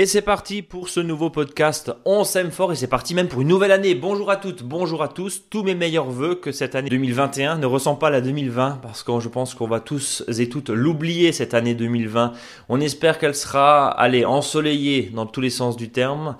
Et 0.00 0.06
c'est 0.06 0.22
parti 0.22 0.62
pour 0.62 0.88
ce 0.88 1.00
nouveau 1.00 1.28
podcast 1.28 1.90
On 2.04 2.22
s'aime 2.22 2.52
fort 2.52 2.70
et 2.70 2.76
c'est 2.76 2.86
parti 2.86 3.16
même 3.16 3.26
pour 3.26 3.40
une 3.40 3.48
nouvelle 3.48 3.72
année. 3.72 3.96
Bonjour 3.96 4.30
à 4.30 4.36
toutes, 4.36 4.62
bonjour 4.62 5.02
à 5.02 5.08
tous. 5.08 5.42
Tous 5.50 5.64
mes 5.64 5.74
meilleurs 5.74 6.08
voeux 6.08 6.36
que 6.36 6.52
cette 6.52 6.76
année 6.76 6.88
2021 6.88 7.58
ne 7.58 7.66
ressemble 7.66 7.98
pas 7.98 8.06
à 8.06 8.10
la 8.10 8.20
2020 8.20 8.78
parce 8.80 9.02
que 9.02 9.18
je 9.18 9.28
pense 9.28 9.54
qu'on 9.56 9.66
va 9.66 9.80
tous 9.80 10.22
et 10.28 10.48
toutes 10.48 10.70
l'oublier 10.70 11.32
cette 11.32 11.52
année 11.52 11.74
2020. 11.74 12.32
On 12.68 12.80
espère 12.80 13.18
qu'elle 13.18 13.34
sera, 13.34 13.88
allez, 13.88 14.24
ensoleillée 14.24 15.10
dans 15.12 15.26
tous 15.26 15.40
les 15.40 15.50
sens 15.50 15.76
du 15.76 15.90
terme. 15.90 16.36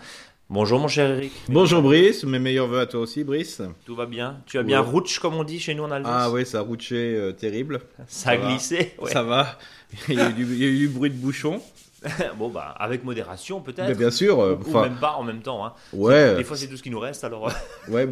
Bonjour 0.50 0.79
mon 0.79 0.86
cher 0.86 1.11
Eric. 1.11 1.32
Bonjour 1.49 1.82
Brice, 1.82 2.22
mes 2.22 2.39
meilleurs 2.39 2.68
voeux 2.68 2.79
à 2.79 2.86
toi 2.86 3.00
aussi 3.00 3.25
Brice. 3.25 3.61
Tout 3.85 3.96
va 3.96 4.07
bien 4.07 4.36
Tu 4.46 4.59
as 4.59 4.63
bien 4.63 4.85
ouais. 4.85 5.03
comme 5.21 5.35
on 5.35 5.43
dit 5.43 5.59
chez 5.59 5.75
nous 5.75 5.82
en 5.82 5.90
Alsace 5.90 6.13
Ah 6.14 6.31
oui, 6.31 6.46
ça 6.46 6.59
a 6.59 6.63
rouché 6.63 7.17
euh, 7.17 7.32
terrible. 7.32 7.81
Ça, 8.07 8.31
a 8.31 8.36
glissé 8.36 8.95
Ça 9.07 9.25
va. 9.25 9.59
il, 10.09 10.14
y 10.14 10.21
a 10.21 10.29
eu 10.31 10.35
il 10.39 10.59
y 10.59 10.64
a 10.64 10.68
eu 10.68 10.79
du 10.79 10.89
bruit 10.89 11.11
de 11.11 11.17
bouchon. 11.17 11.61
bon 12.38 12.48
bah 12.48 12.75
avec 12.79 13.04
modération 13.04 13.61
peut-être. 13.61 13.96
bien 13.96 14.11
sûr. 14.11 14.40
Euh, 14.40 14.57
ou, 14.66 14.80
même 14.80 14.96
pas 14.96 15.14
en 15.16 15.25
même 15.25 15.40
temps. 15.40 15.64
Hein. 15.64 15.72
Ouais. 15.93 16.36
Des 16.36 16.44
fois 16.44 16.57
c'est 16.57 16.68
tout 16.68 16.76
ce 16.76 16.82
qui 16.82 16.90
nous 16.90 17.00
reste 17.00 17.24
alors. 17.24 17.50
ouais. 17.88 18.08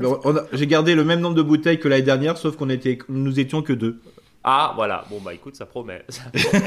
J'ai 0.52 0.66
gardé 0.66 0.95
le 0.95 1.04
même 1.04 1.20
nombre 1.20 1.36
de 1.36 1.42
bouteilles 1.42 1.78
que 1.78 1.88
l'année 1.88 2.02
dernière, 2.02 2.36
sauf 2.36 2.56
qu'on 2.56 2.68
était, 2.68 2.98
nous 3.09 3.38
étions 3.38 3.62
que 3.62 3.72
deux. 3.72 4.00
Ah 4.42 4.72
voilà. 4.76 5.04
Bon 5.10 5.20
bah 5.20 5.34
écoute, 5.34 5.56
ça 5.56 5.66
promet. 5.66 6.04
Ça 6.09 6.22
promet. 6.32 6.64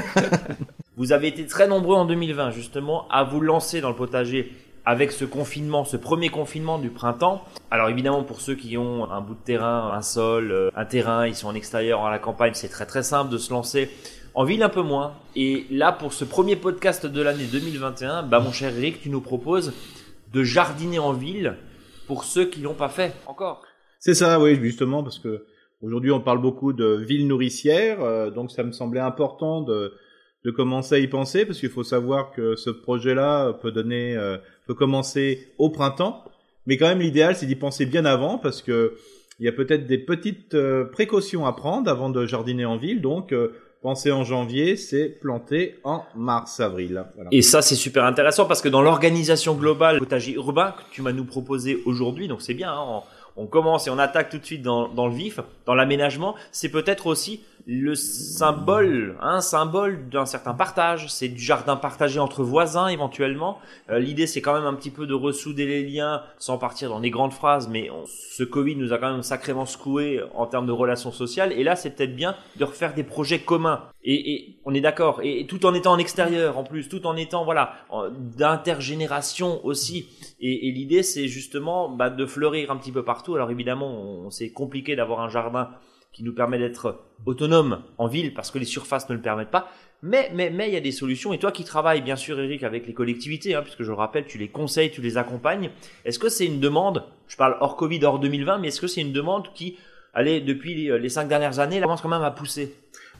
vous 0.97 1.11
avez 1.11 1.27
été 1.27 1.45
très 1.45 1.67
nombreux 1.67 1.95
en 1.95 2.05
2020 2.05 2.51
justement 2.51 3.07
à 3.09 3.23
vous 3.23 3.41
lancer 3.41 3.81
dans 3.81 3.89
le 3.89 3.95
potager 3.95 4.53
avec 4.85 5.11
ce 5.11 5.25
confinement, 5.25 5.85
ce 5.85 5.97
premier 5.97 6.29
confinement 6.29 6.79
du 6.79 6.89
printemps. 6.89 7.43
Alors 7.69 7.89
évidemment 7.89 8.23
pour 8.23 8.41
ceux 8.41 8.55
qui 8.55 8.77
ont 8.77 9.09
un 9.11 9.21
bout 9.21 9.35
de 9.35 9.39
terrain, 9.39 9.91
un 9.93 10.01
sol, 10.01 10.51
euh, 10.51 10.71
un 10.75 10.85
terrain, 10.85 11.27
ils 11.27 11.35
sont 11.35 11.47
en 11.47 11.53
extérieur, 11.53 12.05
à 12.05 12.11
la 12.11 12.19
campagne, 12.19 12.53
c'est 12.55 12.69
très 12.69 12.85
très 12.85 13.03
simple 13.03 13.29
de 13.29 13.37
se 13.37 13.51
lancer 13.51 13.91
en 14.39 14.45
ville 14.45 14.63
un 14.63 14.69
peu 14.69 14.81
moins. 14.81 15.15
Et 15.35 15.65
là, 15.69 15.91
pour 15.91 16.13
ce 16.13 16.23
premier 16.23 16.55
podcast 16.55 17.05
de 17.05 17.21
l'année 17.21 17.43
2021, 17.51 18.23
bah 18.23 18.39
mon 18.39 18.53
cher 18.53 18.73
Eric, 18.73 19.01
tu 19.01 19.09
nous 19.09 19.19
proposes 19.19 19.73
de 20.31 20.43
jardiner 20.43 20.97
en 20.97 21.11
ville 21.11 21.57
pour 22.07 22.23
ceux 22.23 22.45
qui 22.45 22.61
l'ont 22.61 22.73
pas 22.73 22.87
fait 22.87 23.11
encore. 23.27 23.63
C'est 23.99 24.13
ça, 24.13 24.39
oui, 24.39 24.55
justement, 24.55 25.03
parce 25.03 25.19
que 25.19 25.43
aujourd'hui 25.81 26.11
on 26.11 26.21
parle 26.21 26.39
beaucoup 26.39 26.71
de 26.71 26.85
ville 26.85 27.27
nourricière, 27.27 28.01
euh, 28.01 28.31
donc 28.31 28.49
ça 28.49 28.63
me 28.63 28.71
semblait 28.71 29.01
important 29.01 29.61
de, 29.61 29.91
de 30.45 30.51
commencer 30.51 30.95
à 30.95 30.99
y 30.99 31.07
penser, 31.09 31.45
parce 31.45 31.59
qu'il 31.59 31.67
faut 31.67 31.83
savoir 31.83 32.31
que 32.31 32.55
ce 32.55 32.69
projet-là 32.69 33.51
peut 33.61 33.73
donner, 33.73 34.15
euh, 34.15 34.37
peut 34.67 34.73
commencer 34.73 35.51
au 35.57 35.69
printemps, 35.69 36.23
mais 36.65 36.77
quand 36.77 36.87
même 36.87 37.01
l'idéal 37.01 37.35
c'est 37.35 37.45
d'y 37.45 37.57
penser 37.57 37.85
bien 37.85 38.05
avant, 38.05 38.37
parce 38.37 38.61
que 38.61 38.95
il 39.41 39.45
y 39.45 39.49
a 39.49 39.53
peut-être 39.53 39.85
des 39.85 39.97
petites 39.97 40.53
euh, 40.53 40.85
précautions 40.85 41.45
à 41.45 41.51
prendre 41.51 41.91
avant 41.91 42.09
de 42.09 42.25
jardiner 42.25 42.63
en 42.63 42.77
ville, 42.77 43.01
donc 43.01 43.33
Penser 43.81 44.11
en 44.11 44.25
janvier, 44.25 44.75
c'est 44.75 45.07
planter 45.07 45.79
en 45.85 46.03
mars-avril. 46.13 47.05
Et 47.31 47.41
ça, 47.41 47.61
c'est 47.61 47.75
super 47.75 48.03
intéressant 48.03 48.45
parce 48.45 48.61
que 48.61 48.67
dans 48.67 48.81
l'organisation 48.81 49.55
globale 49.55 49.99
potager 49.99 50.33
urbain 50.33 50.71
que 50.71 50.93
tu 50.93 51.01
m'as 51.01 51.13
nous 51.13 51.23
proposé 51.23 51.81
aujourd'hui, 51.85 52.27
donc 52.27 52.41
c'est 52.41 52.53
bien, 52.53 52.73
hein, 52.73 53.03
on, 53.37 53.45
commence 53.45 53.87
et 53.87 53.89
on 53.89 53.97
attaque 53.97 54.29
tout 54.29 54.37
de 54.37 54.45
suite 54.45 54.61
dans 54.61 55.07
le 55.07 55.13
vif, 55.13 55.39
dans 55.65 55.75
l'aménagement, 55.75 56.35
c'est 56.51 56.67
peut-être 56.67 57.07
aussi 57.07 57.41
le 57.67 57.95
symbole, 57.95 59.17
un 59.21 59.35
hein, 59.35 59.41
symbole 59.41 60.09
d'un 60.09 60.25
certain 60.25 60.53
partage. 60.53 61.07
C'est 61.09 61.27
du 61.27 61.41
jardin 61.41 61.75
partagé 61.75 62.19
entre 62.19 62.43
voisins 62.43 62.87
éventuellement. 62.87 63.59
Euh, 63.89 63.99
L'idée, 63.99 64.27
c'est 64.27 64.41
quand 64.41 64.53
même 64.53 64.65
un 64.65 64.73
petit 64.73 64.89
peu 64.89 65.05
de 65.05 65.13
ressouder 65.13 65.65
les 65.65 65.83
liens, 65.83 66.23
sans 66.37 66.57
partir 66.57 66.89
dans 66.89 66.99
des 66.99 67.09
grandes 67.09 67.33
phrases, 67.33 67.67
mais 67.67 67.89
ce 68.07 68.43
Covid 68.43 68.75
nous 68.75 68.93
a 68.93 68.97
quand 68.97 69.11
même 69.11 69.23
sacrément 69.23 69.65
secoué 69.65 70.21
en 70.33 70.47
termes 70.47 70.65
de 70.65 70.71
relations 70.71 71.11
sociales. 71.11 71.51
Et 71.53 71.63
là, 71.63 71.75
c'est 71.75 71.91
peut-être 71.91 72.15
bien 72.15 72.35
de 72.57 72.63
refaire 72.63 72.93
des 72.93 73.03
projets 73.03 73.39
communs. 73.39 73.83
Et, 74.03 74.33
et 74.33 74.59
on 74.65 74.73
est 74.73 74.81
d'accord. 74.81 75.19
Et, 75.21 75.41
et, 75.41 75.47
tout 75.47 75.65
en 75.65 75.73
étant 75.73 75.91
en 75.91 75.97
extérieur, 75.97 76.57
en 76.57 76.63
plus, 76.63 76.87
tout 76.87 77.05
en 77.05 77.15
étant 77.15 77.43
voilà 77.43 77.73
d'intergénération 78.37 79.63
aussi. 79.65 80.07
Et, 80.39 80.67
et 80.67 80.71
l'idée, 80.71 81.03
c'est 81.03 81.27
justement 81.27 81.89
bah, 81.89 82.09
de 82.09 82.25
fleurir 82.25 82.71
un 82.71 82.77
petit 82.77 82.91
peu 82.91 83.03
partout. 83.03 83.35
Alors 83.35 83.51
évidemment, 83.51 84.29
c'est 84.29 84.51
compliqué 84.51 84.95
d'avoir 84.95 85.19
un 85.19 85.29
jardin 85.29 85.69
qui 86.11 86.23
nous 86.23 86.33
permet 86.33 86.57
d'être 86.57 87.03
autonome 87.25 87.83
en 87.97 88.07
ville 88.07 88.33
parce 88.33 88.51
que 88.51 88.59
les 88.59 88.65
surfaces 88.65 89.09
ne 89.09 89.15
le 89.15 89.21
permettent 89.21 89.51
pas. 89.51 89.71
Mais, 90.01 90.31
mais, 90.33 90.49
mais 90.49 90.69
il 90.69 90.73
y 90.73 90.77
a 90.77 90.81
des 90.81 90.91
solutions. 90.91 91.33
Et 91.33 91.39
toi 91.39 91.51
qui 91.51 91.63
travailles, 91.63 92.01
bien 92.01 92.15
sûr, 92.15 92.39
Eric, 92.39 92.63
avec 92.63 92.87
les 92.87 92.93
collectivités, 92.93 93.55
hein, 93.55 93.61
puisque 93.61 93.83
je 93.83 93.89
le 93.89 93.95
rappelle, 93.95 94.25
tu 94.25 94.37
les 94.37 94.47
conseilles, 94.47 94.91
tu 94.91 95.01
les 95.01 95.17
accompagnes. 95.17 95.71
Est-ce 96.05 96.19
que 96.19 96.29
c'est 96.29 96.45
une 96.45 96.59
demande, 96.59 97.03
je 97.27 97.35
parle 97.35 97.57
hors 97.59 97.75
Covid, 97.75 98.03
hors 98.05 98.19
2020, 98.19 98.59
mais 98.59 98.69
est-ce 98.69 98.79
que 98.79 98.87
c'est 98.87 99.01
une 99.01 99.11
demande 99.11 99.51
qui, 99.53 99.77
allez, 100.13 100.39
depuis 100.39 100.73
les 100.73 101.09
cinq 101.09 101.27
dernières 101.27 101.59
années, 101.59 101.81
commence 101.81 102.01
quand 102.01 102.09
même 102.09 102.21
à 102.21 102.31
pousser? 102.31 102.73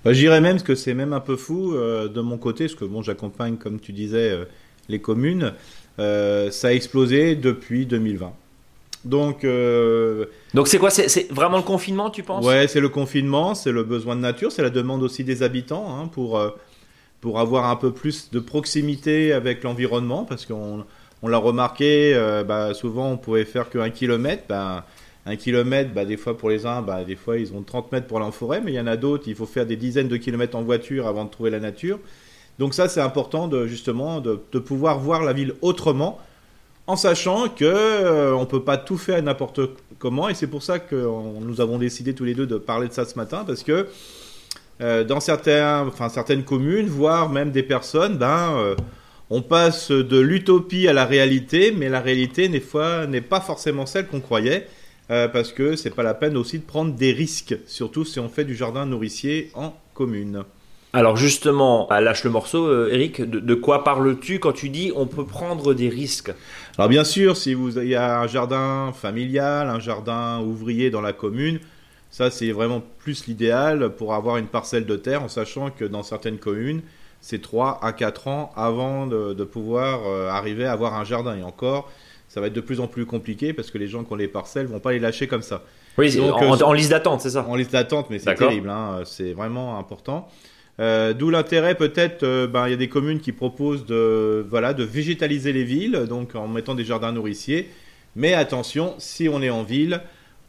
Bah, 0.06 0.14
J'irais 0.14 0.40
même 0.40 0.62
que 0.62 0.76
c'est 0.76 0.94
même 0.94 1.12
un 1.12 1.20
peu 1.20 1.36
fou 1.36 1.74
euh, 1.74 2.08
de 2.08 2.22
mon 2.22 2.38
côté, 2.38 2.66
parce 2.66 2.76
que 2.76 2.86
bon, 2.86 3.02
j'accompagne, 3.02 3.58
comme 3.58 3.82
tu 3.82 3.92
disais, 3.92 4.32
euh, 4.32 4.46
les 4.88 5.00
communes. 5.00 5.54
Euh, 6.00 6.50
ça 6.50 6.70
a 6.70 6.72
explosé 6.72 7.36
depuis 7.36 7.86
2020. 7.86 8.34
Donc, 9.06 9.44
euh... 9.44 10.26
donc 10.54 10.68
c'est 10.68 10.78
quoi 10.78 10.90
C'est 10.90 11.32
vraiment 11.32 11.58
le 11.58 11.64
confinement, 11.64 12.10
tu 12.10 12.24
penses? 12.24 12.46
Ouais, 12.46 12.68
c'est 12.68 12.82
le 12.82 12.90
confinement, 12.90 13.56
c'est 13.56 13.72
le 13.72 13.84
besoin 13.84 14.16
de 14.16 14.22
nature, 14.22 14.52
c'est 14.52 14.62
la 14.62 14.70
demande 14.70 15.04
aussi 15.04 15.24
des 15.24 15.42
habitants 15.42 15.98
hein, 15.98 16.08
pour 16.08 16.38
euh, 16.38 16.50
pour 17.22 17.40
avoir 17.40 17.70
un 17.70 17.76
peu 17.76 17.92
plus 17.92 18.30
de 18.32 18.40
proximité 18.40 19.34
avec 19.34 19.64
l'environnement, 19.64 20.26
parce 20.26 20.46
qu'on 20.46 20.86
on 21.22 21.28
l'a 21.28 21.38
remarqué, 21.38 22.14
euh, 22.14 22.44
bah, 22.44 22.74
souvent 22.74 23.12
on 23.12 23.18
pouvait 23.18 23.46
faire 23.46 23.70
qu'un 23.70 23.90
kilomètre. 23.90 24.44
Bah, 24.50 24.86
un 25.26 25.36
kilomètre, 25.36 25.94
bah, 25.94 26.06
des 26.06 26.18
fois 26.18 26.38
pour 26.38 26.50
les 26.50 26.66
uns, 26.66 26.82
bah, 26.82 27.04
des 27.04 27.16
fois 27.16 27.38
ils 27.38 27.54
ont 27.54 27.62
30 27.62 27.92
mètres 27.92 28.08
pour 28.08 28.18
aller 28.18 28.26
en 28.26 28.32
forêt, 28.32 28.62
mais 28.64 28.72
il 28.72 28.76
y 28.76 28.80
en 28.80 28.88
a 28.88 28.98
d'autres, 28.98 29.26
il 29.28 29.36
faut 29.36 29.46
faire 29.46 29.66
des 29.66 29.76
dizaines 29.76 30.08
de 30.08 30.18
kilomètres 30.18 30.58
en 30.58 30.64
voiture 30.64 31.08
avant 31.08 31.26
de 31.26 31.30
trouver 31.30 31.50
la 31.50 31.60
nature. 31.60 32.00
Donc 32.58 32.74
ça, 32.74 32.90
c'est 32.90 33.02
important 33.02 33.48
de 33.48 33.66
justement 33.68 34.20
de, 34.20 34.42
de 34.52 34.60
pouvoir 34.60 35.00
voir 35.00 35.24
la 35.24 35.32
ville 35.32 35.54
autrement 35.62 36.20
en 36.90 36.96
sachant 36.96 37.50
que 37.50 37.66
euh, 37.66 38.34
on 38.34 38.48
peut 38.48 38.64
pas 38.64 38.78
tout 38.78 38.98
faire 38.98 39.22
n'importe 39.22 39.62
comment 40.00 40.28
et 40.28 40.34
c'est 40.34 40.48
pour 40.48 40.64
ça 40.64 40.80
que 40.80 40.96
nous 41.40 41.62
avons 41.62 41.78
décidé 41.78 42.16
tous 42.16 42.24
les 42.24 42.34
deux 42.34 42.48
de 42.48 42.58
parler 42.58 42.88
de 42.88 42.94
ça 42.94 43.06
ce 43.06 43.16
matin 43.16 43.44
parce 43.46 43.62
que 43.62 43.88
euh, 44.82 45.04
dans 45.04 45.20
certains, 45.20 45.86
enfin 45.88 46.10
certaines 46.10 46.44
communes, 46.44 46.88
voire 46.88 47.30
même 47.30 47.52
des 47.52 47.62
personnes, 47.62 48.18
ben 48.18 48.56
euh, 48.58 48.76
on 49.30 49.44
passe 49.44 49.92
de 49.92 50.18
l'utopie 50.18 50.88
à 50.88 50.94
la 50.94 51.06
réalité, 51.06 51.72
mais 51.72 51.90
la 51.90 52.00
réalité 52.00 52.50
n'est 52.50 53.22
pas 53.22 53.42
forcément 53.42 53.86
celle 53.86 54.08
qu'on 54.08 54.20
croyait 54.20 54.66
euh, 55.12 55.28
parce 55.28 55.54
que 55.54 55.76
c'est 55.76 55.94
pas 55.94 56.02
la 56.02 56.16
peine 56.16 56.36
aussi 56.38 56.58
de 56.58 56.64
prendre 56.64 56.96
des 56.96 57.12
risques, 57.12 57.56
surtout 57.68 58.04
si 58.04 58.20
on 58.20 58.30
fait 58.30 58.46
du 58.46 58.56
jardin 58.56 58.88
nourricier 58.88 59.52
en 59.54 59.76
commune. 59.94 60.44
Alors 60.92 61.18
justement, 61.18 61.86
bah, 61.88 62.02
lâche 62.02 62.24
le 62.24 62.32
morceau, 62.32 62.66
euh, 62.68 62.90
Eric. 62.92 63.22
De, 63.22 63.40
de 63.40 63.54
quoi 63.54 63.84
parles-tu 63.84 64.40
quand 64.40 64.54
tu 64.54 64.70
dis 64.70 64.92
on 64.96 65.06
peut 65.06 65.26
prendre 65.26 65.74
des 65.74 65.90
risques? 65.90 66.32
Alors 66.78 66.90
bien 66.90 67.04
sûr, 67.04 67.38
si 67.38 67.54
vous 67.54 67.78
il 67.78 67.90
y 67.90 67.96
a 67.96 68.22
un 68.22 68.28
jardin 68.28 68.92
familial, 68.94 69.70
un 69.70 69.80
jardin 69.80 70.40
ouvrier 70.40 70.90
dans 70.90 71.02
la 71.02 71.14
commune, 71.14 71.60
ça 72.10 72.32
c'est 72.32 72.52
vraiment 72.52 72.82
plus 73.00 73.28
l'idéal 73.28 73.92
pour 73.96 74.16
avoir 74.16 74.38
une 74.38 74.48
parcelle 74.48 74.86
de 74.86 74.96
terre, 74.96 75.24
en 75.24 75.28
sachant 75.28 75.70
que 75.70 75.86
dans 75.86 76.02
certaines 76.02 76.40
communes, 76.40 76.82
c'est 77.22 77.42
3 77.42 77.80
à 77.84 77.94
4 77.94 78.28
ans 78.28 78.52
avant 78.56 79.06
de, 79.06 79.34
de 79.34 79.44
pouvoir 79.44 80.08
euh, 80.08 80.30
arriver 80.30 80.66
à 80.66 80.72
avoir 80.72 80.96
un 80.96 81.04
jardin. 81.04 81.36
Et 81.36 81.44
encore, 81.44 81.92
ça 82.30 82.42
va 82.42 82.48
être 82.48 82.54
de 82.54 82.62
plus 82.62 82.80
en 82.80 82.88
plus 82.88 83.06
compliqué 83.06 83.54
parce 83.54 83.70
que 83.70 83.78
les 83.78 83.88
gens 83.88 84.04
qui 84.04 84.14
ont 84.14 84.16
les 84.16 84.28
parcelles 84.28 84.66
vont 84.66 84.80
pas 84.80 84.94
les 84.94 85.00
lâcher 85.00 85.28
comme 85.28 85.42
ça. 85.44 85.62
Oui, 85.98 86.16
Donc, 86.16 86.34
en, 86.36 86.54
euh, 86.56 86.64
en, 86.64 86.74
liste 86.74 86.92
d'attente, 86.92 87.22
c'est 87.22 87.32
ça? 87.32 87.46
En 87.48 87.56
liste 87.56 87.74
d'attente, 87.74 88.08
mais 88.10 88.18
c'est 88.18 88.34
terrible, 88.34 88.70
hein, 88.70 89.02
c'est 89.06 89.34
vraiment 89.34 89.78
important. 89.78 90.30
Euh, 90.80 91.14
D'où 91.14 91.30
l'intérêt 91.30 91.76
peut-être, 91.76 92.24
euh, 92.24 92.48
ben, 92.48 92.68
il 92.68 92.72
y 92.72 92.74
a 92.74 92.78
des 92.78 92.88
communes 92.88 93.20
qui 93.20 93.34
proposent 93.34 93.86
de, 93.86 94.46
végétaliser 94.80 95.52
les 95.52 95.64
villes, 95.64 96.06
donc 96.08 96.36
en 96.36 96.48
mettant 96.48 96.76
des 96.76 96.86
jardins 96.86 97.12
nourriciers. 97.12 97.70
Mais 98.16 98.34
attention, 98.34 98.96
si 98.98 99.28
on 99.28 99.42
est 99.42 99.50
en 99.50 99.64
ville, 99.64 100.02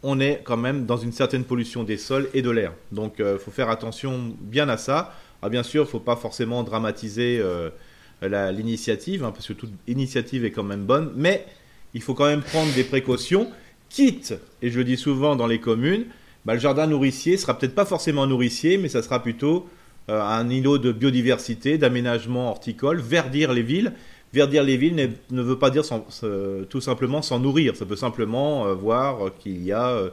on 0.03 0.21
est 0.21 0.41
quand 0.45 0.57
même 0.57 0.87
dans 0.87 0.97
une 0.97 1.13
certaine 1.13 1.45
pollution 1.45 1.83
des 1.83 1.97
sols 1.97 2.29
et 2.33 2.43
de 2.43 2.51
l'air. 2.51 2.73
Donc 2.93 3.15
il 3.19 3.25
euh, 3.25 3.39
faut 3.39 3.51
faire 3.51 3.71
attention 3.71 4.35
bien 4.41 4.69
à 4.69 4.77
ça. 4.77 5.15
Ah, 5.43 5.49
bien 5.49 5.63
sûr, 5.63 5.83
il 5.83 5.87
ne 5.87 5.91
faut 5.91 6.01
pas 6.01 6.17
forcément 6.17 6.63
dramatiser 6.63 7.43
l'initiative, 8.23 9.25
hein, 9.25 9.33
parce 9.33 9.49
que 9.49 9.55
toute 9.55 9.73
initiative 9.89 10.45
est 10.45 10.51
quand 10.51 10.63
même 10.63 10.85
bonne, 10.85 11.13
mais 11.17 11.47
il 11.95 12.03
faut 12.03 12.13
quand 12.13 12.27
même 12.27 12.43
prendre 12.43 12.71
des 12.75 12.85
précautions, 12.85 13.51
quitte, 13.89 14.35
et 14.61 14.71
je 14.71 14.77
le 14.77 14.85
dis 14.85 14.99
souvent 14.99 15.37
dans 15.37 15.47
les 15.47 15.59
communes, 15.59 16.05
bah, 16.45 16.53
le 16.53 16.61
jardin 16.61 16.87
nourricier 16.87 17.39
sera 17.39 17.59
peut-être 17.59 17.75
pas 17.75 17.87
forcément 17.87 18.27
nourricier, 18.27 18.77
mais 18.77 18.89
ça 18.89 19.03
sera 19.03 19.23
plutôt 19.23 19.67
un 20.11 20.49
îlot 20.49 20.79
de 20.79 20.93
biodiversité, 20.93 21.79
d'aménagement 21.79 22.51
horticole, 22.51 23.01
verdir 23.01 23.53
les 23.53 23.63
villes. 23.63 23.93
Verdir 24.33 24.63
les 24.63 24.77
villes 24.77 25.11
ne, 25.31 25.43
veut 25.43 25.59
pas 25.59 25.71
dire 25.71 25.85
sans, 25.85 26.07
euh, 26.23 26.65
tout 26.65 26.81
simplement 26.81 27.21
s'en 27.21 27.41
nourrir. 27.41 27.75
Ça 27.75 27.85
peut 27.85 27.97
simplement 27.97 28.67
euh, 28.67 28.75
voir 28.75 29.33
qu'il 29.41 29.65
y 29.65 29.73
a 29.73 29.89
euh, 29.89 30.11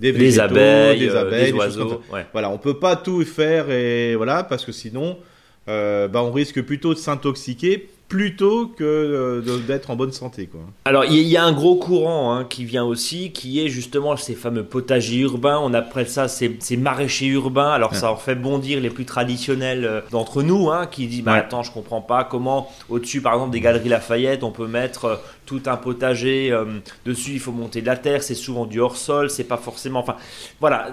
des, 0.00 0.12
végétaux, 0.12 0.44
abeilles, 0.44 1.00
des, 1.00 1.14
abeilles, 1.14 1.52
des 1.52 1.58
oiseaux. 1.58 2.00
Ouais. 2.10 2.26
Voilà, 2.32 2.48
on 2.50 2.56
peut 2.56 2.78
pas 2.78 2.96
tout 2.96 3.22
faire 3.24 3.70
et 3.70 4.14
voilà 4.14 4.44
parce 4.44 4.64
que 4.64 4.72
sinon, 4.72 5.18
bah, 5.66 6.08
on 6.14 6.32
risque 6.32 6.62
plutôt 6.62 6.94
de 6.94 6.98
s'intoxiquer 6.98 7.90
plutôt 8.10 8.66
que 8.66 8.82
euh, 8.82 9.58
d'être 9.68 9.88
en 9.88 9.96
bonne 9.96 10.12
santé. 10.12 10.46
Quoi. 10.46 10.60
Alors 10.84 11.04
il 11.04 11.22
y, 11.22 11.36
a 11.36 11.44
un 11.44 11.52
gros 11.52 11.76
courant 11.76 12.34
hein, 12.34 12.44
qui 12.44 12.64
vient 12.64 12.84
aussi, 12.84 13.30
qui 13.30 13.64
est 13.64 13.68
justement 13.68 14.16
ces 14.16 14.34
fameux 14.34 14.64
potagers 14.64 15.20
urbains. 15.20 15.60
On 15.62 15.72
appelle 15.72 16.08
ça 16.08 16.26
ces, 16.26 16.58
maraîchers 16.76 17.26
urbains. 17.26 17.70
Alors 17.70 17.94
ça 17.94 18.10
en 18.10 18.16
fait 18.16 18.34
bondir 18.34 18.80
les 18.80 18.90
plus 18.90 19.04
traditionnels 19.04 19.84
euh, 19.84 20.00
d'entre 20.10 20.42
nous, 20.42 20.70
hein, 20.70 20.88
qui 20.90 21.06
disent 21.06 21.22
bah, 21.22 21.34
attends 21.34 21.62
je 21.62 21.70
comprends 21.70 22.00
pas 22.00 22.24
comment 22.24 22.68
au-dessus 22.88 23.20
par 23.20 23.34
exemple 23.34 23.52
des 23.52 23.60
galeries 23.60 23.88
Lafayette 23.88 24.42
on 24.42 24.50
peut 24.50 24.66
mettre 24.66 25.04
euh, 25.04 25.16
tout 25.50 25.62
un 25.66 25.76
potager 25.76 26.56
dessus. 27.04 27.32
Il 27.32 27.40
faut 27.40 27.50
monter 27.50 27.80
de 27.80 27.86
la 27.86 27.96
terre. 27.96 28.22
C'est 28.22 28.36
souvent 28.36 28.66
du 28.66 28.78
hors 28.78 28.96
sol. 28.96 29.30
C'est 29.30 29.44
pas 29.44 29.56
forcément. 29.56 29.98
Enfin 30.00 30.16
voilà 30.60 30.90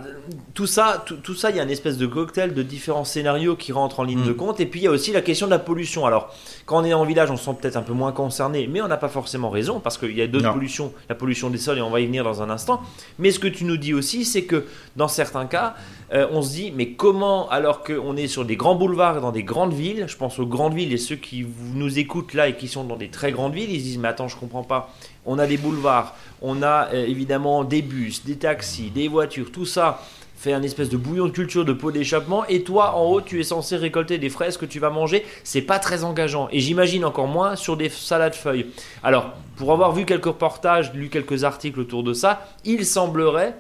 tout 0.54 0.66
ça, 0.66 1.06
tout, 1.06 1.36
ça 1.36 1.52
il 1.52 1.58
y 1.58 1.60
a 1.60 1.64
une 1.64 1.70
espèce 1.70 1.98
de 1.98 2.08
cocktail 2.08 2.54
de 2.54 2.64
différents 2.64 3.04
scénarios 3.04 3.56
qui 3.56 3.72
rentrent 3.72 4.00
en 4.00 4.04
ligne 4.04 4.24
de 4.24 4.32
mm. 4.32 4.36
compte. 4.36 4.60
Et 4.60 4.66
puis 4.66 4.80
il 4.80 4.84
y 4.84 4.88
a 4.88 4.92
aussi 4.92 5.12
la 5.12 5.22
question 5.22 5.46
de 5.46 5.52
la 5.52 5.60
pollution. 5.60 6.06
Alors 6.06 6.34
quand 6.66 6.82
on 6.82 6.84
est 6.84 6.94
en 6.94 7.06
village, 7.06 7.30
on 7.30 7.38
se 7.38 7.46
sent 7.46 7.56
peut-être 7.62 7.78
un 7.78 7.84
peu 7.84 7.94
moins 7.94 8.12
concerné, 8.12 8.68
mais 8.68 8.82
on 8.82 8.88
n'a 8.88 8.98
pas 8.98 9.10
forcément 9.10 9.50
raison 9.50 9.80
parce 9.80 9.98
qu'il 9.98 10.16
y 10.16 10.22
a 10.22 10.28
d'autres 10.28 10.52
pollutions, 10.52 10.94
la 11.10 11.16
pollution 11.16 11.50
des 11.50 11.58
sols, 11.58 11.78
et 11.78 11.82
on 11.82 11.90
va 11.90 12.00
y 12.00 12.06
venir 12.06 12.24
dans 12.24 12.42
un 12.42 12.50
instant. 12.50 12.82
Mais 13.20 13.32
ce 13.32 13.40
que 13.40 13.48
tu 13.48 13.66
nous 13.66 13.78
dis 13.78 13.94
aussi, 13.94 14.26
c'est 14.26 14.44
que 14.44 14.66
dans 14.96 15.08
certains 15.08 15.46
cas, 15.46 15.76
euh, 16.14 16.28
on 16.32 16.42
se 16.42 16.52
dit, 16.52 16.74
mais 16.76 16.92
comment, 16.92 17.50
alors 17.50 17.84
qu'on 17.84 18.16
est 18.16 18.28
sur 18.28 18.46
des 18.46 18.56
grands 18.56 18.76
boulevards 18.76 19.22
dans 19.22 19.32
des 19.32 19.44
grandes 19.44 19.74
villes, 19.74 20.06
je 20.08 20.16
pense 20.16 20.40
aux 20.40 20.46
grandes 20.46 20.74
villes 20.74 20.94
et 20.94 20.98
ceux 20.98 21.18
qui 21.18 21.46
nous 21.74 22.00
écoutent 22.00 22.34
là 22.34 22.48
et 22.48 22.56
qui 22.56 22.68
sont 22.68 22.86
dans 22.86 22.96
des 22.96 23.10
très 23.10 23.32
grandes 23.32 23.54
villes, 23.54 23.72
ils 23.72 23.80
se 23.80 23.84
disent, 23.84 23.98
mais 23.98 24.08
attends, 24.08 24.28
je 24.28 24.38
comprends 24.38 24.47
pas. 24.48 24.94
On 25.26 25.40
a 25.40 25.48
des 25.48 25.58
boulevards, 25.58 26.16
on 26.42 26.62
a 26.64 26.90
euh, 26.94 27.06
évidemment 27.06 27.64
des 27.64 27.82
bus, 27.82 28.26
des 28.26 28.36
taxis, 28.36 28.90
des 28.90 29.08
voitures, 29.08 29.52
tout 29.52 29.66
ça 29.66 30.02
fait 30.38 30.54
un 30.54 30.62
espèce 30.62 30.90
de 30.90 30.98
bouillon 30.98 31.26
de 31.26 31.32
culture 31.32 31.66
de 31.66 31.74
pot 31.74 31.92
d'échappement 31.92 32.46
et 32.46 32.62
toi 32.62 32.96
en 32.96 33.06
haut 33.06 33.22
tu 33.22 33.40
es 33.40 33.44
censé 33.44 33.76
récolter 33.76 34.20
des 34.20 34.30
fraises 34.30 34.58
que 34.58 34.68
tu 34.68 34.80
vas 34.80 34.92
manger. 34.92 35.26
C'est 35.44 35.62
pas 35.62 35.80
très 35.80 36.04
engageant 36.04 36.48
et 36.52 36.60
j'imagine 36.60 37.06
encore 37.06 37.28
moins 37.28 37.56
sur 37.56 37.76
des 37.76 37.90
salades 37.90 38.36
feuilles. 38.36 38.68
Alors 39.04 39.34
pour 39.56 39.72
avoir 39.72 39.94
vu 39.94 40.06
quelques 40.06 40.26
reportages 40.26 40.94
lu 40.94 41.10
quelques 41.10 41.44
articles 41.44 41.80
autour 41.80 42.04
de 42.04 42.14
ça 42.14 42.48
il 42.66 42.86
semblerait 42.86 43.56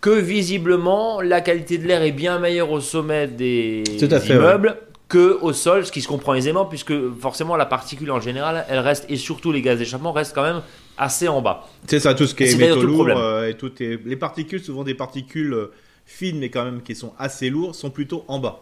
que 0.00 0.10
visiblement 0.10 1.20
la 1.20 1.40
qualité 1.40 1.76
de 1.76 1.86
l'air 1.86 2.02
est 2.02 2.12
bien 2.12 2.38
meilleure 2.38 2.70
au 2.70 2.80
sommet 2.80 3.26
des, 3.26 3.82
immeubles 4.30 4.78
que 5.08 5.38
au 5.40 5.52
sol, 5.52 5.86
ce 5.86 5.92
qui 5.92 6.02
se 6.02 6.08
comprend 6.08 6.34
aisément 6.34 6.66
puisque 6.66 6.92
forcément 7.18 7.56
la 7.56 7.66
particule 7.66 8.10
en 8.10 8.20
général, 8.20 8.66
elle 8.68 8.80
reste 8.80 9.06
et 9.08 9.16
surtout 9.16 9.52
les 9.52 9.62
gaz 9.62 9.78
d'échappement 9.78 10.12
restent 10.12 10.34
quand 10.34 10.42
même 10.42 10.62
assez 10.98 11.28
en 11.28 11.40
bas. 11.40 11.66
C'est 11.86 12.00
ça, 12.00 12.14
tout 12.14 12.26
ce 12.26 12.34
qui 12.34 12.44
est, 12.44 12.56
métaux 12.56 12.82
lourds 12.82 13.08
euh, 13.08 13.48
et 13.48 13.54
tout 13.54 13.72
les 13.78 14.16
particules, 14.16 14.62
souvent 14.62 14.84
des 14.84 14.94
particules 14.94 15.54
euh, 15.54 15.72
fines 16.04 16.38
mais 16.38 16.50
quand 16.50 16.64
même 16.64 16.82
qui 16.82 16.94
sont 16.94 17.14
assez 17.18 17.48
lourds, 17.48 17.74
sont 17.74 17.90
plutôt 17.90 18.24
en 18.28 18.38
bas. 18.38 18.60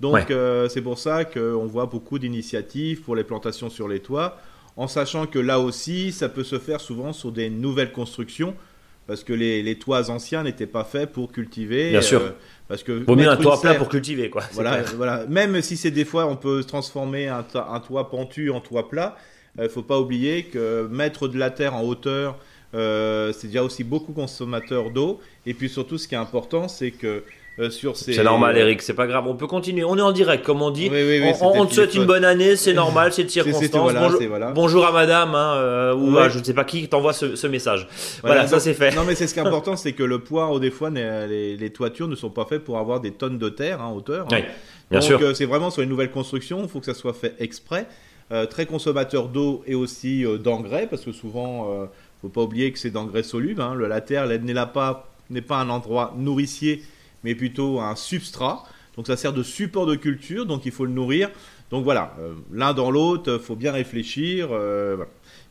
Donc 0.00 0.30
euh, 0.30 0.68
c'est 0.68 0.82
pour 0.82 0.98
ça 0.98 1.24
qu'on 1.24 1.66
voit 1.66 1.86
beaucoup 1.86 2.18
d'initiatives 2.18 3.02
pour 3.02 3.14
les 3.14 3.24
plantations 3.24 3.70
sur 3.70 3.86
les 3.86 4.00
toits, 4.00 4.38
en 4.76 4.88
sachant 4.88 5.26
que 5.26 5.38
là 5.38 5.60
aussi, 5.60 6.10
ça 6.10 6.28
peut 6.28 6.42
se 6.42 6.58
faire 6.58 6.80
souvent 6.80 7.12
sur 7.12 7.30
des 7.30 7.48
nouvelles 7.50 7.92
constructions, 7.92 8.54
parce 9.06 9.24
que 9.24 9.32
les, 9.32 9.74
toits 9.76 10.10
anciens 10.10 10.42
n'étaient 10.42 10.66
pas 10.66 10.84
faits 10.84 11.12
pour 11.12 11.32
cultiver. 11.32 11.90
Bien 11.90 12.00
sûr. 12.00 12.20
Euh, 12.20 12.30
parce 12.68 12.82
que 12.82 12.92
Vaut 12.92 13.16
mieux 13.16 13.28
un 13.28 13.36
toit 13.36 13.60
plat 13.60 13.74
pour 13.74 13.88
cultiver, 13.88 14.30
quoi. 14.30 14.42
Voilà, 14.52 14.82
voilà. 14.96 15.24
Même 15.28 15.60
si 15.60 15.76
c'est 15.76 15.90
des 15.90 16.04
fois, 16.04 16.26
on 16.26 16.36
peut 16.36 16.64
transformer 16.64 17.28
un, 17.28 17.42
toit 17.42 18.10
pentu 18.10 18.50
en 18.50 18.60
toit 18.60 18.88
plat, 18.88 19.16
il 19.56 19.62
euh, 19.62 19.64
ne 19.64 19.68
faut 19.68 19.82
pas 19.82 20.00
oublier 20.00 20.44
que 20.44 20.88
mettre 20.90 21.28
de 21.28 21.38
la 21.38 21.50
terre 21.50 21.74
en 21.74 21.82
hauteur, 21.82 22.38
c'est 22.72 23.46
déjà 23.46 23.62
aussi 23.62 23.84
beaucoup 23.84 24.12
consommateur 24.12 24.90
d'eau. 24.90 25.20
Et 25.46 25.54
puis 25.54 25.68
surtout, 25.68 25.98
ce 25.98 26.08
qui 26.08 26.14
est 26.14 26.18
important, 26.18 26.68
c'est 26.68 26.90
que 26.90 27.22
euh, 27.60 27.70
sur 27.70 27.96
ces... 27.96 28.14
C'est 28.14 28.24
normal, 28.24 28.56
Eric, 28.56 28.82
c'est 28.82 28.94
pas 28.94 29.06
grave. 29.06 29.28
On 29.28 29.36
peut 29.36 29.46
continuer. 29.46 29.84
On 29.84 29.96
est 29.96 30.02
en 30.02 30.10
direct, 30.10 30.44
comme 30.44 30.60
on 30.60 30.70
dit. 30.70 30.90
on, 31.40 31.66
te 31.66 31.74
souhaite 31.74 31.94
une 31.94 32.04
bonne 32.04 32.24
année, 32.24 32.56
c'est 32.56 32.74
normal, 32.74 33.12
c'est 33.12 33.24
de 33.24 33.28
circonstance. 33.28 33.92
bonjour, 34.54 34.84
à 34.84 34.90
madame, 34.90 35.34
hein, 35.34 35.54
euh, 35.56 35.94
ou 35.94 36.18
à 36.18 36.28
je 36.28 36.40
ne 36.40 36.44
sais 36.44 36.54
pas 36.54 36.64
qui 36.64 36.88
t'envoie 36.88 37.12
ce, 37.12 37.36
ce 37.36 37.46
message. 37.46 37.86
Voilà, 38.22 38.48
ça 38.48 38.58
c'est 38.58 38.74
fait. 38.74 38.94
Non, 38.94 39.04
mais 39.06 39.14
c'est 39.14 39.28
ce 39.28 39.34
qui 39.34 39.40
est 39.40 39.46
important, 39.46 39.76
c'est 39.76 39.92
que 39.92 40.02
le 40.02 40.18
poids, 40.18 40.48
au 40.48 40.58
des 40.58 40.72
fois, 40.72 40.90
les, 40.90 41.56
les, 41.56 41.70
toitures 41.70 42.08
ne 42.08 42.16
sont 42.16 42.30
pas 42.30 42.44
faites 42.44 42.64
pour 42.64 42.78
avoir 42.78 43.00
des 43.00 43.12
tonnes 43.12 43.38
de 43.38 43.48
terre 43.48 43.80
en 43.80 43.92
hauteur. 43.92 44.26
Hein. 44.32 44.40
bien 44.90 45.00
sûr. 45.00 45.18
Donc, 45.18 45.28
euh, 45.28 45.34
c'est 45.34 45.46
vraiment 45.46 45.70
sur 45.70 45.82
une 45.82 45.88
nouvelle 45.88 46.10
construction, 46.10 46.60
il 46.62 46.68
faut 46.68 46.80
que 46.80 46.86
ça 46.86 46.94
soit 46.94 47.14
fait 47.14 47.34
exprès. 47.38 47.86
très 48.50 48.66
consommateur 48.66 49.28
d'eau 49.28 49.62
et 49.66 49.76
aussi 49.76 50.24
d'engrais, 50.42 50.88
parce 50.88 51.02
que 51.02 51.12
souvent, 51.12 51.68
il 51.68 51.80
ne 51.82 51.86
faut 52.22 52.28
pas 52.30 52.42
oublier 52.42 52.72
que 52.72 52.80
c'est 52.80 52.90
d'engrais 52.90 53.22
solubles. 53.22 53.62
Hein. 53.62 53.76
la 53.76 54.00
terre, 54.00 54.28
elle 54.28 54.42
n'est 54.42 54.54
pas 54.54 55.08
n'est 55.30 55.42
pas 55.42 55.56
un 55.56 55.70
endroit 55.70 56.14
nourricier, 56.16 56.82
mais 57.24 57.34
plutôt 57.34 57.80
un 57.80 57.96
substrat. 57.96 58.64
Donc 58.96 59.08
ça 59.08 59.16
sert 59.16 59.32
de 59.32 59.42
support 59.42 59.86
de 59.86 59.96
culture, 59.96 60.46
donc 60.46 60.66
il 60.66 60.72
faut 60.72 60.84
le 60.84 60.92
nourrir. 60.92 61.30
Donc 61.70 61.82
voilà, 61.82 62.14
euh, 62.20 62.34
l'un 62.52 62.74
dans 62.74 62.90
l'autre, 62.90 63.38
il 63.40 63.44
faut 63.44 63.56
bien 63.56 63.72
réfléchir. 63.72 64.48
Euh, 64.52 64.98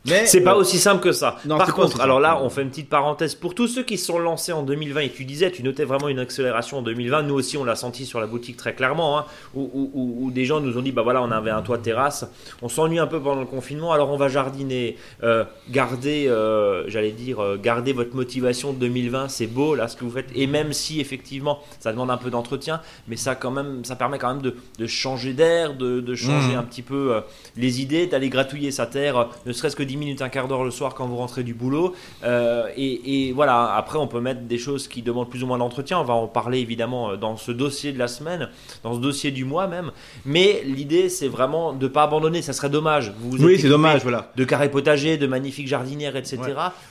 mais 0.06 0.26
c'est 0.26 0.42
pas 0.42 0.54
euh, 0.54 0.58
aussi 0.58 0.78
simple 0.78 1.02
que 1.02 1.12
ça. 1.12 1.38
Par 1.48 1.74
contre, 1.74 2.00
alors 2.00 2.20
là, 2.20 2.38
on 2.42 2.50
fait 2.50 2.62
une 2.62 2.68
petite 2.68 2.90
parenthèse 2.90 3.34
pour 3.34 3.54
tous 3.54 3.68
ceux 3.68 3.82
qui 3.82 3.96
se 3.96 4.06
sont 4.06 4.18
lancés 4.18 4.52
en 4.52 4.62
2020 4.62 5.00
et 5.00 5.10
tu 5.10 5.24
disais, 5.24 5.50
tu 5.50 5.62
notais 5.62 5.84
vraiment 5.84 6.08
une 6.08 6.18
accélération 6.18 6.78
en 6.78 6.82
2020. 6.82 7.22
Nous 7.22 7.34
aussi, 7.34 7.56
on 7.56 7.64
l'a 7.64 7.74
senti 7.74 8.04
sur 8.04 8.20
la 8.20 8.26
boutique 8.26 8.58
très 8.58 8.74
clairement, 8.74 9.18
hein, 9.18 9.24
où, 9.54 10.30
des 10.30 10.44
gens 10.44 10.60
nous 10.60 10.76
ont 10.76 10.82
dit, 10.82 10.92
bah 10.92 11.02
voilà, 11.02 11.22
on 11.22 11.30
avait 11.30 11.50
un 11.50 11.62
toit 11.62 11.78
terrasse, 11.78 12.26
on 12.60 12.68
s'ennuie 12.68 12.98
un 12.98 13.06
peu 13.06 13.20
pendant 13.20 13.40
le 13.40 13.46
confinement, 13.46 13.92
alors 13.92 14.10
on 14.10 14.16
va 14.16 14.28
jardiner, 14.28 14.96
euh, 15.22 15.44
garder, 15.70 16.26
euh, 16.28 16.84
j'allais 16.88 17.12
dire, 17.12 17.38
garder 17.62 17.92
votre 17.92 18.14
motivation 18.14 18.72
de 18.72 18.78
2020, 18.80 19.28
c'est 19.28 19.46
beau 19.46 19.74
là 19.74 19.88
ce 19.88 19.96
que 19.96 20.04
vous 20.04 20.10
faites. 20.10 20.30
Et 20.34 20.46
même 20.46 20.72
si 20.72 21.00
effectivement, 21.00 21.60
ça 21.80 21.92
demande 21.92 22.10
un 22.10 22.16
peu 22.18 22.30
d'entretien, 22.30 22.80
mais 23.08 23.16
ça 23.16 23.34
quand 23.34 23.50
même, 23.50 23.84
ça 23.84 23.96
permet 23.96 24.18
quand 24.18 24.34
même 24.34 24.42
de, 24.42 24.86
changer 24.86 25.32
d'air, 25.32 25.74
de, 25.74 26.14
changer 26.14 26.54
mmh. 26.54 26.58
un 26.58 26.62
petit 26.62 26.82
peu 26.82 27.22
les 27.56 27.80
idées, 27.80 28.06
d'aller 28.06 28.28
gratouiller 28.28 28.70
sa 28.70 28.86
terre, 28.86 29.28
ne 29.46 29.52
serait-ce 29.52 29.76
que 29.76 29.82
10 29.94 29.96
minutes, 29.96 30.22
un 30.22 30.28
quart 30.28 30.48
d'heure 30.48 30.64
le 30.64 30.72
soir 30.72 30.94
quand 30.94 31.06
vous 31.06 31.16
rentrez 31.16 31.44
du 31.44 31.54
boulot. 31.54 31.94
Euh, 32.24 32.66
et, 32.76 33.32
voilà, 33.32 33.74
après 33.76 33.98
on 33.98 34.08
peut 34.08 34.20
mettre 34.20 34.42
des 34.42 34.58
choses 34.58 34.88
qui 34.88 35.02
demandent 35.02 35.30
plus 35.30 35.44
ou 35.44 35.46
moins 35.46 35.58
d'entretien. 35.58 36.00
On 36.00 36.04
va 36.04 36.14
en 36.14 36.26
parler 36.26 36.58
évidemment 36.58 37.10
euh, 37.10 37.16
dans 37.16 37.36
ce 37.36 37.52
dossier 37.52 37.92
de 37.92 37.98
la 37.98 38.08
semaine, 38.08 38.48
dans 38.82 38.94
ce 38.94 38.98
dossier 38.98 39.30
du 39.30 39.44
mois 39.44 39.68
même. 39.68 39.92
Mais 40.24 40.62
l'idée 40.64 41.08
c'est 41.08 41.28
vraiment 41.28 41.72
de 41.72 41.84
ne 41.84 41.88
pas 41.88 42.02
abandonner, 42.02 42.42
ça 42.42 42.52
serait 42.52 42.70
dommage. 42.70 43.12
Vous, 43.20 43.36
oui, 43.44 43.58
c'est 43.60 43.68
dommage, 43.68 44.02
voilà. 44.02 44.32
De 44.36 44.44
carrés 44.44 44.70
potagers, 44.70 45.16
de 45.16 45.28
magnifiques 45.28 45.68
jardinières, 45.68 46.16
etc. 46.16 46.40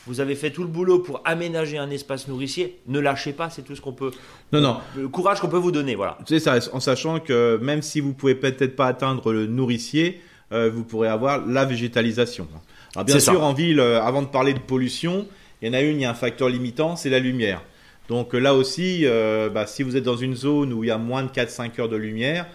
Vous 0.08 0.22
avez 0.22 0.36
fait 0.36 0.52
tout 0.52 0.62
le 0.62 0.70
boulot 0.70 1.00
pour 1.00 1.22
aménager 1.26 1.78
un 1.78 1.90
espace 1.90 2.30
nourricier. 2.30 2.80
Ne 2.88 3.00
lâchez 3.00 3.34
pas, 3.34 3.50
c'est 3.50 3.64
tout 3.64 3.76
ce 3.76 3.82
qu'on 3.82 3.94
peut. 3.94 4.12
Non, 4.54 4.62
non. 4.62 4.78
Le 4.96 5.10
courage 5.10 5.42
qu'on 5.42 5.50
peut 5.50 5.58
vous 5.58 5.72
donner, 5.72 5.96
voilà. 5.96 6.18
C'est 6.26 6.40
ça, 6.40 6.56
en 6.72 6.80
sachant 6.80 7.20
que 7.20 7.60
même 7.62 7.82
si 7.82 8.00
vous 8.00 8.14
pouvez 8.14 8.36
peut-être 8.36 8.78
pas 8.78 8.88
atteindre 8.88 9.34
le 9.34 9.46
nourricier, 9.46 10.22
euh, 10.54 10.70
vous 10.70 10.84
pourrez 10.84 11.08
avoir 11.08 11.46
la 11.48 11.66
végétalisation. 11.66 12.48
Alors 12.95 13.06
bien 13.06 13.19
sûr, 13.19 13.42
en 13.44 13.54
ville, 13.54 13.80
euh, 13.80 14.01
avant 14.01 14.22
de 14.22 14.28
parler 14.28 14.54
de 14.54 14.60
pollution, 14.60 15.28
il 15.62 15.68
y 15.68 15.72
en 15.72 15.74
a 15.74 15.81
une, 15.81 15.98
il 15.98 16.01
y 16.01 16.06
a 16.06 16.12
un 16.12 16.16
facteur 16.16 16.50
limitant, 16.50 16.96
c'est 16.96 17.10
la 17.10 17.20
lumière. 17.20 17.63
Donc 18.08 18.36
euh, 18.36 18.39
là 18.39 18.53
aussi, 18.53 19.06
bah, 19.53 19.65
si 19.65 19.84
vous 19.84 19.96
êtes 19.96 20.03
dans 20.03 20.18
une 20.18 20.36
zone 20.36 20.74
où 20.74 20.84
il 20.84 20.88
y 20.88 20.91
a 20.91 20.98
moins 20.98 21.24
de 21.24 21.29
4-5 21.29 21.82
heures 21.82 21.89
de 21.89 21.96
lumière, 21.96 22.46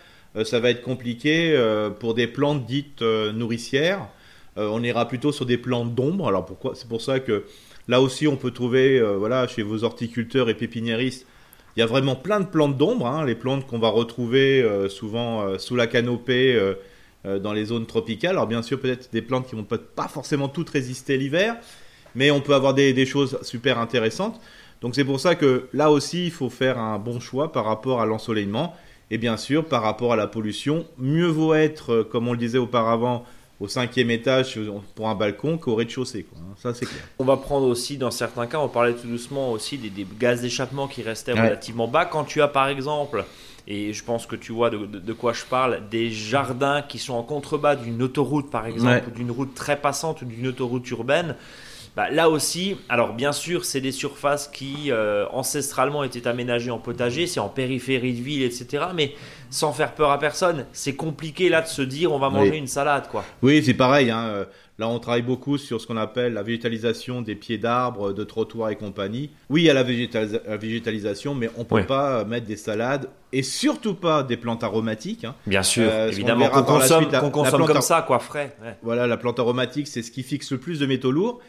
ça 0.45 0.61
va 0.61 0.71
être 0.71 0.83
compliqué 0.83 1.59
pour 1.99 2.15
des 2.15 2.27
plantes 2.27 2.65
dites 2.67 3.03
nourricières. 3.03 4.07
on 4.57 4.85
ira 4.85 5.09
plutôt 5.09 5.33
sur 5.33 5.47
des 5.47 5.57
plantes 5.57 5.95
d'ombre. 5.95 6.29
Alors 6.29 6.45
pourquoi 6.45 6.75
C'est 6.77 6.87
pour 6.87 7.01
ça 7.01 7.19
que 7.19 7.45
là 7.89 8.01
aussi, 8.01 8.29
on 8.29 8.37
peut 8.37 8.53
trouver, 8.53 9.01
voilà, 9.01 9.49
chez 9.49 9.63
vos 9.63 9.83
horticulteurs 9.83 10.49
et 10.49 10.55
pépiniéristes, 10.55 11.27
il 11.77 11.81
y 11.81 11.83
a 11.83 11.87
vraiment 11.87 12.15
plein 12.15 12.41
de 12.41 12.47
plantes 12.47 12.77
d'ombre. 12.77 13.07
Hein, 13.07 13.25
les 13.25 13.35
plantes 13.35 13.67
qu'on 13.67 13.79
va 13.79 13.89
retrouver 13.89 14.65
souvent 14.91 15.59
sous 15.59 15.75
la 15.75 15.87
canopée 15.87 16.55
euh, 16.55 16.75
dans 17.25 17.53
les 17.53 17.67
zones 17.67 17.87
tropicales. 17.87 18.33
Alors 18.33 18.47
bien 18.47 18.63
sûr, 18.63 18.81
peut-être 18.81 19.11
des 19.13 19.23
plantes 19.23 19.47
qui 19.49 19.57
vont 19.57 19.65
pas 19.65 20.09
forcément 20.09 20.49
toutes 20.49 20.71
résister 20.71 21.17
l'hiver, 21.17 21.57
mais 22.15 22.31
on 22.31 22.41
peut 22.41 22.55
avoir 22.55 22.75
des, 22.75 23.07
choses 23.07 23.39
super 23.43 23.79
intéressantes. 23.79 24.41
Donc 24.81 24.95
c'est 24.95 25.05
pour 25.05 25.21
ça 25.21 25.35
que 25.35 25.69
là 25.73 25.91
aussi, 25.91 26.27
il 26.27 26.31
faut 26.31 26.51
faire 26.51 26.79
un 26.79 26.99
bon 26.99 27.21
choix 27.21 27.53
par 27.53 27.65
rapport 27.65 28.01
à 28.01 28.07
l'ensoleillement. 28.07 28.75
Et 29.11 29.19
bien 29.19 29.37
sûr, 29.37 29.65
par 29.65 29.83
rapport 29.83 30.13
à 30.13 30.17
la 30.17 30.27
pollution, 30.27 30.85
mieux 30.99 31.27
vaut 31.27 31.55
être, 31.55 31.93
euh, 31.93 32.05
comme 32.05 32.29
on 32.29 32.33
le 32.33 32.39
disait 32.39 32.59
auparavant, 32.59 33.25
au 33.61 33.67
cinquième 33.67 34.11
étage 34.11 34.59
pour 34.95 35.09
un 35.09 35.15
balcon 35.15 35.59
qu'au 35.59 35.75
rez-de-chaussée. 35.75 36.27
Hein. 36.37 36.55
Ça, 36.59 36.75
c'est 36.75 36.87
clair. 36.87 37.03
On 37.19 37.25
va 37.25 37.37
prendre 37.37 37.67
aussi, 37.67 37.97
dans 37.97 38.11
certains 38.11 38.47
cas, 38.47 38.59
on 38.59 38.69
parlait 38.69 38.95
tout 38.95 39.09
doucement 39.09 39.51
aussi 39.51 39.79
des, 39.79 40.07
gaz 40.19 40.43
d'échappement 40.43 40.87
qui 40.87 41.03
restaient 41.03 41.33
relativement 41.33 41.89
bas. 41.89 42.05
Quand 42.05 42.25
tu 42.25 42.41
as, 42.41 42.49
par 42.49 42.69
exemple, 42.69 43.25
et 43.71 43.93
je 43.93 44.03
pense 44.03 44.25
que 44.25 44.35
tu 44.35 44.51
vois 44.51 44.71
de, 44.71 45.13
quoi 45.13 45.35
je 45.35 45.45
parle, 45.45 45.83
des 45.91 46.11
jardins 46.11 46.81
qui 46.81 46.99
sont 46.99 47.13
en 47.13 47.23
contrebas 47.23 47.77
d'une 47.77 48.03
autoroute 48.03 48.51
par 48.51 48.67
exemple, 48.67 49.11
d'une 49.15 49.31
route 49.31 49.55
très 49.55 49.77
passante 49.77 50.23
ou 50.23 50.25
d'une 50.25 50.49
autoroute 50.49 50.91
urbaine. 50.91 51.37
Bah, 51.95 52.09
là 52.11 52.31
aussi, 52.31 52.77
alors 52.89 53.13
bien 53.13 53.33
sûr, 53.33 53.65
c'est 53.65 53.81
des 53.81 53.93
surfaces 53.93 54.49
qui 54.49 54.91
euh, 54.91 55.27
ancestralement 55.33 56.03
étaient 56.03 56.29
aménagées 56.29 56.71
en 56.71 56.79
potager, 56.79 57.27
c'est 57.27 57.41
en 57.41 57.49
périphérie 57.49 58.15
de 58.15 58.23
ville, 58.23 58.43
etc. 58.43 58.87
Mais 58.95 59.15
sans 59.51 59.73
faire 59.73 59.95
peur 59.95 60.13
à 60.13 60.19
personne, 60.19 60.65
c'est 60.73 60.95
compliqué 60.95 61.51
là 61.51 61.61
de 61.61 61.67
se 61.67 61.83
dire 61.83 62.13
on 62.13 62.19
va 62.19 62.31
manger 62.31 62.57
une 62.57 62.69
salade, 62.69 63.09
quoi. 63.11 63.25
Oui, 63.43 63.63
c'est 63.63 63.75
pareil. 63.75 64.11
Hein. 64.11 64.47
Là, 64.79 64.89
on 64.89 65.01
travaille 65.01 65.23
beaucoup 65.23 65.59
sur 65.59 65.81
ce 65.81 65.89
qu'on 65.89 65.97
appelle 65.97 66.35
la 66.35 66.45
végétalisation 66.45 67.21
des 67.21 67.35
pieds 67.35 67.59
d'arbres, 67.59 68.13
de 68.13 68.23
trottoirs 68.23 68.71
et 68.71 68.77
compagnie. 68.77 69.31
Oui, 69.51 69.63
il 69.63 69.65
y 69.65 69.71
a 69.71 69.75
la, 69.75 69.83
végétalisation, 69.83 71.35
mais 71.35 71.51
on 71.57 71.61
ne 71.61 71.65
peut 71.65 71.83
pas 71.83 72.25
mettre 72.25 72.47
des 72.47 72.57
salades 72.57 73.09
et 73.33 73.43
surtout 73.43 73.95
pas 73.95 74.23
des 74.23 74.37
plantes 74.37 74.63
aromatiques. 74.63 75.25
Hein. 75.25 75.35
Bien 75.49 75.65
sûr, 75.65 75.89
euh, 75.91 76.13
évidemment, 76.13 76.49
qu'on 76.49 76.63
consomme, 76.63 77.67
comme 77.67 77.81
ça, 77.81 78.03
quoi, 78.03 78.21
frais. 78.21 78.57
Voilà, 78.83 79.09
la 79.09 79.17
plante 79.17 79.41
aromatique, 79.41 79.89
c'est 79.89 80.03
ce 80.03 80.13
qui 80.13 80.23
fixe 80.23 80.53
le 80.53 80.59
plus 80.59 80.79
de 80.79 80.87
métaux 80.87 81.11
lourds. 81.11 81.41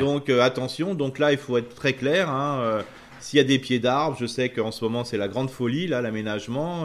Donc 0.00 0.30
euh, 0.30 0.40
attention, 0.40 0.94
donc 0.94 1.18
là, 1.18 1.32
il 1.32 1.38
faut 1.38 1.58
être 1.58 1.74
très 1.74 1.92
clair. 1.92 2.30
Hein, 2.30 2.58
euh, 2.60 2.82
s'il 3.20 3.36
y 3.36 3.40
a 3.40 3.44
des 3.44 3.58
pieds 3.58 3.80
d'arbres, 3.80 4.16
je 4.18 4.26
sais 4.26 4.48
qu'en 4.48 4.70
ce 4.70 4.82
moment, 4.82 5.04
c'est 5.04 5.18
la 5.18 5.28
grande 5.28 5.50
folie, 5.50 5.88
là, 5.88 6.00
l'aménagement. 6.00 6.84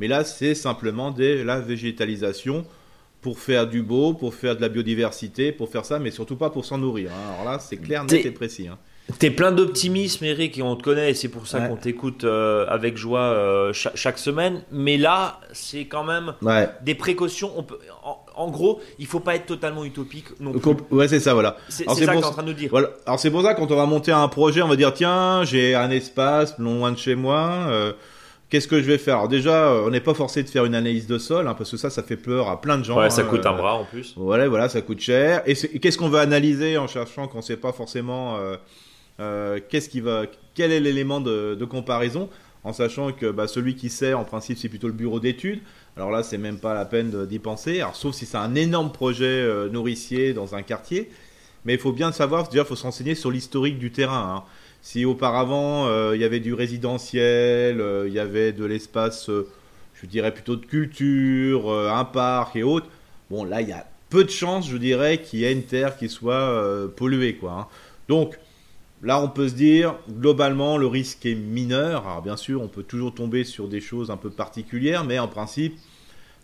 mais 0.00 0.08
là, 0.08 0.24
c'est 0.24 0.54
simplement 0.54 1.10
de 1.10 1.42
la 1.42 1.60
végétalisation 1.60 2.64
pour 3.22 3.38
faire 3.38 3.68
du 3.68 3.82
beau, 3.82 4.12
pour 4.12 4.34
faire 4.34 4.56
de 4.56 4.60
la 4.60 4.68
biodiversité, 4.68 5.52
pour 5.52 5.68
faire 5.68 5.84
ça, 5.84 5.98
mais 5.98 6.10
surtout 6.10 6.36
pas 6.36 6.50
pour 6.50 6.64
s'en 6.64 6.78
nourrir. 6.78 7.10
Hein. 7.12 7.34
Alors 7.34 7.52
là, 7.52 7.58
c'est 7.60 7.76
clair, 7.76 8.04
net 8.04 8.26
et 8.26 8.30
précis. 8.32 8.68
Hein. 8.68 8.78
T'es 9.18 9.30
plein 9.30 9.52
d'optimisme, 9.52 10.24
Eric, 10.24 10.58
et 10.58 10.62
on 10.62 10.76
te 10.76 10.82
connaît, 10.82 11.10
et 11.10 11.14
c'est 11.14 11.28
pour 11.28 11.46
ça 11.46 11.60
qu'on 11.60 11.76
t'écoute 11.76 12.24
euh, 12.24 12.66
avec 12.68 12.96
joie 12.96 13.20
euh, 13.20 13.72
chaque, 13.72 14.18
semaine. 14.18 14.62
Mais 14.70 14.96
là, 14.96 15.40
c'est 15.52 15.86
quand 15.86 16.04
même 16.04 16.34
des 16.82 16.94
précautions. 16.94 17.52
On 17.56 17.62
peut, 17.62 17.78
en, 18.34 18.50
gros, 18.50 18.80
il 18.98 19.06
faut 19.06 19.20
pas 19.20 19.34
être 19.34 19.46
totalement 19.46 19.84
utopique 19.84 20.26
non 20.40 20.52
plus. 20.52 20.74
Ouais, 20.90 21.08
c'est 21.08 21.20
ça, 21.20 21.34
voilà. 21.34 21.56
C'est 21.68 21.84
ça 21.84 21.94
que 21.94 21.98
tu 21.98 22.04
es 22.04 22.24
en 22.24 22.30
train 22.30 22.42
de 22.42 22.48
nous 22.48 22.54
dire. 22.54 22.70
Voilà. 22.70 22.90
Alors 23.06 23.20
c'est 23.20 23.30
pour 23.30 23.42
ça, 23.42 23.54
quand 23.54 23.70
on 23.70 23.76
va 23.76 23.86
monter 23.86 24.12
un 24.12 24.28
projet, 24.28 24.62
on 24.62 24.68
va 24.68 24.76
dire 24.76 24.94
tiens, 24.94 25.44
j'ai 25.44 25.74
un 25.74 25.90
espace 25.90 26.58
loin 26.58 26.92
de 26.92 26.98
chez 26.98 27.14
moi. 27.14 27.66
Euh, 27.68 27.92
Qu'est-ce 28.52 28.68
que 28.68 28.82
je 28.82 28.84
vais 28.84 28.98
faire? 28.98 29.14
Alors 29.14 29.28
déjà, 29.28 29.68
euh, 29.68 29.84
on 29.86 29.88
n'est 29.88 30.02
pas 30.02 30.12
forcé 30.12 30.42
de 30.42 30.48
faire 30.50 30.66
une 30.66 30.74
analyse 30.74 31.06
de 31.06 31.16
sol, 31.16 31.48
hein, 31.48 31.54
parce 31.54 31.70
que 31.70 31.78
ça, 31.78 31.88
ça 31.88 32.02
fait 32.02 32.18
peur 32.18 32.50
à 32.50 32.60
plein 32.60 32.76
de 32.76 32.84
gens. 32.84 32.98
Ouais, 32.98 33.08
ça 33.08 33.22
coûte 33.22 33.46
un 33.46 33.54
euh, 33.54 33.56
bras 33.56 33.76
en 33.76 33.86
plus. 33.86 34.12
Voilà, 34.14 34.46
voilà, 34.46 34.68
ça 34.68 34.82
coûte 34.82 35.00
cher. 35.00 35.42
Et 35.46 35.54
qu'est-ce 35.54 35.96
qu'on 35.96 36.10
va 36.10 36.20
analyser 36.20 36.76
en 36.76 36.86
cherchant 36.86 37.28
qu'on 37.28 37.38
ne 37.38 37.42
sait 37.42 37.56
pas 37.56 37.72
forcément 37.72 38.36
euh, 39.20 39.58
qu'est-ce 39.70 39.88
qui 39.88 40.02
va, 40.02 40.24
quel 40.52 40.70
est 40.70 40.80
l'élément 40.80 41.22
de, 41.22 41.64
comparaison, 41.64 42.28
en 42.62 42.74
sachant 42.74 43.12
que 43.12 43.30
bah, 43.30 43.48
celui 43.48 43.74
qui 43.74 43.88
sait, 43.88 44.12
en 44.12 44.24
principe, 44.24 44.58
c'est 44.58 44.68
plutôt 44.68 44.88
le 44.88 44.92
bureau 44.92 45.18
d'études. 45.18 45.62
Alors 45.96 46.10
là, 46.10 46.22
c'est 46.22 46.36
même 46.36 46.58
pas 46.58 46.74
la 46.74 46.84
peine 46.84 47.24
d'y 47.24 47.38
penser. 47.38 47.80
Alors 47.80 47.96
sauf 47.96 48.14
si 48.14 48.26
c'est 48.26 48.36
un 48.36 48.54
énorme 48.54 48.92
projet 48.92 49.48
nourricier 49.70 50.34
dans 50.34 50.54
un 50.54 50.60
quartier, 50.60 51.08
mais 51.64 51.72
il 51.72 51.80
faut 51.80 51.92
bien 51.92 52.12
savoir. 52.12 52.50
Déjà, 52.50 52.64
il 52.64 52.66
faut 52.66 52.76
se 52.76 52.82
renseigner 52.82 53.14
sur 53.14 53.30
l'historique 53.30 53.78
du 53.78 53.92
terrain. 53.92 54.36
Hein. 54.36 54.44
Si 54.84 55.04
auparavant 55.04 55.86
euh, 55.86 56.16
il 56.16 56.20
y 56.20 56.24
avait 56.24 56.40
du 56.40 56.54
résidentiel, 56.54 57.80
euh, 57.80 58.08
il 58.08 58.12
y 58.12 58.18
avait 58.18 58.52
de 58.52 58.64
l'espace, 58.64 59.30
euh, 59.30 59.48
je 59.94 60.06
dirais 60.06 60.34
plutôt 60.34 60.56
de 60.56 60.66
culture, 60.66 61.72
un 61.72 62.04
parc 62.04 62.56
et 62.56 62.64
autres, 62.64 62.88
bon 63.30 63.44
là 63.44 63.60
il 63.60 63.68
y 63.68 63.72
a 63.72 63.86
peu 64.10 64.24
de 64.24 64.30
chances, 64.30 64.68
je 64.68 64.76
dirais, 64.76 65.18
qu'il 65.18 65.38
y 65.38 65.44
ait 65.44 65.52
une 65.52 65.62
terre 65.62 65.96
qui 65.96 66.08
soit 66.08 66.90
polluée. 66.96 67.36
Quoi, 67.36 67.52
hein. 67.52 67.66
Donc 68.08 68.36
là 69.04 69.22
on 69.22 69.28
peut 69.28 69.48
se 69.48 69.54
dire, 69.54 69.94
globalement 70.10 70.76
le 70.76 70.88
risque 70.88 71.24
est 71.26 71.36
mineur. 71.36 72.08
Alors 72.08 72.20
bien 72.20 72.36
sûr 72.36 72.60
on 72.60 72.68
peut 72.68 72.82
toujours 72.82 73.14
tomber 73.14 73.44
sur 73.44 73.68
des 73.68 73.80
choses 73.80 74.10
un 74.10 74.16
peu 74.16 74.30
particulières, 74.30 75.04
mais 75.04 75.20
en 75.20 75.28
principe 75.28 75.76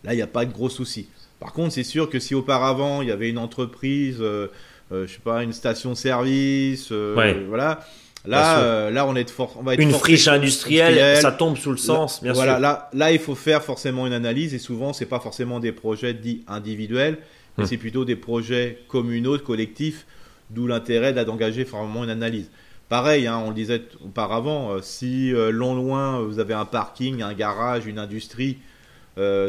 là 0.05 0.15
il 0.15 0.17
n'y 0.17 0.23
a 0.23 0.29
pas 0.29 0.45
de 0.45 0.53
gros 0.53 0.71
soucis. 0.71 1.09
Par 1.41 1.53
contre 1.53 1.73
c'est 1.73 1.83
sûr 1.83 2.09
que 2.09 2.21
si 2.21 2.37
auparavant 2.37 3.03
il 3.03 3.09
y 3.09 3.13
avait 3.13 3.31
une 3.31 3.39
entreprise, 3.39 4.19
je 4.21 5.07
sais 5.07 5.19
pas, 5.25 5.43
une 5.43 5.53
station-service, 5.53 6.93
voilà 6.93 7.81
Là, 8.27 8.61
euh, 8.61 8.91
là, 8.91 9.07
on 9.07 9.15
est 9.15 9.25
de 9.25 9.31
on 9.57 9.63
va 9.63 9.75
être 9.75 9.81
une 9.81 9.93
friche 9.93 10.29
industrielle, 10.29 11.17
ça 11.21 11.33
tombe 11.33 11.57
sous 11.57 11.71
le 11.71 11.77
sens, 11.77 12.23
bien 12.23 12.33
voilà, 12.33 12.59
Là, 12.59 12.91
là, 12.93 13.13
il 13.13 13.19
faut 13.19 13.35
faire 13.35 13.63
forcément 13.63 14.07
une 14.07 14.13
analyse 14.13 14.55
et 14.55 14.59
souvent, 14.59 14.93
c'est 14.93 15.07
pas 15.07 15.21
forcément 15.21 15.61
des 15.61 15.73
projets 15.73 16.15
dits 16.15 16.43
individuels, 16.49 17.19
mais 17.57 17.65
hmm. 17.65 17.67
c'est 17.69 17.77
plutôt 17.77 18.05
des 18.05 18.17
projets 18.17 18.83
communaux, 18.89 19.39
collectifs, 19.39 20.07
d'où 20.51 20.67
l'intérêt 20.67 21.13
d'engager 21.25 21.65
vraiment 21.65 22.05
une 22.05 22.11
analyse. 22.11 22.51
Pareil, 22.89 23.27
hein, 23.27 23.41
on 23.45 23.51
le 23.51 23.55
disait 23.55 23.83
auparavant, 24.05 24.73
euh, 24.73 24.81
si 24.83 25.33
euh, 25.33 25.51
long 25.51 25.75
loin 25.75 26.21
vous 26.23 26.39
avez 26.39 26.55
un 26.55 26.65
parking, 26.65 27.23
un 27.23 27.35
garage, 27.35 27.87
une 27.87 27.99
industrie, 27.99 28.59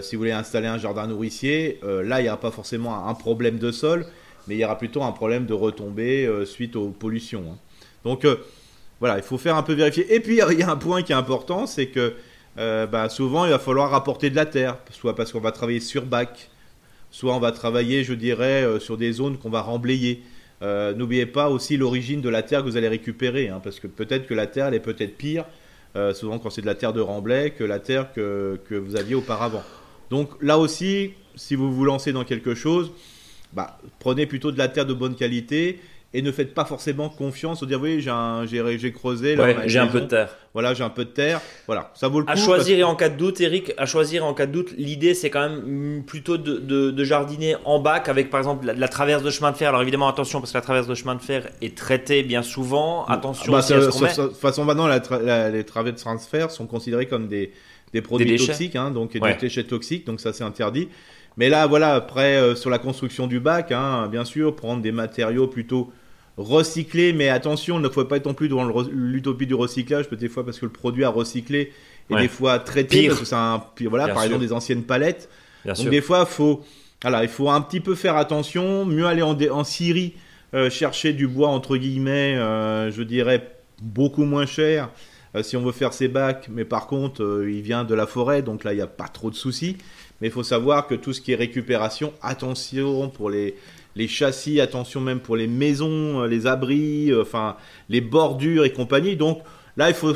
si 0.02 0.16
vous 0.16 0.22
voulez 0.22 0.32
installer 0.32 0.66
un 0.66 0.80
jardin 0.80 1.06
nourricier, 1.06 1.80
là 1.84 2.20
il 2.20 2.24
n'y 2.24 2.30
aura 2.30 2.40
pas 2.40 2.50
forcément 2.50 3.08
un, 3.08 3.14
problème 3.14 3.60
de 3.60 3.72
sol, 3.72 4.08
mais 4.48 4.56
il 4.56 4.58
y 4.58 4.66
aura 4.66 4.80
plutôt 4.80 5.04
un 5.04 5.12
problème 5.12 5.46
de 5.46 5.54
retombée 5.54 6.28
suite 6.46 6.76
aux 6.76 6.88
pollutions. 6.88 7.44
Hein. 7.52 7.58
Donc 8.04 8.26
voilà, 9.00 9.18
il 9.18 9.24
faut 9.24 9.38
faire 9.38 9.56
un 9.56 9.64
peu 9.64 9.74
vérifier. 9.74 10.14
Et 10.14 10.20
puis, 10.20 10.40
il 10.52 10.60
y 10.60 10.64
a 10.64 10.70
un 10.70 10.76
point 10.76 11.02
qui 11.02 11.12
est 11.12 11.16
important, 11.16 11.66
c'est 11.68 11.88
que 11.88 12.14
euh, 12.58 12.86
bah, 12.88 13.08
souvent, 13.10 13.46
il 13.46 13.52
va 13.52 13.60
falloir 13.60 13.94
apporter 13.94 14.30
de 14.30 14.36
la 14.36 14.46
terre, 14.46 14.78
soit 14.92 15.16
parce 15.16 15.32
qu'on 15.32 15.40
va 15.40 15.52
travailler 15.52 15.80
sur 15.80 16.06
bac, 16.06 16.50
soit 17.12 17.34
on 17.34 17.40
va 17.40 17.52
travailler, 17.52 18.04
je 18.04 18.14
dirais, 18.14 18.64
euh, 18.64 18.80
sur 18.80 18.98
des 18.98 19.14
zones 19.14 19.38
qu'on 19.38 19.50
va 19.50 19.62
remblayer. 19.62 20.22
Euh, 20.62 20.94
n'oubliez 20.94 21.26
pas 21.26 21.50
aussi 21.50 21.78
l'origine 21.78 22.20
de 22.20 22.28
la 22.28 22.44
terre 22.44 22.62
que 22.62 22.70
vous 22.70 22.76
allez 22.76 22.90
récupérer, 22.90 23.48
hein, 23.48 23.62
parce 23.64 23.80
que 23.80 23.88
peut-être 23.88 24.28
que 24.28 24.34
la 24.34 24.48
terre, 24.48 24.68
elle 24.68 24.74
est 24.74 24.82
peut-être 24.82 25.18
pire, 25.18 25.46
souvent 26.14 26.38
quand 26.40 26.50
c'est 26.50 26.62
de 26.62 26.66
la 26.66 26.76
terre 26.76 26.94
de 26.94 27.02
remblai, 27.02 27.52
que 27.52 27.64
la 27.64 27.80
terre 27.80 28.14
que, 28.14 28.60
que, 28.70 28.76
vous 28.76 28.96
aviez 28.96 29.16
auparavant. 29.16 29.64
Donc 30.10 30.30
là 30.42 30.58
aussi, 30.58 31.14
si 31.36 31.56
vous 31.56 31.74
vous 31.74 31.84
lancez 31.84 32.14
dans 32.14 32.24
quelque 32.24 32.56
chose, 32.56 32.92
bah, 33.54 33.80
prenez 34.00 34.26
plutôt 34.26 34.52
de 34.52 34.58
la 34.58 34.68
terre 34.68 34.86
de 34.86 34.94
bonne 34.94 35.16
qualité 35.16 35.80
et 36.14 36.22
ne 36.24 36.32
faites 36.32 36.56
pas 36.56 36.66
forcément 36.66 37.10
confiance 37.10 37.62
au 37.62 37.68
dire 37.68 37.80
oui 37.80 38.02
j'ai 38.02 38.78
j'ai 38.80 38.92
creusé 38.92 39.38
j'ai 39.66 39.80
un 39.80 39.88
peu 39.88 40.02
de 40.02 40.08
terre. 40.08 40.36
Voilà 40.54 40.74
j'ai 40.74 40.84
un 40.84 40.90
peu 40.90 41.06
de 41.06 41.12
terre. 41.12 41.40
Voilà 41.68 41.92
ça 41.94 42.08
vaut 42.08 42.20
le 42.20 42.26
coup 42.26 42.32
à 42.32 42.36
choisir 42.36 42.80
et 42.80 42.84
en 42.84 42.96
cas 42.96 43.10
de 43.10 43.16
doute 43.16 43.40
Eric 43.42 43.74
à 43.78 43.86
choisir 43.86 44.26
en 44.26 44.34
cas 44.34 44.48
de 44.48 44.52
doute 44.52 44.74
l'idée 44.78 45.14
c'est 45.14 45.30
quand 45.30 45.48
même 45.48 46.04
plutôt 46.06 46.38
de, 46.38 46.58
de, 46.58 47.04
jardiner 47.04 47.56
en 47.66 47.80
bac 47.80 48.10
avec 48.10 48.32
par 48.32 48.40
exemple 48.40 48.66
la, 48.66 48.88
traverse 48.88 49.22
de 49.22 49.30
chemin 49.30 49.52
de 49.52 49.58
fer. 49.58 49.70
Alors 49.70 49.84
évidemment 49.84 50.08
attention 50.08 50.40
parce 50.40 50.52
que 50.52 50.58
la 50.58 50.64
traverse 50.64 50.88
de 50.88 50.96
chemin 50.96 51.16
de 51.16 51.22
fer 51.22 51.48
est 51.62 51.78
traitée 51.78 52.24
bien 52.24 52.42
souvent. 52.42 53.06
Attention 53.06 53.52
bah, 53.52 53.62
de 53.62 54.16
toute 54.16 54.36
façon 54.36 54.66
maintenant 54.66 54.88
les 54.88 55.64
traverses 55.64 55.96
de 55.96 56.00
chemin 56.02 56.16
de 56.16 56.22
fer 56.22 56.50
sont 56.50 56.66
considérées 56.66 57.06
comme 57.06 57.28
des 57.28 57.52
des 57.94 58.02
produits 58.02 58.36
toxiques 58.36 58.76
hein, 58.76 58.92
donc 58.92 59.14
des 59.14 59.36
déchets 59.40 59.64
toxiques 59.64 60.08
donc 60.08 60.20
ça 60.20 60.34
c'est 60.34 60.44
interdit. 60.44 60.90
Mais 61.38 61.48
là, 61.48 61.68
voilà, 61.68 61.94
après, 61.94 62.36
euh, 62.36 62.54
sur 62.54 62.70
la 62.70 62.80
construction 62.80 63.26
du 63.26 63.40
bac, 63.40 63.72
hein, 63.72 64.10
bien 64.12 64.26
sûr, 64.26 64.58
prendre 64.58 64.82
des 64.82 64.92
matériaux 64.92 65.48
plutôt 65.48 65.90
recyclés, 66.40 67.14
mais 67.14 67.30
attention, 67.30 67.78
il 67.78 67.82
ne 67.82 67.90
faut 67.90 68.06
pas 68.06 68.18
être 68.18 68.26
non 68.26 68.34
plus 68.34 68.48
dans 68.48 68.64
l'utopie 68.92 69.46
du 69.46 69.54
recyclage, 69.54 70.08
peut-être 70.08 70.22
des 70.22 70.30
fois 70.30 70.46
parce 70.46 70.58
que 70.58 70.66
le 70.66 70.72
produit 70.72 71.04
à 71.04 71.10
recycler 71.10 71.74
est 72.10 72.16
des 72.16 72.28
fois 72.28 72.60
traité, 72.60 73.08
parce 73.08 73.20
que 73.20 73.26
c'est 73.26 73.36
un, 73.36 73.62
voilà, 73.88 74.08
par 74.08 74.24
exemple 74.24 74.42
des 74.42 74.54
anciennes 74.54 74.84
palettes. 74.84 75.30
Donc 75.66 75.90
des 75.90 76.02
fois, 76.02 76.26
faut, 76.26 76.64
voilà, 77.02 77.24
il 77.24 77.30
faut 77.30 77.50
un 77.50 77.62
petit 77.62 77.82
peu 77.82 77.94
faire 77.94 78.16
attention, 78.16 78.86
mieux 78.86 79.06
aller 79.06 79.22
en, 79.22 79.38
en 79.52 79.64
Syrie 79.64 80.14
euh, 80.54 80.70
chercher 80.70 81.14
du 81.14 81.28
bois 81.28 81.50
entre 81.50 81.78
guillemets, 81.78 82.36
euh, 82.36 82.90
je 82.90 83.04
dirais 83.04 83.52
beaucoup 83.82 84.24
moins 84.24 84.46
cher 84.46 84.90
si 85.44 85.56
on 85.56 85.62
veut 85.62 85.72
faire 85.72 85.94
ses 85.94 86.08
bacs, 86.08 86.48
mais 86.52 86.66
par 86.66 86.88
contre, 86.88 87.46
il 87.48 87.62
vient 87.62 87.84
de 87.84 87.94
la 87.94 88.08
forêt, 88.08 88.42
donc 88.42 88.64
là, 88.64 88.74
il 88.74 88.78
n'y 88.78 88.82
a 88.82 88.88
pas 88.88 89.08
trop 89.08 89.30
de 89.30 89.36
soucis. 89.36 89.78
Mais 90.22 90.28
il 90.28 90.32
faut 90.32 90.42
savoir 90.42 90.88
que 90.88 90.96
tout 90.96 91.14
ce 91.14 91.22
qui 91.22 91.34
est 91.34 91.36
récupération, 91.36 92.14
attention 92.22 93.10
pour 93.10 93.30
les, 93.30 93.56
les 93.96 94.08
châssis, 94.08 94.62
attention 94.62 95.02
même 95.02 95.20
pour 95.20 95.36
les 95.36 95.48
maisons, 95.48 96.22
euh, 96.22 96.28
les 96.28 96.48
abris, 96.48 97.12
euh, 97.12 97.22
enfin 97.22 97.56
les 97.90 98.02
bordures 98.02 98.66
et 98.66 98.72
compagnie. 98.72 99.16
Donc 99.16 99.42
là, 99.78 99.90
il 99.90 99.96
faut, 99.96 100.14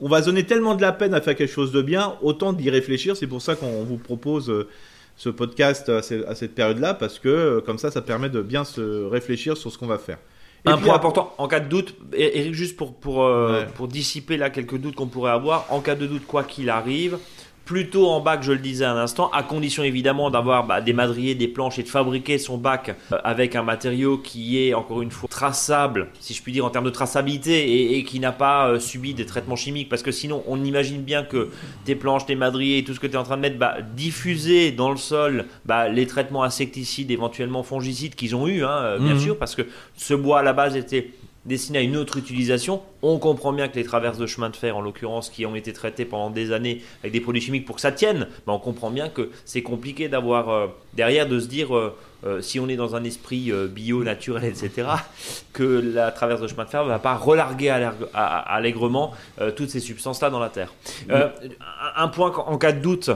on 0.00 0.08
va 0.08 0.20
donner 0.20 0.44
tellement 0.44 0.74
de 0.74 0.82
la 0.82 0.92
peine 0.92 1.14
à 1.14 1.20
faire 1.20 1.34
quelque 1.34 1.52
chose 1.52 1.72
de 1.72 1.82
bien, 1.82 2.14
autant 2.22 2.52
d'y 2.52 2.70
réfléchir. 2.70 3.16
C'est 3.16 3.26
pour 3.26 3.42
ça 3.42 3.54
qu'on 3.54 3.84
vous 3.84 3.98
propose 3.98 4.50
euh, 4.50 4.68
ce 5.16 5.28
podcast 5.28 5.88
à 5.90 6.02
cette 6.34 6.54
période-là, 6.54 6.94
parce 6.94 7.18
que 7.18 7.60
comme 7.60 7.78
ça, 7.78 7.90
ça 7.90 8.00
permet 8.00 8.30
de 8.30 8.40
bien 8.40 8.64
se 8.64 9.04
réfléchir 9.04 9.56
sur 9.58 9.70
ce 9.70 9.76
qu'on 9.76 9.86
va 9.86 9.98
faire. 9.98 10.16
un 10.64 10.78
point 10.78 10.94
important, 10.94 11.34
en 11.36 11.48
cas 11.48 11.60
de 11.60 11.68
doute, 11.68 11.94
Eric, 12.14 12.54
juste 12.54 12.76
pour, 12.78 12.94
pour, 12.94 13.30
pour 13.74 13.88
dissiper 13.88 14.38
là 14.38 14.48
quelques 14.48 14.78
doutes 14.78 14.94
qu'on 14.94 15.08
pourrait 15.08 15.32
avoir, 15.32 15.66
en 15.68 15.80
cas 15.80 15.94
de 15.94 16.06
doute, 16.06 16.26
quoi 16.26 16.44
qu'il 16.44 16.70
arrive, 16.70 17.18
plutôt 17.64 18.08
en 18.08 18.20
bac, 18.20 18.42
je 18.42 18.52
le 18.52 18.58
disais 18.58 18.84
à 18.84 18.94
l'instant, 18.94 19.30
à 19.30 19.42
condition 19.42 19.82
évidemment 19.82 20.30
d'avoir 20.30 20.66
bah, 20.66 20.80
des 20.80 20.92
madriers, 20.92 21.34
des 21.34 21.48
planches 21.48 21.78
et 21.78 21.82
de 21.82 21.88
fabriquer 21.88 22.38
son 22.38 22.58
bac 22.58 22.96
euh, 23.12 23.18
avec 23.24 23.56
un 23.56 23.62
matériau 23.62 24.18
qui 24.18 24.58
est 24.58 24.74
encore 24.74 25.02
une 25.02 25.10
fois 25.10 25.28
traçable, 25.28 26.08
si 26.20 26.34
je 26.34 26.42
puis 26.42 26.52
dire 26.52 26.64
en 26.64 26.70
termes 26.70 26.84
de 26.84 26.90
traçabilité, 26.90 27.96
et, 27.96 28.04
qui 28.04 28.20
n'a 28.20 28.32
pas 28.32 28.68
euh, 28.68 28.78
subi 28.78 29.14
des 29.14 29.26
traitements 29.26 29.56
chimiques, 29.56 29.88
parce 29.88 30.02
que 30.02 30.10
sinon 30.10 30.42
on 30.46 30.62
imagine 30.64 31.02
bien 31.02 31.22
que 31.22 31.50
tes 31.84 31.94
planches, 31.94 32.26
tes 32.26 32.34
madriers 32.34 32.78
et 32.78 32.84
tout 32.84 32.94
ce 32.94 33.00
que 33.00 33.06
tu 33.06 33.14
es 33.14 33.16
en 33.16 33.22
train 33.22 33.36
de 33.36 33.42
mettre, 33.42 33.58
bah, 33.58 33.76
diffuser 33.94 34.72
dans 34.72 34.90
le 34.90 34.96
sol 34.96 35.46
bah, 35.64 35.88
les 35.88 36.06
traitements 36.06 36.42
insecticides, 36.42 37.10
éventuellement 37.10 37.62
fongicides 37.62 38.14
qu'ils 38.14 38.34
ont 38.34 38.48
eu, 38.48 38.64
hein, 38.64 38.78
euh, 38.82 38.98
bien 38.98 39.14
mhm. 39.14 39.20
sûr, 39.20 39.38
parce 39.38 39.54
que 39.54 39.62
ce 39.96 40.14
bois 40.14 40.40
à 40.40 40.42
la 40.42 40.52
base 40.52 40.76
était 40.76 41.10
destiné 41.44 41.78
à 41.78 41.82
une 41.82 41.96
autre 41.96 42.16
utilisation. 42.16 42.82
On 43.02 43.18
comprend 43.18 43.52
bien 43.52 43.68
que 43.68 43.76
les 43.76 43.84
traverses 43.84 44.18
de 44.18 44.26
chemin 44.26 44.50
de 44.50 44.56
fer, 44.56 44.76
en 44.76 44.80
l'occurrence, 44.80 45.30
qui 45.30 45.44
ont 45.46 45.54
été 45.54 45.72
traitées 45.72 46.04
pendant 46.04 46.30
des 46.30 46.52
années 46.52 46.82
avec 47.00 47.12
des 47.12 47.20
produits 47.20 47.42
chimiques 47.42 47.64
pour 47.64 47.76
que 47.76 47.82
ça 47.82 47.92
tienne, 47.92 48.28
ben, 48.46 48.52
on 48.52 48.58
comprend 48.58 48.90
bien 48.90 49.08
que 49.08 49.30
c'est 49.44 49.62
compliqué 49.62 50.08
d'avoir 50.08 50.48
euh, 50.48 50.66
derrière 50.94 51.28
de 51.28 51.40
se 51.40 51.48
dire, 51.48 51.76
euh, 51.76 51.96
euh, 52.24 52.40
si 52.40 52.60
on 52.60 52.68
est 52.68 52.76
dans 52.76 52.94
un 52.94 53.02
esprit 53.04 53.52
bio, 53.70 54.04
naturel, 54.04 54.44
etc., 54.44 54.88
que 55.52 55.62
la 55.62 56.12
traverse 56.12 56.40
de 56.40 56.46
chemin 56.46 56.64
de 56.64 56.70
fer 56.70 56.84
ne 56.84 56.88
va 56.88 56.98
pas 56.98 57.16
relarguer 57.16 57.70
allègrement 58.14 59.12
toutes 59.56 59.70
ces 59.70 59.80
substances-là 59.80 60.30
dans 60.30 60.40
la 60.40 60.48
terre. 60.48 60.72
un 61.96 62.08
point 62.08 62.32
en 62.32 62.56
cas 62.58 62.72
de 62.72 62.80
doute, 62.80 63.10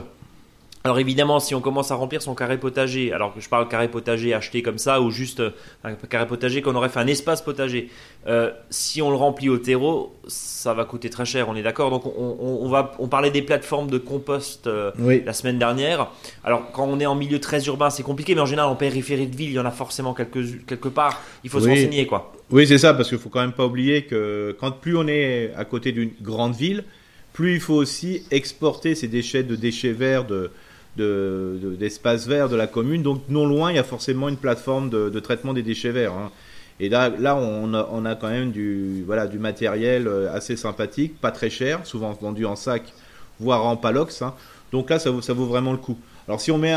Alors 0.87 1.01
évidemment, 1.01 1.41
si 1.41 1.53
on 1.57 1.61
commence 1.61 1.91
à 1.91 1.97
remplir 1.97 2.23
son 2.23 2.37
carré 2.37 2.61
potager, 2.61 3.13
alors 3.13 3.35
que 3.35 3.41
je 3.41 3.49
parle 3.49 3.67
carré 3.67 3.89
potager 3.89 4.35
acheté 4.35 4.63
comme 4.63 4.79
ça, 4.79 5.01
ou 5.01 5.11
juste 5.11 5.41
euh, 5.41 5.51
un 5.83 5.95
carré 5.95 6.29
potager 6.29 6.63
qu'on 6.63 6.77
aurait 6.77 6.91
fait 6.91 7.01
un 7.01 7.09
espace 7.09 7.43
potager, 7.43 7.91
euh, 8.29 8.53
si 8.71 9.03
on 9.03 9.11
le 9.11 9.17
remplit 9.17 9.49
au 9.49 9.59
terreau, 9.59 10.15
ça 10.29 10.75
va 10.75 10.85
coûter 10.85 11.11
très 11.11 11.25
cher, 11.25 11.49
on 11.49 11.57
est 11.57 11.65
d'accord. 11.65 11.91
Donc 11.91 12.05
on, 12.07 12.69
va, 12.69 12.93
on 13.01 13.09
parlait 13.09 13.33
des 13.33 13.43
plateformes 13.43 13.91
de 13.91 13.99
compost 13.99 14.69
euh, 14.69 14.93
la 15.27 15.33
semaine 15.33 15.59
dernière. 15.59 16.07
Alors 16.45 16.71
quand 16.71 16.85
on 16.85 17.01
est 17.01 17.07
en 17.07 17.17
milieu 17.17 17.41
très 17.41 17.67
urbain, 17.67 17.91
c'est 17.91 18.05
compliqué, 18.05 18.37
mais 18.37 18.43
en 18.43 18.47
général 18.47 18.71
en 18.71 18.77
périphérie 18.77 19.27
de 19.27 19.35
ville, 19.35 19.51
il 19.51 19.55
y 19.55 19.59
en 19.59 19.67
a 19.67 19.73
forcément 19.73 20.15
quelque, 20.15 20.39
quelque 20.69 20.89
part. 20.89 21.21
Il 21.43 21.51
faut 21.51 21.59
se 21.59 21.69
renseigner 21.69 22.07
quoi. 22.07 22.33
Oui, 22.53 22.65
c'est 22.65 22.79
ça, 22.79 22.95
parce 22.95 23.09
qu'il 23.09 23.19
faut 23.19 23.29
quand 23.29 23.41
même 23.41 23.51
pas 23.51 23.67
oublier 23.67 24.03
que 24.03 24.57
quand 24.61 24.71
plus 24.71 24.97
on 24.97 25.09
est 25.09 25.53
à 25.57 25.65
côté 25.65 25.91
d'une 25.91 26.13
grande 26.23 26.55
ville, 26.55 26.85
plus 27.33 27.55
il 27.55 27.61
faut 27.61 27.75
aussi 27.75 28.23
exporter 28.31 28.95
ces 28.95 29.09
déchets 29.09 29.43
de 29.43 29.57
déchets 29.57 29.91
verts 29.91 30.27
de 30.27 30.53
d'espace 30.97 32.27
de, 32.27 32.31
vert 32.31 32.49
de 32.49 32.57
la 32.57 32.67
commune. 32.67 33.03
Donc 33.03 33.23
non 33.29 33.47
loin, 33.47 33.71
il 33.71 33.77
y 33.77 33.79
a 33.79 33.85
forcément 33.85 34.29
une 34.29 34.37
plateforme 34.37 34.91
de, 34.91 35.21
traitement 35.21 35.53
des 35.53 35.63
déchets 35.63 35.91
verts. 35.91 36.13
Hein. 36.13 36.31
Et 36.79 36.89
là, 36.89 37.09
là 37.09 37.37
on, 37.37 37.73
a, 37.75 37.89
on, 37.91 38.05
a, 38.05 38.15
quand 38.15 38.29
même 38.29 38.51
du, 38.51 39.03
voilà, 39.07 39.27
du 39.27 39.39
matériel 39.39 40.07
euh, 40.09 40.33
assez 40.35 40.57
sympathique, 40.57 41.21
pas 41.21 41.31
très 41.31 41.49
cher, 41.49 41.87
souvent 41.87 42.13
vendu 42.13 42.45
en 42.45 42.57
sac, 42.57 42.93
voire 43.41 43.65
en 43.65 43.77
palox. 43.77 44.21
Hein. 44.23 44.35
Donc 44.73 44.91
là, 44.91 44.99
ça 44.99 45.11
vaut, 45.11 45.23
ça 45.23 45.33
vaut 45.33 45.47
vraiment 45.47 45.73
le 45.73 45.79
coup. 45.79 45.97
Alors 46.29 46.41
si 46.41 46.51
on, 46.51 46.59
met 46.59 46.75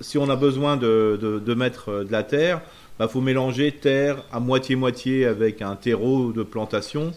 si 0.00 0.18
on 0.18 0.28
a 0.28 0.36
besoin 0.36 0.76
de, 0.76 1.18
de, 1.44 1.54
mettre 1.54 1.90
euh, 1.90 2.04
de 2.04 2.12
la 2.12 2.22
terre, 2.22 2.60
il 2.64 2.98
bah, 3.00 3.08
faut 3.08 3.20
mélanger 3.20 3.72
terre 3.72 4.22
à 4.32 4.40
moitié-moitié 4.40 5.26
avec 5.26 5.62
un 5.62 5.76
terreau 5.76 6.32
de 6.32 6.42
plantation. 6.42 7.12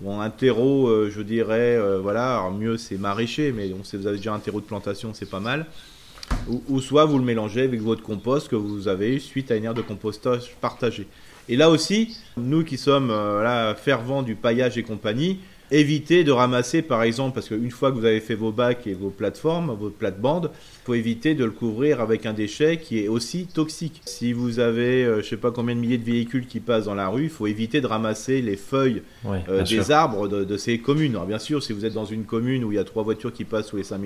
Bon, 0.00 0.18
un 0.18 0.30
terreau, 0.30 0.88
euh, 0.88 1.10
je 1.10 1.20
dirais, 1.20 1.76
euh, 1.76 1.98
voilà, 2.00 2.38
alors 2.38 2.52
mieux 2.52 2.78
c'est 2.78 2.96
maraîcher, 2.96 3.52
mais 3.52 3.70
si 3.84 3.98
vous 3.98 4.06
avez 4.06 4.16
déjà 4.16 4.32
un 4.32 4.38
terreau 4.38 4.60
de 4.60 4.64
plantation, 4.64 5.12
c'est 5.12 5.28
pas 5.28 5.40
mal. 5.40 5.66
Ou, 6.68 6.80
soit 6.80 7.04
vous 7.04 7.18
le 7.18 7.24
mélangez 7.24 7.62
avec 7.62 7.82
votre 7.82 8.02
compost 8.02 8.48
que 8.48 8.56
vous 8.56 8.88
avez 8.88 9.16
eu 9.16 9.20
suite 9.20 9.50
à 9.50 9.56
une 9.56 9.64
aire 9.64 9.74
de 9.74 9.82
compostage 9.82 10.54
partagée. 10.60 11.06
Et 11.48 11.56
là 11.56 11.68
aussi, 11.68 12.16
nous 12.36 12.64
qui 12.64 12.78
sommes 12.78 13.10
euh, 13.10 13.42
là, 13.42 13.74
fervents 13.74 14.22
du 14.22 14.36
paillage 14.36 14.78
et 14.78 14.84
compagnie, 14.84 15.40
évitez 15.70 16.24
de 16.24 16.32
ramasser, 16.32 16.82
par 16.82 17.02
exemple, 17.02 17.34
parce 17.34 17.48
qu'une 17.48 17.70
fois 17.70 17.90
que 17.90 17.96
vous 17.96 18.04
avez 18.04 18.20
fait 18.20 18.34
vos 18.34 18.52
bacs 18.52 18.86
et 18.86 18.94
vos 18.94 19.10
plateformes, 19.10 19.74
vos 19.78 19.90
plates-bandes, 19.90 20.50
il 20.52 20.84
faut 20.84 20.94
éviter 20.94 21.34
de 21.34 21.44
le 21.44 21.50
couvrir 21.50 22.00
avec 22.00 22.26
un 22.26 22.32
déchet 22.32 22.78
qui 22.78 22.98
est 22.98 23.08
aussi 23.08 23.46
toxique. 23.46 24.00
Si 24.04 24.32
vous 24.32 24.58
avez, 24.58 25.04
je 25.04 25.08
euh, 25.08 25.22
je 25.22 25.28
sais 25.28 25.36
pas 25.36 25.52
combien 25.52 25.76
de 25.76 25.80
milliers 25.80 25.98
de 25.98 26.04
véhicules 26.04 26.46
qui 26.46 26.60
passent 26.60 26.86
dans 26.86 26.94
la 26.94 27.08
rue, 27.08 27.24
il 27.24 27.30
faut 27.30 27.46
éviter 27.46 27.80
de 27.80 27.86
ramasser 27.86 28.42
les 28.42 28.56
feuilles 28.56 29.02
euh, 29.26 29.62
des 29.62 29.90
arbres 29.90 30.26
de, 30.26 30.56
ces 30.56 30.78
communes. 30.78 31.12
Alors 31.12 31.26
bien 31.26 31.38
sûr, 31.38 31.62
si 31.62 31.72
vous 31.72 31.84
êtes 31.84 31.94
dans 31.94 32.04
une 32.04 32.24
commune 32.24 32.64
où 32.64 32.72
il 32.72 32.74
y 32.74 32.78
a 32.78 32.84
trois 32.84 33.04
voitures 33.04 33.32
qui 33.32 33.44
passent 33.44 33.68
tous 33.68 33.76
les 33.76 33.84
cinq 33.84 34.00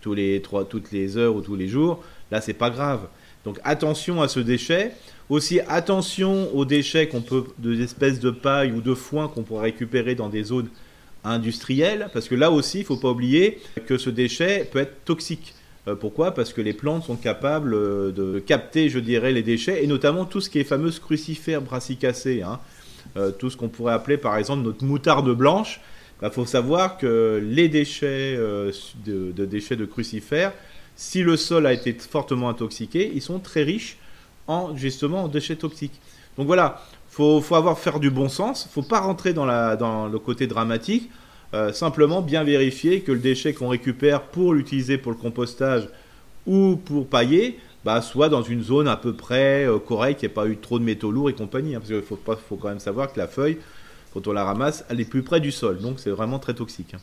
tous 0.00 0.14
les 0.14 0.40
trois, 0.42 0.64
toutes 0.64 0.92
les 0.92 1.16
heures 1.16 1.34
ou 1.34 1.40
tous 1.40 1.56
les 1.56 1.68
jours, 1.68 2.04
là 2.30 2.40
c'est 2.40 2.52
pas 2.52 2.70
grave. 2.70 3.08
Donc 3.44 3.58
attention 3.64 4.20
à 4.20 4.28
ce 4.28 4.40
déchet. 4.40 4.92
Aussi 5.28 5.60
attention 5.68 6.54
aux 6.54 6.64
déchets 6.64 7.06
qu'on 7.08 7.20
peut, 7.20 7.44
de 7.58 7.78
espèces 7.82 8.18
de 8.18 8.30
paille 8.30 8.72
ou 8.72 8.80
de 8.80 8.94
foin 8.94 9.28
qu'on 9.28 9.42
pourrait 9.42 9.64
récupérer 9.64 10.14
dans 10.14 10.28
des 10.30 10.42
zones 10.42 10.68
industriel, 11.24 12.08
parce 12.12 12.28
que 12.28 12.34
là 12.34 12.50
aussi, 12.50 12.78
il 12.78 12.82
ne 12.82 12.86
faut 12.86 12.96
pas 12.96 13.10
oublier 13.10 13.60
que 13.86 13.98
ce 13.98 14.10
déchet 14.10 14.68
peut 14.70 14.78
être 14.78 15.04
toxique. 15.04 15.54
Euh, 15.88 15.94
pourquoi? 15.94 16.32
Parce 16.32 16.52
que 16.52 16.60
les 16.60 16.72
plantes 16.72 17.04
sont 17.04 17.16
capables 17.16 17.74
euh, 17.74 18.10
de 18.12 18.38
capter, 18.38 18.88
je 18.88 18.98
dirais, 18.98 19.32
les 19.32 19.42
déchets, 19.42 19.82
et 19.82 19.86
notamment 19.86 20.24
tout 20.24 20.40
ce 20.40 20.50
qui 20.50 20.58
est 20.58 20.64
fameuse 20.64 20.98
crucifère 20.98 21.62
brassicacée, 21.62 22.42
hein. 22.42 22.60
euh, 23.16 23.30
tout 23.30 23.50
ce 23.50 23.56
qu'on 23.56 23.68
pourrait 23.68 23.94
appeler 23.94 24.18
par 24.18 24.36
exemple 24.36 24.62
notre 24.62 24.84
moutarde 24.84 25.30
blanche. 25.30 25.80
Il 26.18 26.22
bah, 26.22 26.30
faut 26.30 26.46
savoir 26.46 26.98
que 26.98 27.40
les 27.44 27.68
déchets 27.68 28.36
de, 28.36 28.72
de, 29.32 29.44
déchets 29.44 29.76
de 29.76 29.84
crucifères, 29.84 30.52
si 30.96 31.22
le 31.22 31.36
sol 31.36 31.64
a 31.64 31.72
été 31.72 31.92
fortement 31.92 32.48
intoxiqué, 32.48 33.12
ils 33.14 33.22
sont 33.22 33.38
très 33.38 33.62
riches 33.62 33.98
en 34.48 34.76
justement 34.76 35.24
en 35.24 35.28
déchets 35.28 35.54
toxiques. 35.54 36.00
Donc 36.36 36.46
voilà, 36.46 36.82
faut, 37.18 37.40
faut 37.40 37.56
avoir 37.56 37.76
faire 37.80 37.98
du 37.98 38.10
bon 38.10 38.28
sens. 38.28 38.68
Faut 38.72 38.82
pas 38.82 39.00
rentrer 39.00 39.32
dans, 39.32 39.44
le 40.06 40.18
côté 40.20 40.46
dramatique. 40.46 41.10
Euh, 41.52 41.72
simplement 41.72 42.22
bien 42.22 42.44
vérifier 42.44 43.00
que 43.00 43.10
le 43.10 43.18
déchet 43.18 43.54
qu'on 43.54 43.68
récupère 43.68 44.22
pour 44.22 44.54
l'utiliser 44.54 44.98
pour 44.98 45.10
le 45.10 45.18
compostage 45.18 45.88
ou 46.46 46.76
pour 46.76 47.08
pailler, 47.08 47.58
bah, 47.84 48.02
soit 48.02 48.28
dans 48.28 48.42
une 48.42 48.62
zone 48.62 48.86
à 48.86 48.96
peu 48.96 49.14
près 49.14 49.64
euh, 49.64 49.78
correcte, 49.78 50.20
qui 50.20 50.26
n'y 50.26 50.30
ait 50.30 50.34
pas 50.34 50.46
eu 50.46 50.58
trop 50.58 50.78
de 50.78 50.84
métaux 50.84 51.10
lourds 51.10 51.28
et 51.28 51.32
compagnie. 51.32 51.74
Hein, 51.74 51.80
parce 51.80 51.90
qu'il 51.90 52.02
faut, 52.02 52.18
faut 52.48 52.56
quand 52.56 52.68
même 52.68 52.78
savoir 52.78 53.12
que 53.12 53.18
la 53.18 53.26
feuille, 53.26 53.58
quand 54.12 54.26
on 54.26 54.32
la 54.32 54.44
ramasse, 54.44 54.84
elle 54.88 55.00
est 55.00 55.04
plus 55.04 55.22
près 55.22 55.40
du 55.40 55.52
sol. 55.52 55.78
Donc 55.78 55.98
c'est 55.98 56.10
vraiment 56.10 56.38
très 56.38 56.54
toxique. 56.54 56.94
Hein. 56.94 56.98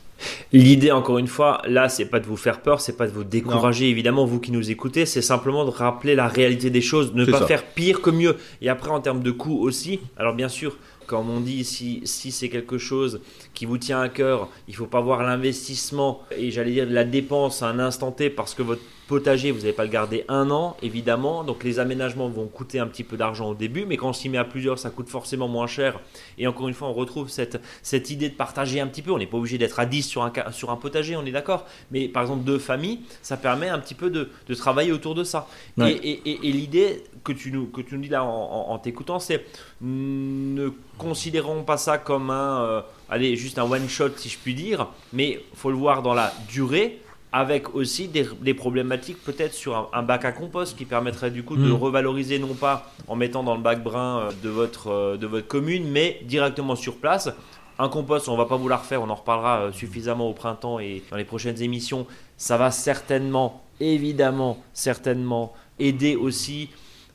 L'idée, 0.54 0.92
encore 0.92 1.18
une 1.18 1.28
fois, 1.28 1.62
là, 1.68 1.90
c'est 1.90 2.06
pas 2.06 2.20
de 2.20 2.26
vous 2.26 2.38
faire 2.38 2.62
peur, 2.62 2.82
c'est 2.82 2.98
pas 2.98 3.08
de 3.08 3.12
vous 3.12 3.24
décourager, 3.24 3.90
évidemment, 3.90 4.26
vous 4.26 4.40
qui 4.40 4.52
nous 4.52 4.72
écoutez, 4.72 5.06
c'est 5.06 5.22
simplement 5.22 5.66
de 5.66 5.70
rappeler 5.70 6.16
la 6.16 6.28
réalité 6.28 6.70
des 6.70 6.82
choses, 6.82 7.14
ne 7.14 7.26
pas 7.26 7.46
faire 7.46 7.64
pire 7.64 8.02
que 8.02 8.10
mieux. 8.10 8.38
Et 8.62 8.70
après, 8.70 8.90
en 8.90 9.02
termes 9.02 9.22
de 9.22 9.32
coûts 9.32 9.60
aussi, 9.60 10.00
alors 10.18 10.34
bien 10.34 10.50
sûr, 10.50 10.78
comme 11.06 11.30
on 11.30 11.40
dit, 11.40 11.64
si, 11.64 12.02
si 12.06 12.32
c'est 12.32 12.50
quelque 12.50 12.78
chose 12.78 13.22
qui 13.54 13.66
vous 13.66 13.78
tient 13.78 14.02
à 14.02 14.10
cœur, 14.10 14.50
il 14.68 14.76
faut 14.76 14.86
pas 14.86 15.02
voir 15.02 15.24
l'investissement 15.24 16.22
et 16.38 16.52
j'allais 16.52 16.72
dire 16.72 16.88
la 16.90 17.04
dépense 17.04 17.62
à 17.62 17.68
un 17.68 17.80
instant 17.80 18.12
T 18.12 18.30
parce 18.30 18.54
que 18.54 18.64
votre 18.64 18.82
potager, 19.08 19.52
vous 19.52 19.60
n'allez 19.60 19.74
pas 19.74 19.84
le 19.84 19.90
garder 19.90 20.26
un 20.28 20.50
an, 20.50 20.76
évidemment. 20.82 21.44
Donc 21.44 21.64
les 21.64 21.80
aménagements 21.80 22.30
vont 22.30 22.48
coûter 22.48 22.80
un 22.80 22.88
petit 22.88 23.04
peu 23.04 23.18
d'argent 23.18 23.50
au 23.50 23.56
début, 23.56 23.86
mais 23.86 23.98
quand 23.98 24.10
on 24.10 24.14
s'y 24.14 24.30
met 24.30 24.38
à 24.38 24.44
plusieurs, 24.44 24.80
ça 24.80 24.90
coûte 24.90 25.10
forcément 25.10 25.48
moins 25.48 25.68
cher. 25.68 26.00
Et 26.38 26.48
encore 26.48 26.68
une 26.68 26.74
fois, 26.74 26.88
on 26.88 26.94
retrouve 26.94 27.30
cette, 27.30 27.62
cette 27.82 28.10
idée 28.10 28.30
de 28.30 28.36
partager 28.36 28.80
un 28.80 28.88
petit 28.88 29.02
peu. 29.02 29.12
On 29.12 29.18
n'est 29.18 29.28
pas 29.28 29.38
obligé 29.38 29.58
d'être 29.58 29.80
à 29.80 29.86
10 29.86 30.04
sur 30.04 30.24
un, 30.24 30.34
sur 30.52 30.72
un 30.72 30.76
potager, 30.76 31.16
on 31.16 31.26
est 31.26 31.32
d'accord. 31.32 31.66
Mais 31.92 32.08
par 32.08 32.24
exemple, 32.24 32.44
deux 32.44 32.60
familles, 32.60 33.00
ça 33.22 33.38
permet 33.38 33.70
un 33.70 33.80
petit 33.80 33.96
peu 33.96 34.10
de, 34.10 34.30
de 34.48 34.56
travailler 34.56 34.92
autour 34.92 35.16
de 35.16 35.24
ça. 35.24 35.48
Et, 35.80 36.22
et, 36.26 36.52
l'idée 36.52 37.04
que 37.26 37.34
tu, 37.34 37.52
nous, 37.52 37.66
que 37.66 37.82
tu 37.82 37.96
nous 37.96 38.02
dis 38.02 38.10
là 38.10 38.24
en, 38.24 38.78
t'écoutant, 38.78 39.20
c'est 39.20 39.44
ne 39.82 40.70
considérons 40.98 41.64
pas 41.64 41.76
ça 41.76 41.98
comme 41.98 42.30
un, 42.30 42.62
euh, 42.62 42.82
allez, 43.10 43.36
juste 43.36 43.60
un 43.60 43.70
one-shot 43.70 44.12
si 44.16 44.30
je 44.30 44.38
puis 44.38 44.54
dire, 44.54 44.88
mais 45.12 45.44
faut 45.56 45.72
le 45.72 45.76
voir 45.76 46.04
dans 46.04 46.14
la 46.14 46.32
durée 46.48 47.02
avec 47.34 47.76
aussi 47.76 48.08
des, 48.08 48.54
problématiques 48.54 49.22
peut-être 49.22 49.54
sur 49.54 49.90
un, 49.92 50.04
bac 50.04 50.24
à 50.24 50.32
compost 50.32 50.78
qui 50.78 50.86
permettrait 50.86 51.32
du 51.32 51.44
coup 51.44 51.58
de 51.58 51.70
hmm. 51.70 51.74
revaloriser 51.74 52.40
non 52.40 52.54
pas 52.54 52.94
en 53.10 53.18
mettant 53.18 53.44
dans 53.44 53.56
le 53.56 53.62
bac 53.62 53.84
brun 53.84 54.20
euh, 54.20 54.32
de 54.42 54.48
votre, 54.48 54.88
euh, 54.88 55.18
de 55.18 55.28
votre 55.28 55.48
commune, 55.48 55.90
mais 55.90 56.22
directement 56.24 56.78
sur 56.78 56.96
place. 56.96 57.30
Un 57.78 57.90
compost, 57.90 58.30
on 58.30 58.38
va 58.38 58.46
pas 58.46 58.56
vous 58.56 58.70
la 58.70 58.78
refaire, 58.78 59.02
on 59.02 59.10
en 59.10 59.16
reparlera 59.16 59.74
suffisamment 59.74 60.30
au 60.30 60.34
printemps 60.34 60.80
et 60.80 61.04
dans 61.12 61.18
les 61.18 61.26
prochaines 61.26 61.62
émissions. 61.62 62.08
Ça 62.38 62.56
va 62.56 62.72
certainement, 62.72 63.64
évidemment, 63.82 64.64
certainement 64.72 65.52
aider 65.78 66.16
aussi 66.16 66.70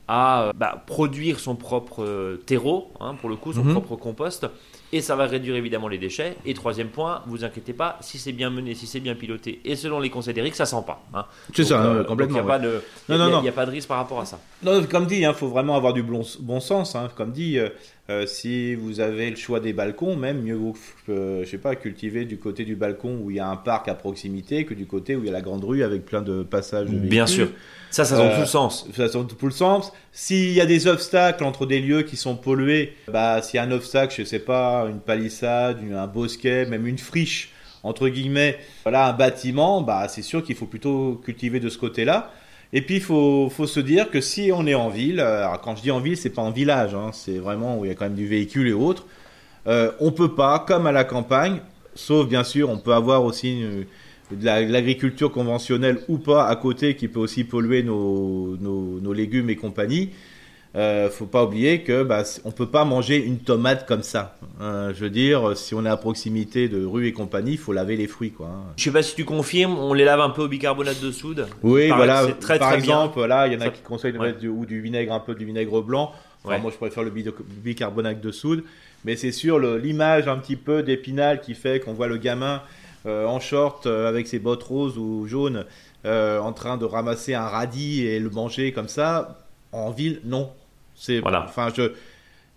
à 0.07 0.51
bah, 0.55 0.83
produire 0.85 1.39
son 1.39 1.55
propre 1.55 2.37
terreau, 2.45 2.91
hein, 2.99 3.15
pour 3.15 3.29
le 3.29 3.35
coup, 3.35 3.53
son 3.53 3.63
hmm. 3.63 3.71
propre 3.71 3.95
compost 3.95 4.47
et 4.93 5.01
ça 5.01 5.15
va 5.15 5.25
réduire 5.25 5.55
évidemment 5.55 5.87
les 5.87 5.97
déchets. 5.97 6.35
Et 6.45 6.53
troisième 6.53 6.89
point, 6.89 7.21
vous 7.27 7.43
inquiétez 7.43 7.73
pas, 7.73 7.97
si 8.01 8.17
c'est 8.17 8.31
bien 8.31 8.49
mené, 8.49 8.75
si 8.75 8.87
c'est 8.87 8.99
bien 8.99 9.15
piloté, 9.15 9.61
et 9.63 9.75
selon 9.75 9.99
les 9.99 10.09
conseils 10.09 10.33
d'Eric, 10.33 10.55
ça 10.55 10.65
sent 10.65 10.83
pas. 10.85 11.03
Hein. 11.13 11.25
C'est 11.53 11.63
ça, 11.63 11.81
euh, 11.81 12.03
complètement. 12.03 12.39
Il 12.39 12.43
n'y 12.43 12.47
a, 12.47 12.51
pas 12.51 12.59
de, 12.59 12.81
non, 13.09 13.45
a, 13.45 13.51
pas 13.51 13.65
de 13.65 13.71
risque 13.71 13.87
par 13.87 13.97
rapport 13.97 14.19
à 14.19 14.25
ça. 14.25 14.39
Non, 14.63 14.83
comme 14.83 15.05
dit, 15.05 15.19
il 15.19 15.25
hein, 15.25 15.33
faut 15.33 15.47
vraiment 15.47 15.75
avoir 15.75 15.93
du 15.93 16.03
bon, 16.03 16.23
bon 16.39 16.59
sens. 16.59 16.95
Hein. 16.95 17.09
Comme 17.15 17.31
dit, 17.31 17.57
euh, 18.11 18.21
euh, 18.21 18.25
si 18.25 18.75
vous 18.75 18.99
avez 18.99 19.29
le 19.29 19.35
choix 19.35 19.59
des 19.59 19.73
balcons, 19.73 20.15
même 20.15 20.41
mieux 20.41 20.55
vaut, 20.55 20.75
je 21.07 21.45
sais 21.45 21.57
pas, 21.57 21.75
cultiver 21.75 22.25
du 22.25 22.37
côté 22.37 22.65
du 22.65 22.75
balcon 22.75 23.19
où 23.21 23.31
il 23.31 23.37
y 23.37 23.39
a 23.39 23.47
un 23.47 23.55
parc 23.55 23.87
à 23.87 23.95
proximité 23.95 24.65
que 24.65 24.73
du 24.73 24.85
côté 24.85 25.15
où 25.15 25.21
il 25.21 25.27
y 25.27 25.29
a 25.29 25.33
la 25.33 25.41
grande 25.41 25.63
rue 25.63 25.83
avec 25.83 26.05
plein 26.05 26.21
de 26.21 26.43
passages 26.43 26.89
de 26.89 26.97
Bien 26.97 27.27
sûr. 27.27 27.49
Ça, 27.89 28.05
ça 28.05 28.15
sent 28.15 28.33
tout 28.35 28.41
le 28.41 28.45
sens. 28.45 28.87
Ça 28.95 29.09
sent 29.09 29.19
tout 29.37 29.45
le 29.45 29.51
sens. 29.51 29.91
S'il 30.13 30.53
y 30.53 30.61
a 30.61 30.65
des 30.65 30.87
obstacles 30.87 31.43
entre 31.43 31.65
des 31.65 31.81
lieux 31.81 32.03
qui 32.03 32.15
sont 32.15 32.35
pollués, 32.35 32.93
bah, 33.11 33.41
s'il 33.41 33.57
y 33.57 33.59
a 33.59 33.63
un 33.63 33.71
obstacle, 33.71 34.13
je 34.17 34.23
sais 34.23 34.39
pas, 34.39 34.87
une 34.89 34.99
palissade, 34.99 35.79
un 35.93 36.07
bosquet, 36.07 36.65
même 36.65 36.87
une 36.87 36.97
friche, 36.97 37.51
entre 37.83 38.07
guillemets, 38.07 38.59
voilà, 38.83 39.07
un 39.07 39.13
bâtiment, 39.13 39.81
bah, 39.81 40.07
c'est 40.07 40.21
sûr 40.21 40.43
qu'il 40.43 40.55
faut 40.55 40.67
plutôt 40.67 41.21
cultiver 41.25 41.59
de 41.59 41.69
ce 41.69 41.77
côté-là. 41.77 42.31
Et 42.73 42.81
puis, 42.81 42.95
il 42.95 43.01
faut, 43.01 43.49
faut, 43.49 43.67
se 43.67 43.79
dire 43.79 44.09
que 44.09 44.21
si 44.21 44.51
on 44.53 44.65
est 44.65 44.75
en 44.75 44.89
ville, 44.89 45.19
alors 45.19 45.59
quand 45.61 45.75
je 45.75 45.81
dis 45.81 45.91
en 45.91 45.99
ville, 45.99 46.15
c'est 46.15 46.29
pas 46.29 46.41
en 46.41 46.51
village, 46.51 46.95
hein, 46.95 47.11
c'est 47.13 47.37
vraiment 47.37 47.77
où 47.77 47.85
il 47.85 47.89
y 47.89 47.91
a 47.91 47.95
quand 47.95 48.05
même 48.05 48.15
du 48.15 48.27
véhicule 48.27 48.67
et 48.67 48.73
autres, 48.73 49.05
euh, 49.67 49.91
on 49.99 50.11
peut 50.11 50.33
pas, 50.35 50.59
comme 50.59 50.87
à 50.87 50.91
la 50.91 51.03
campagne, 51.03 51.59
sauf 51.95 52.27
bien 52.27 52.43
sûr, 52.43 52.69
on 52.69 52.77
peut 52.77 52.93
avoir 52.93 53.25
aussi 53.25 53.63
de 54.31 54.45
l'agriculture 54.45 55.31
conventionnelle 55.31 55.99
ou 56.07 56.17
pas 56.17 56.47
à 56.47 56.55
côté 56.55 56.95
qui 56.95 57.07
peut 57.07 57.19
aussi 57.19 57.43
polluer 57.43 57.83
nos, 57.83 58.57
nos, 58.57 59.13
légumes 59.13 59.49
et 59.49 59.55
compagnie. 59.55 60.11
Euh, 60.73 61.09
faut 61.09 61.25
pas 61.25 61.43
oublier 61.43 61.81
que 61.81 62.03
bah, 62.03 62.23
on 62.45 62.51
peut 62.51 62.67
pas 62.67 62.85
manger 62.85 63.17
une 63.17 63.39
tomate 63.39 63.85
comme 63.85 64.03
ça. 64.03 64.37
Euh, 64.61 64.93
je 64.95 65.03
veux 65.03 65.09
dire, 65.09 65.57
si 65.57 65.75
on 65.75 65.85
est 65.85 65.89
à 65.89 65.97
proximité 65.97 66.69
de 66.69 66.85
rue 66.85 67.07
et 67.07 67.13
compagnie, 67.13 67.53
il 67.53 67.57
faut 67.57 67.73
laver 67.73 67.97
les 67.97 68.07
fruits, 68.07 68.31
quoi. 68.31 68.47
Hein. 68.47 68.73
Je 68.77 68.83
sais 68.85 68.91
pas 68.91 69.03
si 69.03 69.15
tu 69.15 69.25
confirmes, 69.25 69.77
on 69.77 69.93
les 69.93 70.05
lave 70.05 70.21
un 70.21 70.29
peu 70.29 70.43
au 70.43 70.47
bicarbonate 70.47 71.01
de 71.01 71.11
soude. 71.11 71.47
Oui, 71.61 71.89
voilà. 71.89 72.25
Très, 72.39 72.57
par 72.57 72.73
exemple, 72.73 73.21
là, 73.25 73.47
il 73.47 73.53
y 73.53 73.57
en 73.57 73.61
a 73.61 73.69
qui 73.69 73.81
conseillent 73.81 74.13
de 74.13 74.19
mettre 74.19 74.39
du, 74.39 74.47
ou 74.47 74.65
du 74.65 74.79
vinaigre, 74.81 75.13
un 75.13 75.19
peu 75.19 75.35
du 75.35 75.45
vinaigre 75.45 75.81
blanc. 75.81 76.13
Moi, 76.45 76.71
je 76.71 76.77
préfère 76.77 77.03
le 77.03 77.11
bicarbonate 77.11 78.21
de 78.21 78.31
soude. 78.31 78.63
Mais 79.03 79.15
c'est 79.15 79.31
sûr, 79.31 79.59
l'image 79.59 80.27
un 80.27 80.37
petit 80.37 80.55
peu 80.55 80.83
d'épinal 80.83 81.41
qui 81.41 81.55
fait 81.55 81.79
qu'on 81.79 81.93
voit 81.93 82.07
le 82.07 82.17
gamin 82.17 82.61
euh, 83.07 83.25
en 83.25 83.39
short 83.39 83.87
euh, 83.87 84.07
avec 84.07 84.27
ses 84.27 84.37
bottes 84.37 84.61
roses 84.61 84.97
ou 84.99 85.25
jaunes 85.25 85.65
euh, 86.05 86.39
en 86.39 86.53
train 86.53 86.77
de 86.77 86.85
ramasser 86.85 87.33
un 87.33 87.47
radis 87.47 88.05
et 88.05 88.19
le 88.19 88.29
manger 88.29 88.71
comme 88.73 88.87
ça. 88.87 89.39
En 89.71 89.89
ville, 89.89 90.21
non. 90.23 90.51
C'est 91.01 91.19
Voilà. 91.19 91.45
Enfin, 91.47 91.69
je. 91.75 91.91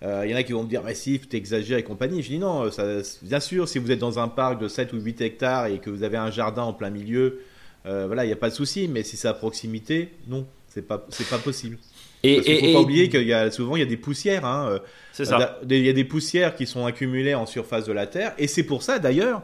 Il 0.02 0.30
y 0.30 0.34
en 0.34 0.36
a 0.36 0.42
qui 0.42 0.52
vont 0.52 0.64
me 0.64 0.68
dire, 0.68 0.82
mais 0.84 0.94
si, 0.94 1.18
tu 1.18 1.34
exagères 1.34 1.78
et 1.78 1.82
compagnie. 1.82 2.22
Je 2.22 2.28
dis 2.28 2.38
non, 2.38 2.70
ça, 2.70 2.84
bien 3.22 3.40
sûr, 3.40 3.66
si 3.66 3.78
vous 3.78 3.90
êtes 3.90 3.98
dans 3.98 4.18
un 4.18 4.28
parc 4.28 4.60
de 4.60 4.68
7 4.68 4.92
ou 4.92 5.00
8 5.00 5.22
hectares 5.22 5.66
et 5.66 5.78
que 5.78 5.88
vous 5.88 6.02
avez 6.02 6.18
un 6.18 6.30
jardin 6.30 6.62
en 6.62 6.74
plein 6.74 6.90
milieu, 6.90 7.40
euh, 7.86 8.04
voilà, 8.06 8.24
il 8.24 8.26
n'y 8.26 8.32
a 8.34 8.36
pas 8.36 8.50
de 8.50 8.54
souci. 8.54 8.86
Mais 8.86 9.02
si 9.02 9.16
c'est 9.16 9.28
à 9.28 9.32
proximité, 9.32 10.10
non, 10.28 10.46
c'est 10.68 10.86
pas, 10.86 11.06
c'est 11.08 11.26
pas 11.26 11.38
possible. 11.38 11.78
Et, 12.22 12.34
Parce 12.34 12.46
qu'il 12.46 12.58
faut 12.58 12.66
et- 12.66 12.72
pas 12.74 12.78
et- 12.80 12.82
oublier 12.82 13.08
qu'il 13.08 13.22
y 13.26 13.32
a 13.32 13.50
souvent 13.50 13.76
il 13.76 13.80
y 13.80 13.82
a 13.82 13.86
des 13.86 13.96
poussières. 13.96 14.44
Hein, 14.44 14.68
euh, 14.72 14.78
c'est 15.12 15.24
ça. 15.24 15.58
il 15.70 15.78
y 15.84 15.88
a 15.88 15.92
des 15.94 16.04
poussières 16.04 16.54
qui 16.54 16.66
sont 16.66 16.84
accumulées 16.84 17.34
en 17.34 17.46
surface 17.46 17.86
de 17.86 17.92
la 17.92 18.06
Terre. 18.06 18.34
Et 18.36 18.46
c'est 18.46 18.64
pour 18.64 18.82
ça 18.82 18.98
d'ailleurs 18.98 19.40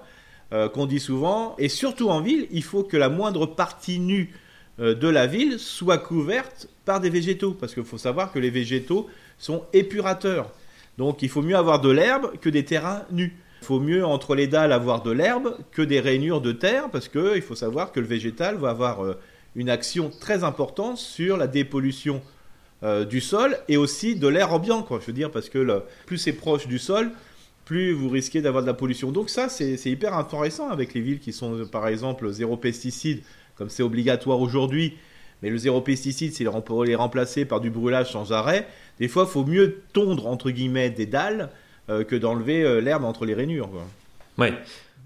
euh, 0.52 0.68
qu'on 0.68 0.84
dit 0.84 1.00
souvent, 1.00 1.54
et 1.58 1.70
surtout 1.70 2.10
en 2.10 2.20
ville, 2.20 2.48
il 2.50 2.62
faut 2.64 2.82
que 2.82 2.98
la 2.98 3.08
moindre 3.08 3.46
partie 3.46 3.98
nue 3.98 4.30
euh, 4.30 4.36
de 4.78 5.08
la 5.08 5.26
ville 5.26 5.58
soit 5.58 5.98
couverte 5.98 6.68
par 6.84 7.00
des 7.00 7.10
végétaux. 7.10 7.52
Parce 7.52 7.74
qu'il 7.74 7.84
faut 7.84 7.98
savoir 7.98 8.32
que 8.32 8.38
les 8.38 8.50
végétaux 8.50 9.08
sont 9.38 9.64
épurateurs. 9.72 10.50
Donc 10.98 11.22
il 11.22 11.28
faut 11.28 11.42
mieux 11.42 11.56
avoir 11.56 11.80
de 11.80 11.90
l'herbe 11.90 12.38
que 12.40 12.48
des 12.48 12.64
terrains 12.64 13.02
nus. 13.10 13.36
Il 13.62 13.66
faut 13.66 13.80
mieux 13.80 14.04
entre 14.04 14.34
les 14.34 14.46
dalles 14.46 14.72
avoir 14.72 15.02
de 15.02 15.10
l'herbe 15.10 15.56
que 15.72 15.82
des 15.82 16.00
rainures 16.00 16.40
de 16.40 16.52
terre, 16.52 16.88
parce 16.90 17.08
qu'il 17.08 17.42
faut 17.42 17.54
savoir 17.54 17.92
que 17.92 18.00
le 18.00 18.06
végétal 18.06 18.56
va 18.56 18.70
avoir 18.70 19.04
euh, 19.04 19.18
une 19.54 19.68
action 19.68 20.10
très 20.20 20.44
importante 20.44 20.96
sur 20.96 21.36
la 21.36 21.46
dépollution 21.46 22.22
euh, 22.82 23.04
du 23.04 23.20
sol 23.20 23.58
et 23.68 23.76
aussi 23.76 24.16
de 24.16 24.28
l'air 24.28 24.52
ambiant, 24.52 24.82
quoi. 24.82 24.98
Je 25.00 25.06
veux 25.06 25.12
dire, 25.12 25.30
parce 25.30 25.50
que 25.50 25.82
plus 26.06 26.16
c'est 26.16 26.32
proche 26.32 26.66
du 26.66 26.78
sol, 26.78 27.10
plus 27.66 27.92
vous 27.92 28.08
risquez 28.08 28.40
d'avoir 28.40 28.62
de 28.62 28.66
la 28.66 28.74
pollution. 28.74 29.12
Donc 29.12 29.28
ça, 29.28 29.48
c'est 29.48 29.76
hyper 29.84 30.14
intéressant 30.14 30.70
avec 30.70 30.94
les 30.94 31.02
villes 31.02 31.20
qui 31.20 31.32
sont, 31.32 31.54
euh, 31.54 31.66
par 31.66 31.86
exemple, 31.86 32.30
zéro 32.32 32.56
pesticide, 32.56 33.22
comme 33.60 33.68
c'est 33.68 33.82
obligatoire 33.82 34.40
aujourd'hui. 34.40 34.94
Mais 35.42 35.50
le 35.50 35.58
zéro 35.58 35.82
pesticide, 35.82 36.32
c'est 36.32 36.46
pour 36.64 36.82
les 36.82 36.94
remplacer 36.94 37.44
par 37.44 37.60
du 37.60 37.68
brûlage 37.68 38.10
sans 38.10 38.32
arrêt. 38.32 38.66
Des 38.98 39.06
fois, 39.06 39.26
il 39.28 39.30
faut 39.30 39.44
mieux 39.44 39.82
tondre, 39.92 40.26
entre 40.26 40.50
guillemets, 40.50 40.88
des 40.88 41.04
dalles 41.04 41.50
euh, 41.90 42.02
que 42.02 42.16
d'enlever 42.16 42.62
euh, 42.62 42.80
l'herbe 42.80 43.04
entre 43.04 43.26
les 43.26 43.34
rainures. 43.34 43.68
quoi. 43.70 43.82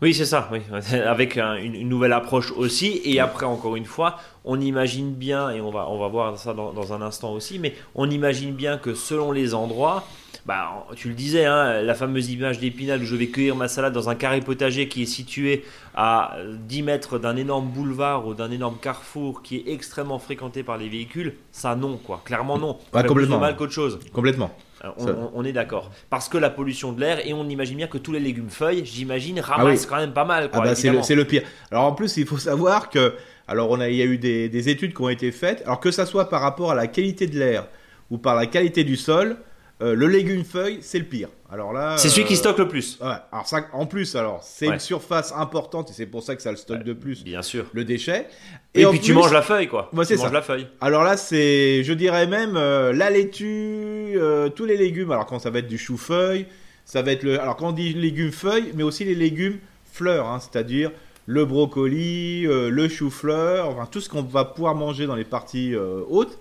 Oui, 0.00 0.14
c'est 0.14 0.24
ça, 0.24 0.48
avec 1.04 1.36
un- 1.36 1.56
une, 1.56 1.88
nouvelle 1.88 2.12
approche 2.12 2.52
aussi. 2.52 3.00
Et 3.04 3.18
après, 3.18 3.44
encore 3.46 3.74
une 3.74 3.86
fois, 3.86 4.20
on 4.44 4.60
imagine 4.60 5.12
bien, 5.12 5.50
et 5.50 5.60
on 5.60 5.72
va, 5.72 5.88
on 5.88 5.98
va 5.98 6.06
voir 6.06 6.38
ça 6.38 6.54
dans 6.54 6.92
un 6.92 7.02
instant 7.02 7.32
aussi, 7.32 7.58
mais 7.58 7.74
on 7.96 8.08
imagine 8.08 8.52
bien 8.54 8.78
que 8.78 8.94
selon 8.94 9.32
les 9.32 9.52
endroits, 9.52 10.06
bah, 10.46 10.87
tu 10.94 11.09
le 11.09 11.14
disais, 11.14 11.46
hein, 11.46 11.80
la 11.80 11.94
fameuse 11.94 12.28
image 12.30 12.59
d'Épinal 12.59 13.00
où 13.00 13.04
je 13.07 13.16
vais 13.16 13.28
cueillir 13.28 13.57
ma 13.57 13.66
salade 13.68 13.94
dans 13.94 14.11
un 14.11 14.14
carré 14.14 14.40
potager 14.40 14.88
qui 14.88 15.02
est 15.02 15.07
situé 15.07 15.64
à 15.94 16.37
10 16.68 16.83
mètres 16.83 17.18
d'un 17.18 17.37
énorme 17.37 17.68
boulevard 17.68 18.26
ou 18.26 18.35
d'un 18.35 18.50
énorme 18.50 18.76
carrefour 18.80 19.42
qui 19.42 19.57
est 19.57 19.72
extrêmement 19.72 20.18
fréquenté 20.18 20.62
par 20.62 20.76
les 20.76 20.88
véhicules, 20.90 21.35
ça 21.50 21.74
non, 21.76 21.96
quoi. 21.96 22.20
Clairement 22.24 22.59
non. 22.59 22.78
Ça 22.92 23.00
fait 23.00 23.07
plus 23.07 23.09
de 23.09 23.09
complètement. 23.09 23.38
mal 23.38 23.57
qu'autre 23.57 23.72
chose. 23.72 23.98
Complètement. 24.12 24.54
Alors, 24.83 24.94
on, 24.98 25.07
Ça- 25.07 25.16
on- 25.18 25.30
on 25.40 25.44
est 25.46 25.52
d'accord. 25.52 25.90
Parce 26.11 26.28
que 26.28 26.37
la 26.37 26.50
pollution 26.50 26.92
de 26.92 27.00
l'air, 27.00 27.26
et 27.26 27.33
on 27.33 27.48
imagine 27.48 27.78
bien 27.78 27.87
que 27.87 27.96
tous 27.96 28.12
les 28.12 28.20
légumes 28.20 28.50
feuilles, 28.50 28.85
j'imagine, 28.85 29.40
ramassent 29.40 29.87
quand 29.87 29.96
même 29.96 30.12
pas 30.12 30.26
mal. 30.26 30.50
Ah 30.52 30.61
bah 30.61 30.74
c'est 30.74 30.90
le, 30.90 31.02
c'est 31.02 31.14
le 31.14 31.24
pire. 31.24 31.42
Alors 31.70 31.85
en 31.85 31.92
plus, 31.92 32.18
il 32.18 32.26
faut 32.26 32.37
savoir 32.37 32.90
que, 32.90 33.14
alors 33.48 33.70
on 33.70 33.80
a, 33.80 33.88
il 33.88 33.96
y 33.96 34.02
a 34.02 34.04
eu 34.04 34.18
des, 34.18 34.50
des 34.50 34.68
études 34.68 34.92
qui 34.94 35.00
ont 35.00 35.09
été 35.09 35.33
faites. 35.33 35.62
Alors 35.64 35.80
que 35.80 35.90
ça 35.90 36.04
soit 36.04 36.28
par 36.28 36.42
rapport 36.42 36.72
à 36.72 36.74
la 36.74 36.87
qualité 36.87 37.26
de 37.26 37.38
l'air 37.38 37.66
ou 38.11 38.18
par 38.18 38.35
la 38.35 38.44
qualité 38.44 38.85
du 38.85 38.96
sol, 38.96 39.38
euh, 39.82 39.94
le 39.96 40.06
légume 40.06 40.44
feuille, 40.44 40.78
c'est 40.82 41.00
le 41.00 41.04
pire. 41.04 41.28
Alors 41.50 41.72
là, 41.72 41.96
C'est 41.98 42.08
celui 42.08 42.24
qui 42.26 42.34
euh, 42.34 42.37
stocke 42.37 42.58
le 42.58 42.68
plus. 42.68 42.96
ouais, 43.00 43.08
alors 43.32 43.46
ça, 43.46 43.66
en 43.72 43.87
plus, 43.87 44.14
alors 44.14 44.40
c'est 44.42 44.68
Ouais. 44.68 44.74
une 44.74 44.80
surface 44.80 45.32
importante 45.37 45.90
et 45.90 45.92
c'est 45.92 46.06
pour 46.06 46.22
ça 46.22 46.37
que 46.37 46.42
ça 46.42 46.52
le 46.52 46.56
stocke 46.56 46.84
de 46.84 46.92
plus 46.92 47.24
Bien 47.24 47.42
sûr. 47.42 47.66
le 47.72 47.84
déchet. 47.84 48.28
Et, 48.74 48.87
puis 48.87 49.00
tu 49.00 49.12
manges 49.12 49.32
la 49.32 49.42
feuille, 49.42 49.66
quoi. 49.66 49.90
C'est 50.04 50.14
tu 50.14 50.20
manges 50.20 50.28
ça. 50.28 50.32
la 50.32 50.42
feuille. 50.42 50.68
Alors 50.80 51.02
là, 51.02 51.16
c'est, 51.16 51.82
je 51.82 51.92
dirais 51.92 52.28
même 52.28 52.56
euh, 52.56 52.92
la 52.92 53.10
laitue, 53.10 54.16
tous 54.54 54.64
les 54.64 54.76
légumes. 54.76 55.10
Alors 55.10 55.26
quand 55.26 55.40
ça 55.40 55.50
va 55.50 55.58
être 55.58 55.68
du 55.68 55.78
chou-feuille, 55.78 56.46
ça 56.84 57.02
va 57.02 57.10
être 57.10 57.24
le. 57.24 57.40
Alors 57.40 57.56
quand 57.56 57.68
on 57.68 57.72
dit 57.72 57.94
légumes 57.94 58.32
feuilles, 58.32 58.70
mais 58.74 58.84
aussi 58.84 59.04
les 59.04 59.14
légumes 59.16 59.58
fleurs, 59.92 60.26
hein, 60.28 60.38
c'est-à-dire 60.40 60.92
le 61.26 61.44
brocoli, 61.44 62.42
le 62.42 62.88
chou-fleur, 62.88 63.70
enfin 63.70 63.87
tout 63.90 64.00
ce 64.00 64.08
qu'on 64.08 64.22
va 64.22 64.44
pouvoir 64.44 64.74
manger 64.76 65.06
dans 65.06 65.14
les 65.16 65.24
parties 65.24 65.74
hautes. 66.08 66.38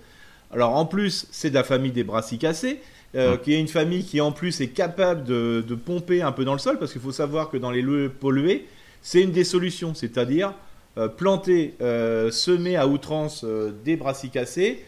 Alors 0.52 0.76
en 0.76 0.86
plus, 0.86 1.26
c'est 1.32 1.50
de 1.50 1.54
la 1.54 1.64
famille 1.64 1.90
des 1.90 2.04
brassicacées. 2.04 2.80
Euh, 3.16 3.34
Hum. 3.34 3.38
qui 3.38 3.54
est 3.54 3.60
une 3.60 3.68
famille 3.68 4.04
qui 4.04 4.20
en 4.20 4.32
plus 4.32 4.60
est 4.60 4.70
capable 4.70 5.22
de, 5.22 5.64
de 5.66 5.74
pomper 5.76 6.20
un 6.22 6.32
peu 6.32 6.44
dans 6.44 6.52
le 6.52 6.58
sol 6.58 6.78
parce 6.80 6.90
qu'il 6.90 7.00
faut 7.00 7.12
savoir 7.12 7.48
que 7.48 7.56
dans 7.56 7.70
les 7.70 7.80
lieux 7.80 8.10
pollués, 8.10 8.66
c'est 9.02 9.22
une 9.22 9.30
des 9.30 9.44
solutions, 9.44 9.94
c'est-à-dire 9.94 10.52
euh, 10.98 11.08
planter, 11.08 11.74
euh, 11.80 12.30
semer 12.32 12.76
à 12.76 12.88
outrance 12.88 13.44
euh, 13.44 13.72
des 13.84 13.96
brassicacées, 13.96 14.82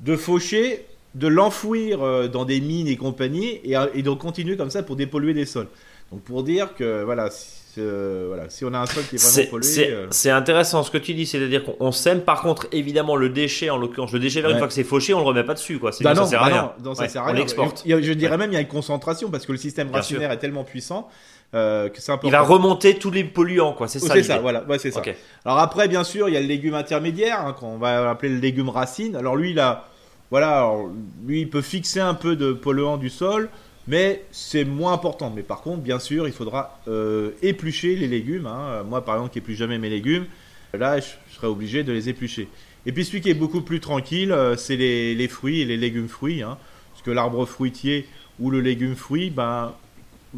de 0.00 0.14
faucher, 0.16 0.84
de 1.14 1.26
l'enfouir 1.26 2.28
dans 2.28 2.44
des 2.44 2.60
mines 2.60 2.88
et 2.88 2.96
compagnie, 2.96 3.60
et, 3.64 3.74
et 3.94 4.02
de 4.02 4.10
continuer 4.10 4.56
comme 4.56 4.70
ça 4.70 4.82
pour 4.82 4.96
dépolluer 4.96 5.32
des 5.34 5.46
sols. 5.46 5.68
Donc 6.12 6.22
pour 6.22 6.42
dire 6.42 6.74
que 6.74 7.02
voilà, 7.04 7.30
si, 7.30 7.63
euh, 7.78 8.24
voilà, 8.28 8.48
si 8.50 8.64
on 8.64 8.72
a 8.74 8.78
un 8.78 8.86
sol 8.86 9.02
qui 9.08 9.16
est 9.16 9.22
vraiment 9.22 9.50
pollué, 9.50 9.66
c'est- 9.66 9.90
euh, 9.90 10.06
c'est 10.10 10.30
intéressant 10.30 10.82
ce 10.82 10.90
que 10.90 10.98
tu 10.98 11.14
dis, 11.14 11.26
c'est-à-dire 11.26 11.64
qu'on 11.64 11.76
on 11.80 11.92
sème. 11.92 12.20
Par 12.22 12.42
contre, 12.42 12.66
évidemment, 12.72 13.16
le 13.16 13.28
déchet, 13.28 13.70
en 13.70 13.76
l'occurrence, 13.76 14.12
le 14.12 14.18
déchet 14.20 14.40
vert, 14.40 14.50
une 14.50 14.58
fois 14.58 14.66
que 14.68 14.72
c'est 14.74 14.84
fauché, 14.84 15.14
on 15.14 15.18
le 15.20 15.24
remet 15.24 15.44
pas 15.44 15.54
dessus, 15.54 15.78
quoi. 15.78 15.92
C'est 15.92 16.04
bah 16.04 16.14
ça 16.14 16.26
sert 16.26 16.42
à 16.42 16.48
bah 16.50 16.52
rien. 16.54 16.72
non, 16.80 16.90
non, 16.90 16.94
ça 16.94 17.02
Ouais, 17.02 17.08
sert 17.08 17.22
à 17.22 17.26
on 17.26 17.28
rien. 17.28 17.40
l'exporte. 17.40 17.82
Il 17.86 18.02
je 18.02 18.12
dirais 18.12 18.36
même 18.36 18.50
il 18.50 18.54
y 18.54 18.58
a 18.58 18.60
une 18.60 18.66
concentration 18.68 19.30
parce 19.30 19.46
que 19.46 19.52
le 19.52 19.58
système 19.58 19.88
Bien 19.88 20.02
sûr. 20.02 20.16
racinaire 20.16 20.32
est 20.32 20.38
tellement 20.38 20.64
puissant 20.64 21.08
euh, 21.54 21.88
que 21.88 21.98
important. 22.00 22.26
Il 22.28 22.32
va 22.32 22.40
remonter 22.42 22.94
tous 22.98 23.10
les 23.12 23.22
polluants, 23.22 23.72
quoi. 23.74 23.86
C'est 23.86 24.02
Oh, 24.02 24.06
ça. 24.08 24.14
c'est 24.14 24.24
ça, 24.24 24.38
voilà, 24.38 24.64
ouais, 24.64 24.78
c'est 24.78 24.90
ça. 24.90 25.00
Alors 25.44 25.58
après, 25.60 25.86
bien 25.86 26.02
sûr, 26.02 26.28
il 26.28 26.34
y 26.34 26.36
a 26.36 26.40
le 26.40 26.46
légume 26.46 26.74
intermédiaire, 26.74 27.40
hein, 27.46 27.52
qu'on 27.52 27.78
va 27.78 28.10
appeler 28.10 28.32
le 28.32 28.40
légume 28.40 28.68
racine. 28.70 29.14
Alors 29.14 29.36
lui, 29.36 29.52
là, 29.54 29.84
voilà, 30.32 30.56
alors, 30.58 30.88
lui, 31.24 31.42
il 31.42 31.50
peut 31.50 31.62
fixer 31.62 32.00
un 32.00 32.14
peu 32.14 32.34
de 32.34 32.52
polluant 32.52 32.96
du 32.96 33.08
sol, 33.08 33.50
mais 33.86 34.24
c'est 34.32 34.64
moins 34.64 34.92
important. 34.92 35.30
Mais 35.34 35.42
par 35.42 35.60
contre, 35.62 35.82
bien 35.82 35.98
sûr, 35.98 36.26
il 36.26 36.32
faudra 36.32 36.80
euh, 36.88 37.32
éplucher 37.42 37.96
les 37.96 38.08
légumes. 38.08 38.46
hein. 38.46 38.82
Moi, 38.84 39.04
par 39.04 39.16
exemple, 39.16 39.32
qui 39.32 39.38
épluche 39.38 39.58
jamais 39.58 39.78
mes 39.78 39.90
légumes, 39.90 40.26
là, 40.72 41.00
je, 41.00 41.06
je 41.30 41.34
serai 41.36 41.46
obligé 41.46 41.84
de 41.84 41.92
les 41.92 42.08
éplucher. 42.08 42.48
Et 42.86 42.92
puis 42.92 43.04
celui 43.04 43.20
qui 43.20 43.30
est 43.30 43.34
beaucoup 43.34 43.60
plus 43.62 43.80
tranquille, 43.80 44.32
euh, 44.32 44.56
c'est 44.56 44.76
les, 44.76 45.28
fruits 45.28 45.60
et 45.60 45.64
les 45.64 45.76
légumes 45.76 46.08
fruits. 46.08 46.42
hein. 46.42 46.58
parce 46.92 47.02
que 47.02 47.10
l'arbre 47.10 47.44
fruitier 47.46 48.06
ou 48.40 48.50
le 48.50 48.60
légume 48.60 48.96
fruit, 48.96 49.30
ben, 49.30 49.72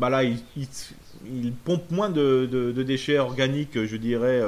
là, 0.00 0.22
il, 0.22 1.52
pompe 1.64 1.90
moins 1.90 2.10
de, 2.10 2.72
déchets 2.86 3.18
organiques, 3.18 3.84
je 3.84 3.96
dirais, 3.96 4.40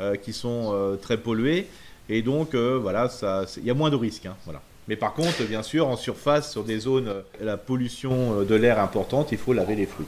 euh, 0.00 0.16
qui 0.16 0.32
sont 0.32 0.98
très 1.00 1.16
pollués. 1.16 1.66
Et 2.08 2.20
donc, 2.20 2.54
voilà, 2.54 3.08
il 3.58 3.64
y 3.64 3.70
a 3.70 3.74
moins 3.74 3.90
de 3.90 3.96
risques. 3.96 4.26
hein, 4.26 4.36
voilà. 4.44 4.60
Mais 4.88 4.96
par 4.96 5.14
contre, 5.14 5.42
bien 5.44 5.62
sûr, 5.62 5.88
en 5.88 5.96
surface, 5.96 6.52
sur 6.52 6.64
des 6.64 6.78
zones, 6.78 7.08
euh, 7.08 7.22
la 7.40 7.56
pollution 7.56 8.40
euh, 8.40 8.44
de 8.44 8.54
l'air 8.54 8.78
importante, 8.80 9.32
il 9.32 9.38
faut 9.38 9.52
laver 9.52 9.74
les 9.74 9.86
fruits. 9.86 10.06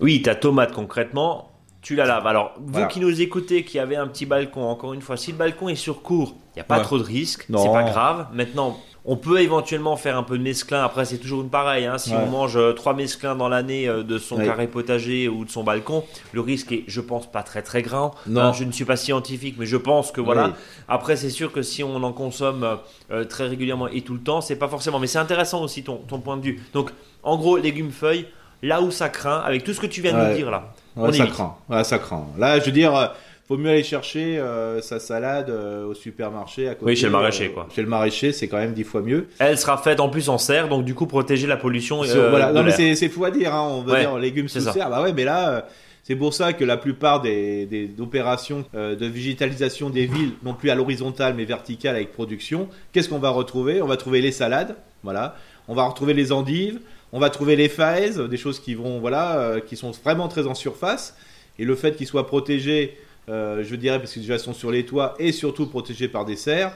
Oui, 0.00 0.22
ta 0.22 0.34
tomate 0.34 0.72
concrètement, 0.72 1.50
tu 1.82 1.94
la 1.94 2.06
laves. 2.06 2.26
Alors, 2.26 2.54
vous 2.58 2.72
Voilà. 2.72 2.86
qui 2.86 3.00
nous 3.00 3.20
écoutez, 3.20 3.64
qui 3.64 3.78
avez 3.78 3.96
un 3.96 4.06
petit 4.08 4.26
balcon, 4.26 4.64
encore 4.64 4.94
une 4.94 5.00
fois, 5.02 5.16
si 5.16 5.32
le 5.32 5.38
balcon 5.38 5.68
est 5.68 5.74
sur 5.76 6.02
court, 6.02 6.34
il 6.54 6.58
n'y 6.58 6.60
a 6.60 6.64
pas 6.64 6.78
Ouais. 6.78 6.82
trop 6.82 6.98
de 6.98 7.04
risques, 7.04 7.46
c'est 7.48 7.52
pas 7.72 7.84
grave. 7.84 8.26
Maintenant, 8.32 8.76
on 9.04 9.16
peut 9.16 9.40
éventuellement 9.40 9.96
faire 9.96 10.18
un 10.18 10.22
peu 10.24 10.36
de 10.36 10.42
mesclin. 10.42 10.82
Après, 10.84 11.04
c'est 11.06 11.16
toujours 11.18 11.40
une 11.40 11.48
pareil. 11.48 11.86
hein. 11.86 11.96
Si 11.96 12.10
Ouais. 12.10 12.16
on 12.20 12.26
mange 12.26 12.56
euh, 12.56 12.72
trois 12.72 12.92
mesclins 12.94 13.36
dans 13.36 13.48
l'année 13.48 13.88
euh, 13.88 14.02
de 14.02 14.18
son 14.18 14.36
Ouais. 14.36 14.44
carré 14.44 14.66
potager 14.66 15.28
ou 15.28 15.44
de 15.46 15.50
son 15.50 15.62
balcon, 15.64 16.04
le 16.32 16.40
risque 16.42 16.72
est, 16.72 16.84
je 16.88 17.00
pense, 17.00 17.30
pas 17.30 17.42
très 17.42 17.62
très 17.62 17.80
grand. 17.80 18.10
Non. 18.26 18.40
Hein, 18.42 18.52
je 18.52 18.64
ne 18.64 18.72
suis 18.72 18.84
pas 18.84 18.96
scientifique, 18.96 19.54
mais 19.58 19.64
je 19.66 19.76
pense 19.78 20.10
que 20.12 20.20
voilà. 20.20 20.48
Oui. 20.48 20.52
Après, 20.88 21.16
c'est 21.16 21.30
sûr 21.30 21.52
que 21.52 21.62
si 21.62 21.82
on 21.84 22.02
en 22.02 22.12
consomme 22.12 22.64
euh, 22.64 22.74
euh, 23.12 23.24
très 23.24 23.46
régulièrement 23.46 23.88
et 23.88 24.02
tout 24.02 24.14
le 24.14 24.20
temps, 24.20 24.40
c'est 24.42 24.56
pas 24.56 24.68
forcément. 24.68 24.98
Mais 24.98 25.06
c'est 25.06 25.18
intéressant 25.20 25.62
aussi 25.62 25.84
ton, 25.84 25.98
ton 26.08 26.18
point 26.18 26.36
de 26.36 26.42
vue. 26.42 26.60
Donc, 26.74 26.90
en 27.22 27.36
gros, 27.38 27.56
légumes 27.56 27.92
feuilles, 27.92 28.26
là 28.62 28.82
où 28.82 28.90
ça 28.90 29.08
craint, 29.08 29.38
avec 29.38 29.62
tout 29.64 29.72
ce 29.72 29.80
que 29.80 29.86
tu 29.86 30.02
viens 30.02 30.12
de 30.12 30.18
Ouais. 30.18 30.30
nous 30.30 30.36
dire 30.36 30.50
là. 30.50 30.74
Ouais, 31.06 31.12
ça 31.12 31.26
craint. 31.26 31.56
Ouais, 31.68 31.84
ça 31.84 31.98
craint. 31.98 32.26
Là, 32.38 32.58
je 32.60 32.64
veux 32.66 32.72
dire, 32.72 32.94
euh, 32.94 33.06
faut 33.46 33.56
mieux 33.56 33.70
aller 33.70 33.82
chercher 33.82 34.38
euh, 34.38 34.80
sa 34.82 34.98
salade 35.00 35.48
euh, 35.50 35.86
au 35.86 35.94
supermarché 35.94 36.68
à 36.68 36.74
côté. 36.74 36.84
Oui, 36.86 36.96
chez 36.96 37.06
le 37.06 37.12
maraîcher, 37.12 37.50
quoi. 37.50 37.66
Chez 37.74 37.82
le 37.82 37.88
maraîcher, 37.88 38.32
c'est 38.32 38.48
quand 38.48 38.58
même 38.58 38.74
dix 38.74 38.84
fois 38.84 39.00
mieux. 39.00 39.28
Elle 39.38 39.56
sera 39.58 39.78
faite 39.78 40.00
en 40.00 40.08
plus 40.10 40.28
en 40.28 40.36
serre, 40.38 40.68
donc 40.68 40.84
du 40.84 40.94
coup 40.94 41.06
protéger 41.06 41.46
la 41.46 41.56
pollution. 41.56 42.02
Euh, 42.04 42.30
voilà. 42.30 42.52
Non, 42.52 42.62
mais 42.62 42.72
c'est, 42.72 42.94
c'est 42.94 43.08
fou 43.08 43.24
à 43.24 43.30
dire. 43.30 43.54
Hein. 43.54 43.66
On 43.70 43.82
veut 43.82 43.92
Ouais, 43.92 44.00
dire 44.00 44.18
légumes 44.18 44.48
sous 44.48 44.60
ça. 44.60 44.72
serre. 44.72 44.90
Bah 44.90 45.02
ouais, 45.02 45.12
mais 45.14 45.24
là, 45.24 45.66
c'est 46.02 46.16
pour 46.16 46.34
ça 46.34 46.52
que 46.52 46.64
la 46.64 46.76
plupart 46.76 47.20
des, 47.22 47.64
des 47.66 47.90
opérations 48.00 48.64
euh, 48.74 48.94
de 48.96 49.06
végétalisation 49.06 49.88
des 49.90 50.06
villes, 50.06 50.32
non 50.42 50.52
plus 50.54 50.68
à 50.70 50.74
l'horizontale 50.74 51.34
mais 51.36 51.44
verticale 51.44 51.96
avec 51.96 52.12
production, 52.12 52.68
qu'est-ce 52.92 53.08
qu'on 53.08 53.18
va 53.18 53.30
retrouver? 53.30 53.80
On 53.82 53.86
va 53.86 53.96
trouver 53.96 54.20
les 54.20 54.32
salades, 54.32 54.74
voilà. 55.02 55.36
On 55.68 55.74
va 55.74 55.84
retrouver 55.84 56.14
les 56.14 56.32
endives. 56.32 56.80
On 57.12 57.18
va 57.18 57.30
trouver 57.30 57.56
les 57.56 57.68
faèses, 57.68 58.18
des 58.18 58.36
choses 58.36 58.60
qui 58.60 58.74
vont, 58.74 59.00
voilà, 59.00 59.38
euh, 59.38 59.60
qui 59.60 59.76
sont 59.76 59.92
vraiment 59.92 60.28
très 60.28 60.46
en 60.46 60.54
surface. 60.54 61.16
Et 61.58 61.64
le 61.64 61.74
fait 61.74 61.96
qu'ils 61.96 62.06
soient 62.06 62.26
protégés, 62.26 62.98
euh, 63.28 63.64
je 63.64 63.74
dirais, 63.76 63.98
parce 63.98 64.12
qu'ils 64.12 64.38
sont 64.38 64.52
sur 64.52 64.70
les 64.70 64.84
toits 64.84 65.14
et 65.18 65.32
surtout 65.32 65.66
protégés 65.66 66.08
par 66.08 66.26
des 66.26 66.36
serres. 66.36 66.72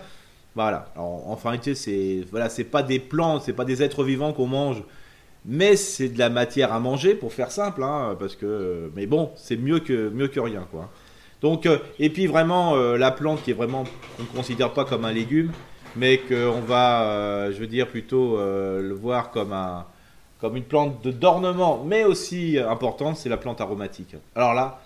Voilà. 0.54 0.90
Alors, 0.94 1.28
en 1.28 1.34
réalité, 1.34 1.74
c'est 1.74 2.24
voilà, 2.30 2.48
c'est 2.48 2.64
pas 2.64 2.82
des 2.82 2.98
plantes, 2.98 3.42
c'est 3.44 3.52
pas 3.52 3.64
des 3.64 3.82
êtres 3.82 4.04
vivants 4.04 4.32
qu'on 4.32 4.46
mange, 4.46 4.82
mais 5.44 5.76
c'est 5.76 6.08
de 6.08 6.18
la 6.18 6.30
matière 6.30 6.72
à 6.72 6.80
manger 6.80 7.14
pour 7.14 7.32
faire 7.32 7.50
simple, 7.50 7.82
hein, 7.82 8.16
parce 8.18 8.36
que. 8.36 8.90
Mais 8.96 9.06
bon, 9.06 9.30
c'est 9.36 9.56
mieux 9.56 9.80
que 9.80 10.08
mieux 10.10 10.28
que 10.28 10.40
rien, 10.40 10.66
quoi. 10.70 10.90
Donc, 11.42 11.66
euh, 11.66 11.78
et 11.98 12.10
puis 12.10 12.26
vraiment, 12.26 12.76
la 12.76 13.10
plante 13.10 13.42
qui 13.42 13.50
est 13.50 13.54
vraiment, 13.54 13.84
on 14.18 14.22
ne 14.22 14.28
considère 14.28 14.72
pas 14.72 14.84
comme 14.84 15.04
un 15.04 15.12
légume, 15.12 15.52
mais 15.96 16.18
qu'on 16.18 16.60
va, 16.60 17.50
je 17.50 17.58
veux 17.58 17.66
dire, 17.66 17.88
plutôt 17.88 18.36
le 18.38 18.94
voir 18.94 19.30
comme, 19.30 19.52
un, 19.52 19.86
comme 20.42 20.56
une 20.56 20.64
plante 20.64 21.06
d'ornement, 21.06 21.84
mais 21.86 22.02
aussi 22.02 22.58
importante, 22.58 23.16
c'est 23.16 23.28
la 23.28 23.36
plante 23.36 23.60
aromatique. 23.60 24.16
Alors 24.34 24.54
là, 24.54 24.80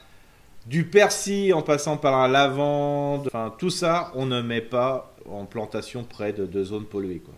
du 0.67 0.85
persil 0.85 1.55
en 1.55 1.63
passant 1.63 1.97
par 1.97 2.21
la 2.21 2.29
lavande, 2.29 3.29
enfin 3.29 3.55
tout 3.57 3.71
ça, 3.71 4.13
on 4.15 4.27
ne 4.27 4.43
met 4.43 4.61
pas 4.61 5.15
en 5.27 5.47
plantation 5.47 6.05
près 6.05 6.35
de, 6.35 6.63
zones 6.63 6.85
polluées. 6.85 7.23
Quoi. 7.25 7.35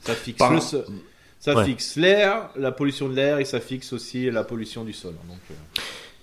Ça 0.00 0.14
fixe 0.14 0.74
ça 1.38 1.64
fixe 1.64 1.96
l'air, 1.96 2.48
la 2.56 2.72
pollution 2.72 3.10
de 3.10 3.14
l'air 3.14 3.38
et 3.38 3.44
ça 3.44 3.60
fixe 3.60 3.92
aussi 3.92 4.30
la 4.30 4.42
pollution 4.42 4.84
du 4.84 4.94
sol. 4.94 5.14
Donc, 5.28 5.38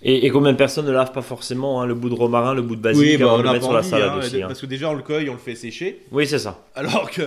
et, 0.02 0.30
combien 0.30 0.52
de 0.54 0.58
personnes 0.58 0.86
ne 0.86 0.91
lavent 0.91 1.12
pas 1.12 1.23
forcément 1.23 1.82
hein, 1.82 1.86
le 1.86 1.93
bout 1.93 2.10
de 2.10 2.15
romarin, 2.15 2.56
le 2.56 2.62
bout 2.63 2.76
de 2.76 2.82
basilic 2.82 3.19
oui, 3.19 3.43
bah, 3.43 3.62
sur 3.62 3.73
la 3.73 3.84
salade 3.84 4.12
hein, 4.13 4.19
aussi, 4.19 4.41
hein. 4.41 4.47
Parce 4.47 4.62
que 4.62 4.67
déjà 4.67 4.89
on 4.89 4.93
le 4.93 5.02
cueille, 5.02 5.30
on 5.30 5.34
le 5.34 5.39
fait 5.39 5.56
sécher. 5.56 6.04
Oui, 6.12 6.26
c'est 6.28 6.39
ça. 6.39 6.65
Alors 6.76 7.10
que, 7.10 7.23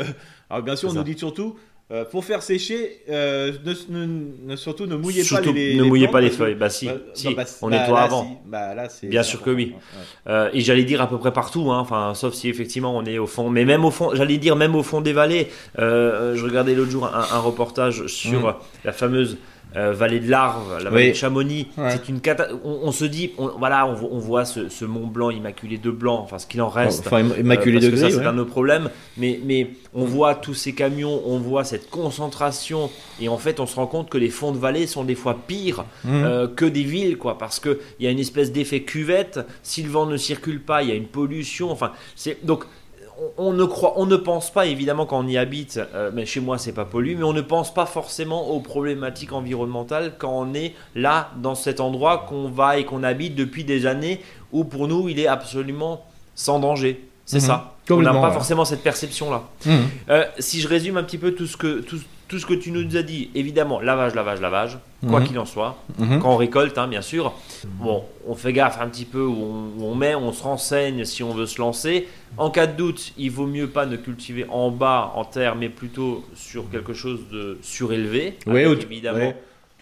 alors 0.48 0.62
bien 0.64 0.76
sûr, 0.76 0.90
on 0.90 0.94
nous 0.94 1.02
dit 1.02 1.18
surtout, 1.18 1.56
euh, 1.92 2.04
pour 2.04 2.24
faire 2.24 2.40
sécher, 2.40 2.98
euh, 3.08 3.52
ne, 3.64 4.54
surtout 4.54 4.86
ne 4.86 4.94
mouillez 4.94 5.24
pas 5.24 5.40
les, 5.40 5.74
Ne 5.74 5.82
mouillez 5.82 6.06
pas 6.06 6.20
les 6.20 6.30
feuilles. 6.30 6.54
Bah 6.54 6.70
si, 6.70 6.86
bah, 6.86 6.94
si 7.14 7.34
bah, 7.34 7.44
on 7.62 7.70
nettoie 7.70 7.98
là, 7.98 8.04
avant. 8.04 8.42
Bah, 8.46 8.74
là, 8.76 8.86
Bien 9.02 9.24
sûr 9.24 9.42
que 9.42 9.50
oui. 9.50 9.74
Euh, 10.28 10.50
et 10.52 10.60
j'allais 10.60 10.84
dire 10.84 11.02
à 11.02 11.08
peu 11.08 11.18
près 11.18 11.32
partout, 11.32 11.72
hein, 11.72 11.80
enfin, 11.80 12.14
sauf 12.14 12.34
si 12.34 12.48
effectivement 12.48 12.96
on 12.96 13.04
est 13.04 13.18
au 13.18 13.26
fond. 13.26 13.50
Mais 13.50 13.64
même 13.64 13.84
au 13.84 13.90
fond, 13.90 14.10
j'allais 14.14 14.38
dire 14.38 14.54
même 14.54 14.76
au 14.76 14.84
fond 14.84 15.00
des 15.00 15.12
vallées. 15.12 15.48
je 15.78 16.44
regardais 16.44 16.74
l'autre 16.74 16.92
jour 16.92 17.06
un, 17.12 17.38
reportage 17.40 18.06
sur 18.06 18.50
mm. 18.50 18.54
la 18.84 18.92
fameuse 18.92 19.38
euh, 19.76 19.92
vallée 19.92 20.20
de 20.20 20.30
l'Arve, 20.30 20.82
la 20.82 20.90
vallée 20.90 21.10
de 21.10 21.16
Chamonix. 21.16 21.68
C'est 21.76 22.08
une 22.08 22.20
on, 22.64 22.92
se 22.92 23.04
dit, 23.04 23.32
voilà, 23.58 23.86
on, 23.86 24.18
voit 24.18 24.44
ce, 24.44 24.84
Mont 24.84 25.06
Blanc 25.06 25.30
immaculé 25.30 25.78
de 25.78 25.90
blanc, 25.90 26.20
enfin 26.20 26.38
ce 26.38 26.46
qu'il 26.46 26.60
en 26.62 26.68
reste. 26.68 27.06
Enfin, 27.06 27.20
immaculé 27.38 27.78
euh, 27.78 27.80
de 27.80 27.96
gris. 27.96 28.00
Ça, 28.00 28.10
c'est 28.10 28.26
un 28.26 28.38
autre 28.38 28.50
problème. 28.50 28.90
Mais, 29.16 29.40
mais 29.44 29.70
on 29.94 30.04
voit 30.04 30.34
tous 30.34 30.54
ces 30.54 30.72
camions, 30.72 31.22
on 31.26 31.38
voit 31.38 31.64
cette 31.64 31.90
concentration, 31.90 32.90
et 33.20 33.28
en 33.28 33.38
fait, 33.38 33.60
on 33.60 33.66
se 33.66 33.76
rend 33.76 33.86
compte 33.86 34.10
que 34.10 34.18
les 34.18 34.30
fonds 34.30 34.52
de 34.52 34.58
vallée 34.58 34.86
sont 34.86 35.04
des 35.04 35.14
fois 35.14 35.38
pires 35.46 35.84
mmh. 36.04 36.08
euh, 36.08 36.48
que 36.48 36.64
des 36.64 36.84
villes, 36.84 37.16
quoi, 37.16 37.38
parce 37.38 37.60
qu'il 37.60 37.78
y 38.00 38.06
a 38.06 38.10
une 38.10 38.18
espèce 38.18 38.52
d'effet 38.52 38.82
cuvette. 38.82 39.40
Si 39.62 39.82
le 39.82 39.90
vent 39.90 40.06
ne 40.06 40.16
circule 40.16 40.62
pas, 40.62 40.82
il 40.82 40.88
y 40.88 40.92
a 40.92 40.96
une 40.96 41.08
pollution. 41.08 41.70
Enfin, 41.70 41.92
c'est 42.16 42.44
donc 42.44 42.64
on 43.36 43.52
ne 43.52 43.64
croit, 43.64 43.94
on 43.96 44.06
ne 44.06 44.16
pense 44.16 44.50
pas 44.50 44.66
évidemment 44.66 45.06
quand 45.06 45.18
on 45.18 45.26
y 45.26 45.36
habite, 45.36 45.80
euh, 45.94 46.10
mais 46.12 46.26
chez 46.26 46.40
moi 46.40 46.58
c'est 46.58 46.72
pas 46.72 46.84
pollué, 46.84 47.14
mais 47.14 47.24
on 47.24 47.32
ne 47.32 47.40
pense 47.40 47.72
pas 47.72 47.86
forcément 47.86 48.50
aux 48.50 48.60
problématiques 48.60 49.32
environnementales 49.32 50.14
quand 50.18 50.32
on 50.32 50.54
est 50.54 50.74
là 50.94 51.30
dans 51.36 51.54
cet 51.54 51.80
endroit 51.80 52.26
qu'on 52.28 52.48
va 52.48 52.78
et 52.78 52.84
qu'on 52.84 53.02
habite 53.02 53.34
depuis 53.34 53.64
des 53.64 53.86
années 53.86 54.20
où 54.52 54.64
pour 54.64 54.88
nous 54.88 55.08
il 55.08 55.18
est 55.18 55.26
absolument 55.26 56.04
sans 56.34 56.58
danger. 56.58 57.08
C'est 57.26 57.38
mhm. 57.40 57.46
ça. 57.46 57.74
On 57.90 58.02
n'a 58.02 58.12
pas 58.12 58.30
forcément 58.30 58.64
cette 58.64 58.82
perception 58.82 59.30
là. 59.30 59.42
Mhm. 59.66 59.80
Euh, 60.10 60.24
si 60.38 60.60
je 60.60 60.68
résume 60.68 60.96
un 60.96 61.02
petit 61.02 61.18
peu 61.18 61.32
tout 61.32 61.46
ce 61.46 61.56
que 61.56 61.80
tout, 61.80 61.98
tout 62.30 62.38
ce 62.38 62.46
que 62.46 62.54
tu 62.54 62.70
nous 62.70 62.96
as 62.96 63.02
dit, 63.02 63.28
évidemment, 63.34 63.80
lavage, 63.80 64.14
lavage, 64.14 64.40
lavage, 64.40 64.78
quoi 65.08 65.18
mhm. 65.18 65.26
qu'il 65.26 65.38
en 65.40 65.44
soit. 65.44 65.82
Mhm. 65.98 66.20
Quand 66.20 66.32
on 66.32 66.36
récolte, 66.36 66.78
hein, 66.78 66.86
bien 66.86 67.02
sûr. 67.02 67.34
Bon, 67.66 68.04
on 68.24 68.36
fait 68.36 68.52
gaffe 68.52 68.80
un 68.80 68.86
petit 68.86 69.04
peu 69.04 69.24
où 69.24 69.74
on, 69.80 69.96
met, 69.96 70.14
on 70.14 70.32
se 70.32 70.44
renseigne 70.44 71.04
si 71.04 71.24
on 71.24 71.34
veut 71.34 71.46
se 71.46 71.60
lancer. 71.60 72.06
En 72.38 72.50
cas 72.50 72.68
de 72.68 72.76
doute, 72.76 73.12
il 73.18 73.32
vaut 73.32 73.48
mieux 73.48 73.66
pas 73.66 73.84
ne 73.84 73.96
cultiver 73.96 74.46
en 74.48 74.70
bas, 74.70 75.12
en 75.16 75.24
terre, 75.24 75.56
mais 75.56 75.68
plutôt 75.68 76.24
sur 76.36 76.70
quelque 76.70 76.94
chose 76.94 77.26
de 77.32 77.58
surélevé. 77.62 78.38
Oui, 78.46 78.60
évidemment 78.60 79.34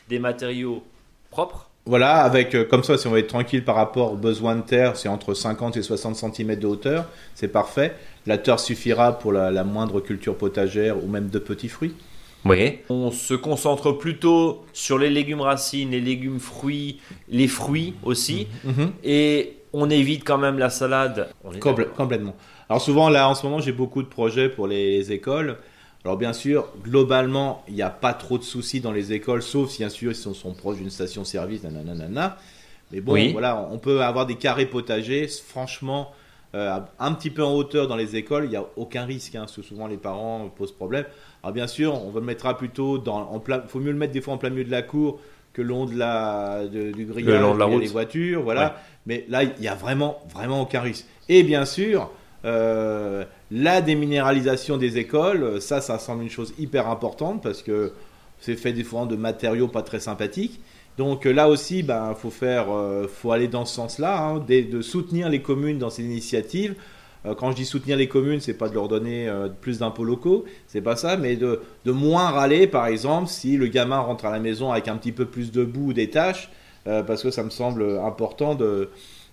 des 0.08 0.18
matériaux 0.18 0.82
propres. 1.30 1.68
Voilà, 1.84 2.22
avec 2.22 2.54
euh, 2.54 2.64
comme 2.64 2.82
ça, 2.82 2.96
si 2.96 3.06
on 3.08 3.10
veut 3.10 3.18
être 3.18 3.28
tranquille 3.28 3.62
par 3.62 3.74
rapport 3.74 4.14
aux 4.14 4.16
besoins 4.16 4.56
de 4.56 4.62
terre, 4.62 4.96
c'est 4.96 5.10
entre 5.10 5.34
50 5.34 5.76
et 5.76 5.82
60 5.82 6.16
cm 6.16 6.58
de 6.58 6.66
hauteur, 6.66 7.04
c'est 7.34 7.48
parfait. 7.48 7.94
La 8.26 8.38
terre 8.38 8.58
suffira 8.58 9.18
pour 9.18 9.32
la 9.32 9.64
moindre 9.64 10.00
culture 10.00 10.34
potagère 10.34 11.02
ou 11.04 11.08
même 11.08 11.28
de 11.28 11.38
petits 11.38 11.68
fruits. 11.68 11.94
Oui. 12.44 12.78
On 12.88 13.10
se 13.10 13.34
concentre 13.34 13.92
plutôt 13.92 14.64
sur 14.72 14.98
les 14.98 15.10
légumes 15.10 15.40
racines, 15.40 15.90
les 15.90 16.00
légumes 16.00 16.40
fruits, 16.40 17.00
les 17.28 17.48
fruits 17.48 17.94
aussi. 18.02 18.46
Mhm. 18.64 18.72
Mhm. 18.72 18.92
Et 19.04 19.58
on 19.72 19.90
évite 19.90 20.24
quand 20.24 20.38
même 20.38 20.58
la 20.58 20.70
salade. 20.70 21.28
complètement. 21.96 22.34
Alors 22.68 22.82
souvent 22.82 23.08
là 23.08 23.28
en 23.28 23.34
ce 23.34 23.46
moment 23.46 23.60
j'ai 23.60 23.72
beaucoup 23.72 24.02
de 24.02 24.08
projets 24.08 24.48
pour 24.48 24.66
les 24.66 25.12
écoles. 25.12 25.58
Alors 26.04 26.16
bien 26.16 26.32
sûr, 26.32 26.68
globalement, 26.82 27.64
il 27.68 27.74
n'y 27.74 27.82
a 27.82 27.90
pas 27.90 28.14
trop 28.14 28.38
de 28.38 28.44
soucis 28.44 28.80
dans 28.80 28.92
les 28.92 29.12
écoles, 29.12 29.42
sauf 29.42 29.70
si 29.70 29.78
bien 29.78 29.88
sûr 29.88 30.12
ils 30.12 30.14
sont, 30.14 30.54
proches 30.54 30.76
d'une 30.76 30.90
station-service, 30.90 31.64
nanana. 31.64 32.38
Mais 32.92 33.00
bon, 33.00 33.32
voilà, 33.32 33.68
on 33.70 33.78
peut 33.78 34.02
avoir 34.02 34.24
des 34.24 34.36
carrés 34.36 34.66
potagers. 34.66 35.28
Franchement, 35.28 36.12
euh, 36.54 36.78
un 36.98 37.12
petit 37.12 37.30
peu 37.30 37.44
en 37.44 37.52
hauteur 37.52 37.88
dans 37.88 37.96
les 37.96 38.16
écoles, 38.16 38.44
il 38.44 38.50
n'y 38.50 38.56
a 38.56 38.64
aucun 38.76 39.04
risque, 39.04 39.34
hein, 39.34 39.40
parce 39.40 39.56
que 39.56 39.62
souvent 39.62 39.86
les 39.86 39.98
parents 39.98 40.48
posent 40.56 40.72
problème. 40.72 41.04
Alors 41.42 41.54
bien 41.54 41.66
sûr, 41.66 41.94
on 42.04 42.12
le 42.12 42.20
mettra 42.20 42.56
plutôt 42.56 42.98
dans, 42.98 43.30
en 43.30 43.38
plein, 43.38 43.62
faut 43.66 43.80
mieux 43.80 43.92
le 43.92 43.98
mettre 43.98 44.12
des 44.12 44.20
fois 44.20 44.34
en 44.34 44.38
plein 44.38 44.50
milieu 44.50 44.64
de 44.64 44.70
la 44.70 44.82
cour 44.82 45.20
que 45.52 45.62
le 45.62 45.68
long 45.68 45.86
de 45.86 45.96
la, 45.96 46.62
du 46.66 47.04
grillage, 47.04 47.40
long 47.40 47.54
de 47.54 47.58
la 47.58 47.64
route. 47.64 47.80
des 47.80 47.88
voitures, 47.88 48.42
voilà. 48.42 48.80
Mais 49.06 49.24
là, 49.28 49.42
il 49.42 49.52
n'y 49.60 49.68
a 49.68 49.74
vraiment, 49.74 50.20
vraiment 50.32 50.62
aucun 50.62 50.80
risque. 50.80 51.06
Et 51.28 51.42
bien 51.42 51.64
sûr, 51.64 52.10
euh, 52.44 53.24
la 53.50 53.80
déminéralisation 53.80 54.76
des 54.76 54.98
écoles, 54.98 55.60
ça, 55.60 55.80
ça 55.80 55.98
semble 55.98 56.22
une 56.22 56.30
chose 56.30 56.54
hyper 56.58 56.88
importante 56.88 57.42
parce 57.42 57.62
que 57.62 57.92
c'est 58.40 58.56
fait 58.56 58.72
des 58.72 58.84
fois 58.84 59.06
de 59.06 59.16
matériaux 59.16 59.68
pas 59.68 59.82
très 59.82 60.00
sympathiques. 60.00 60.60
Donc 60.96 61.24
là 61.24 61.48
aussi, 61.48 61.82
ben, 61.82 62.14
faut 62.14 62.30
faire, 62.30 62.72
euh, 62.72 63.06
faut 63.06 63.30
aller 63.30 63.48
dans 63.48 63.64
ce 63.64 63.74
sens-là, 63.74 64.20
hein, 64.20 64.44
de, 64.46 64.82
soutenir 64.82 65.28
les 65.28 65.40
communes 65.40 65.78
dans 65.78 65.90
ces 65.90 66.04
initiatives. 66.04 66.74
Euh, 67.28 67.34
quand 67.34 67.50
je 67.50 67.56
dis 67.56 67.64
soutenir 67.64 67.96
les 67.96 68.08
communes, 68.08 68.40
c'est 68.40 68.54
pas 68.54 68.68
de 68.68 68.74
leur 68.74 68.88
donner 68.88 69.28
euh, 69.28 69.48
plus 69.48 69.78
d'impôts 69.78 70.04
locaux, 70.04 70.44
c'est 70.66 70.80
pas 70.80 70.96
ça, 70.96 71.16
mais 71.16 71.36
de, 71.36 71.60
moins 71.86 72.30
râler, 72.30 72.66
par 72.66 72.86
exemple, 72.86 73.28
si 73.28 73.56
le 73.56 73.66
gamin 73.66 73.98
rentre 73.98 74.24
à 74.24 74.30
la 74.30 74.38
maison 74.38 74.72
avec 74.72 74.88
un 74.88 74.96
petit 74.96 75.12
peu 75.12 75.26
plus 75.26 75.52
de 75.52 75.64
boue 75.64 75.88
ou 75.88 75.92
des 75.92 76.10
tâches, 76.10 76.50
parce 76.84 77.22
que 77.22 77.30
ça 77.30 77.42
me 77.42 77.50
semble 77.50 77.98
important 77.98 78.54
de 78.54 78.88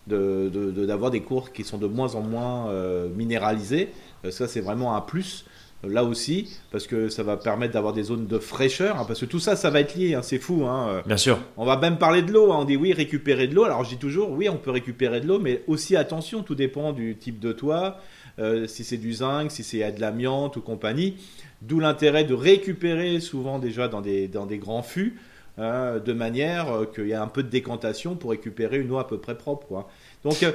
d'avoir 0.08 1.10
des 1.10 1.22
cours 1.22 1.54
qui 1.54 1.64
sont 1.64 1.78
de 1.78 1.88
moins 1.88 2.16
en 2.16 2.22
moins 2.22 2.70
minéralisés. 3.16 3.90
ça, 4.30 4.48
c'est 4.48 4.60
vraiment 4.60 4.96
un 4.96 5.02
plus 5.02 5.46
là 5.88 6.04
aussi, 6.04 6.50
parce 6.72 6.88
que 6.88 7.10
ça 7.10 7.24
va 7.24 7.38
permettre 7.38 7.74
d'avoir 7.74 7.94
des 7.94 8.04
zones 8.04 8.28
de 8.28 8.40
fraîcheur, 8.40 9.00
hein, 9.00 9.06
parce 9.08 9.20
que 9.20 9.26
tout 9.26 9.40
ça, 9.40 9.56
ça 9.56 9.70
va 9.70 9.80
être 9.80 9.96
lié, 9.96 10.16
hein, 10.16 10.22
c'est 10.22 10.40
fou. 10.40 10.66
Hein, 10.66 11.04
Bien 11.06 11.18
sûr. 11.18 11.40
On 11.58 11.66
va 11.66 11.78
même 11.78 11.98
parler 11.98 12.22
de 12.22 12.32
l'eau, 12.32 12.52
on 12.52 12.66
dit 12.66 12.78
oui, 12.78 12.94
récupérer 12.94 13.48
de 13.48 13.56
l'eau. 13.56 13.64
Alors 13.64 13.84
je 13.84 13.90
dis 13.90 13.98
toujours, 13.98 14.32
oui, 14.32 14.50
on 14.50 14.58
peut 14.58 14.72
récupérer 14.72 15.22
de 15.22 15.28
l'eau, 15.28 15.40
mais 15.40 15.64
aussi 15.68 15.96
attention, 15.96 16.44
tout 16.44 16.56
dépend 16.56 16.94
du 16.94 17.16
type 17.18 17.40
de 17.40 17.52
toit, 17.52 18.00
euh, 18.40 18.68
si 18.68 18.84
c'est 18.84 18.98
du 18.98 19.14
zinc, 19.14 19.52
si 19.52 19.64
c'est 19.64 19.92
de 19.92 20.02
l'amiante 20.02 20.58
ou 20.58 20.62
compagnie. 20.62 21.16
D'où 21.62 21.80
l'intérêt 21.80 22.26
de 22.26 22.34
récupérer 22.34 23.20
souvent 23.20 23.60
déjà 23.60 23.88
dans 23.88 24.02
des, 24.02 24.28
dans 24.28 24.46
des 24.46 24.58
grands 24.58 24.84
fûts, 24.84 25.18
de 25.58 26.14
manière 26.14 26.70
euh, 26.70 26.86
qu'il 26.86 27.08
y 27.08 27.14
a 27.14 27.22
un 27.22 27.28
peu 27.28 27.44
de 27.44 27.50
décantation 27.50 28.16
pour 28.16 28.32
récupérer 28.32 28.78
une 28.78 28.92
eau 28.92 28.98
à 28.98 29.08
peu 29.08 29.18
près 29.18 29.38
propre. 29.38 29.68
Quoi. 29.68 29.90
Donc, 30.26 30.42
euh, 30.42 30.52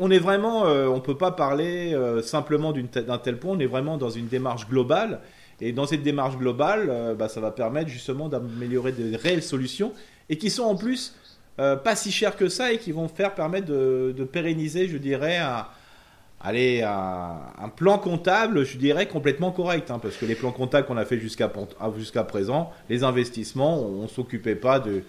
on 0.00 0.10
est 0.10 0.18
vraiment, 0.18 0.66
euh, 0.66 0.86
on 0.86 0.98
peut 0.98 1.16
pas 1.16 1.30
parler 1.30 1.92
euh, 1.92 2.22
simplement 2.22 2.72
d'un 2.72 3.18
tel 3.18 3.38
point, 3.38 3.54
on 3.54 3.60
est 3.60 3.66
vraiment 3.66 3.98
dans 3.98 4.08
une 4.08 4.28
démarche 4.28 4.66
globale. 4.66 5.20
Et 5.60 5.72
dans 5.72 5.86
cette 5.86 6.02
démarche 6.02 6.38
globale, 6.38 7.14
bah, 7.18 7.28
ça 7.28 7.38
va 7.42 7.50
permettre 7.50 7.90
justement 7.90 8.30
d'améliorer 8.30 8.92
des 8.92 9.14
réelles 9.14 9.42
solutions 9.42 9.92
et 10.30 10.38
qui 10.38 10.48
sont 10.48 10.62
en 10.62 10.74
plus 10.74 11.14
pas 11.58 11.94
si 11.94 12.10
chères 12.10 12.36
que 12.36 12.48
ça 12.48 12.72
et 12.72 12.78
qui 12.78 12.92
vont 12.92 13.08
faire 13.08 13.34
permettre 13.34 13.66
de, 13.66 14.24
pérenniser, 14.32 14.88
je 14.88 14.96
dirais, 14.96 15.36
un, 15.36 15.66
un, 16.42 17.68
plan 17.68 17.98
comptable, 17.98 18.64
je 18.64 18.78
dirais, 18.78 19.06
complètement 19.06 19.50
correct. 19.50 19.90
Hein, 19.90 19.98
parce 19.98 20.16
que 20.16 20.24
les 20.24 20.34
plans 20.34 20.52
comptables 20.52 20.86
qu'on 20.86 20.96
a 20.96 21.04
fait 21.04 21.18
jusqu'à 21.18 21.52
jusqu'à 21.98 22.24
présent, 22.24 22.72
les 22.88 23.04
investissements, 23.04 23.82
on 23.84 24.04
ne 24.04 24.08
s'occupait 24.08 24.54
pas 24.54 24.80
de, 24.80 25.02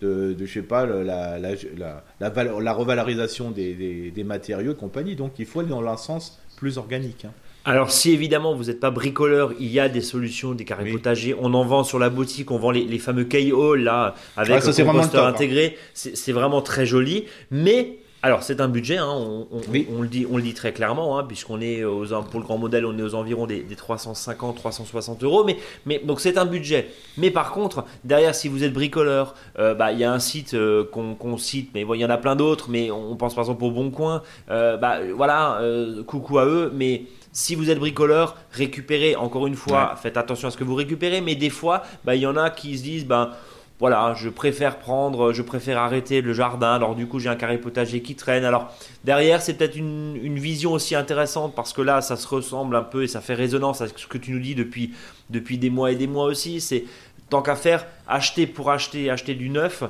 de, 0.00 0.36
je 0.38 0.46
sais 0.46 0.62
pas, 0.62 0.86
la, 0.86 1.38
la, 1.38 2.02
la, 2.20 2.72
revalorisation 2.72 3.50
des, 3.50 4.10
des, 4.14 4.24
matériaux 4.24 4.72
et 4.72 4.76
compagnie. 4.76 5.16
Donc 5.16 5.32
il 5.38 5.46
faut 5.46 5.60
aller 5.60 5.68
dans 5.68 5.84
un 5.86 5.96
sens 5.96 6.40
plus 6.56 6.78
organique. 6.78 7.24
Hein. 7.24 7.32
Alors 7.64 7.90
si 7.90 8.12
évidemment 8.12 8.54
vous 8.54 8.64
n'êtes 8.64 8.78
pas 8.78 8.92
bricoleur, 8.92 9.52
il 9.58 9.66
y 9.66 9.80
a 9.80 9.88
des 9.88 10.00
solutions, 10.00 10.52
des 10.52 10.64
carrés 10.64 10.90
potagers. 10.90 11.34
On 11.40 11.52
en 11.52 11.64
vend 11.64 11.82
sur 11.82 11.98
la 11.98 12.10
boutique, 12.10 12.50
on 12.52 12.58
vend 12.58 12.70
les, 12.70 12.98
fameux 12.98 13.24
KO 13.24 13.74
là 13.74 14.14
avec 14.36 14.64
un 14.64 14.84
composteur 14.84 15.26
hein. 15.26 15.30
intégré. 15.30 15.76
C'est 15.92 16.32
vraiment 16.32 16.62
très 16.62 16.86
joli, 16.86 17.24
mais 17.50 17.98
alors 18.26 18.42
c'est 18.42 18.60
un 18.60 18.66
budget, 18.66 18.96
hein, 18.96 19.06
on, 19.08 19.60
le 20.02 20.08
dit, 20.08 20.26
on 20.28 20.36
le 20.36 20.42
dit 20.42 20.52
très 20.52 20.72
clairement, 20.72 21.16
hein, 21.16 21.22
puisqu'on 21.22 21.60
est 21.60 21.84
aux, 21.84 22.06
pour 22.22 22.40
le 22.40 22.44
grand 22.44 22.58
modèle, 22.58 22.84
on 22.84 22.98
est 22.98 23.02
aux 23.02 23.14
environs 23.14 23.46
des, 23.46 23.64
350-360 23.64 25.22
euros, 25.24 25.44
mais, 25.44 25.56
mais 25.84 26.00
donc 26.00 26.20
c'est 26.20 26.36
un 26.36 26.44
budget. 26.44 26.88
Mais 27.18 27.30
par 27.30 27.52
contre, 27.52 27.84
derrière, 28.02 28.34
si 28.34 28.48
vous 28.48 28.64
êtes 28.64 28.72
bricoleur, 28.72 29.36
euh, 29.60 29.74
bah, 29.74 29.92
il 29.92 30.00
y 30.00 30.04
a 30.04 30.12
un 30.12 30.18
site 30.18 30.54
euh, 30.54 30.84
qu'on 30.84 31.38
cite, 31.38 31.70
mais 31.72 31.86
il 31.94 32.00
y 32.00 32.04
en 32.04 32.10
a 32.10 32.18
plein 32.18 32.34
d'autres, 32.34 32.68
mais 32.68 32.90
on 32.90 33.14
pense 33.14 33.34
par 33.34 33.44
exemple 33.44 33.62
au 33.62 33.70
Bon 33.70 33.90
Coin, 33.92 34.22
euh, 34.50 34.76
bah, 34.76 34.98
voilà, 35.14 35.60
coucou 36.06 36.38
à 36.38 36.46
eux, 36.46 36.72
mais 36.74 37.04
si 37.30 37.54
vous 37.54 37.70
êtes 37.70 37.78
bricoleur, 37.78 38.36
récupérez, 38.50 39.14
encore 39.14 39.46
une 39.46 39.54
fois, 39.54 39.94
faites 40.02 40.16
attention 40.16 40.48
à 40.48 40.50
ce 40.50 40.56
que 40.56 40.64
vous 40.64 40.74
récupérez, 40.74 41.20
mais 41.20 41.36
des 41.36 41.50
fois, 41.50 41.84
bah, 42.04 42.16
il 42.16 42.22
y 42.22 42.26
en 42.26 42.36
a 42.36 42.50
qui 42.50 42.76
se 42.76 42.82
disent, 42.82 43.06
bah, 43.06 43.36
voilà, 43.78 44.14
je 44.14 44.30
préfère 44.30 44.78
prendre, 44.78 45.32
je 45.32 45.42
préfère 45.42 45.78
arrêter 45.78 46.22
le 46.22 46.32
jardin. 46.32 46.74
Alors 46.74 46.94
du 46.94 47.06
coup, 47.06 47.18
j'ai 47.18 47.28
un 47.28 47.36
carré 47.36 47.58
potager 47.58 48.00
qui 48.00 48.14
traîne. 48.14 48.44
Alors 48.44 48.72
derrière, 49.04 49.42
c'est 49.42 49.54
peut-être 49.54 49.76
une, 49.76 50.38
vision 50.38 50.72
aussi 50.72 50.94
intéressante 50.94 51.54
parce 51.54 51.72
que 51.72 51.82
là, 51.82 52.00
ça 52.00 52.16
se 52.16 52.26
ressemble 52.26 52.76
un 52.76 52.82
peu 52.82 53.02
et 53.02 53.08
ça 53.08 53.20
fait 53.20 53.34
résonance 53.34 53.82
à 53.82 53.88
ce 53.88 54.06
que 54.06 54.18
tu 54.18 54.32
nous 54.32 54.40
dis 54.40 54.54
depuis 54.54 54.94
depuis 55.28 55.58
des 55.58 55.70
mois 55.70 55.92
et 55.92 55.96
des 55.96 56.06
mois 56.06 56.24
aussi. 56.24 56.60
C'est 56.60 56.84
tant 57.28 57.42
qu'à 57.42 57.56
faire, 57.56 57.86
acheter 58.08 58.46
pour 58.46 58.70
acheter, 58.70 59.10
acheter 59.10 59.34
du 59.34 59.50
neuf. 59.50 59.82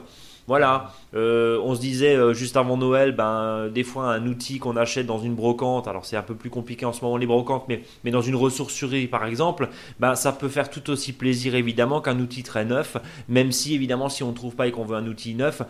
Voilà, 0.46 0.92
euh, 1.14 1.60
on 1.64 1.74
se 1.74 1.80
disait 1.80 2.14
euh, 2.14 2.32
juste 2.32 2.56
avant 2.56 2.76
Noël, 2.76 3.12
ben 3.12 3.68
des 3.68 3.82
fois 3.82 4.12
un 4.12 4.26
outil 4.26 4.60
qu'on 4.60 4.76
achète 4.76 5.06
dans 5.06 5.18
une 5.18 5.34
brocante, 5.34 5.88
alors 5.88 6.04
c'est 6.04 6.16
un 6.16 6.22
peu 6.22 6.36
plus 6.36 6.50
compliqué 6.50 6.86
en 6.86 6.92
ce 6.92 7.02
moment 7.04 7.16
les 7.16 7.26
brocantes, 7.26 7.64
mais, 7.68 7.82
mais 8.04 8.12
dans 8.12 8.20
une 8.20 8.36
ressourcerie 8.36 9.08
par 9.08 9.26
exemple, 9.26 9.68
ben 9.98 10.14
ça 10.14 10.30
peut 10.30 10.48
faire 10.48 10.70
tout 10.70 10.88
aussi 10.90 11.12
plaisir 11.12 11.56
évidemment 11.56 12.00
qu'un 12.00 12.20
outil 12.20 12.44
très 12.44 12.64
neuf, 12.64 12.96
même 13.28 13.50
si 13.50 13.74
évidemment 13.74 14.08
si 14.08 14.22
on 14.22 14.30
ne 14.30 14.36
trouve 14.36 14.54
pas 14.54 14.68
et 14.68 14.70
qu'on 14.70 14.84
veut 14.84 14.96
un 14.96 15.06
outil 15.08 15.34
neuf, 15.34 15.62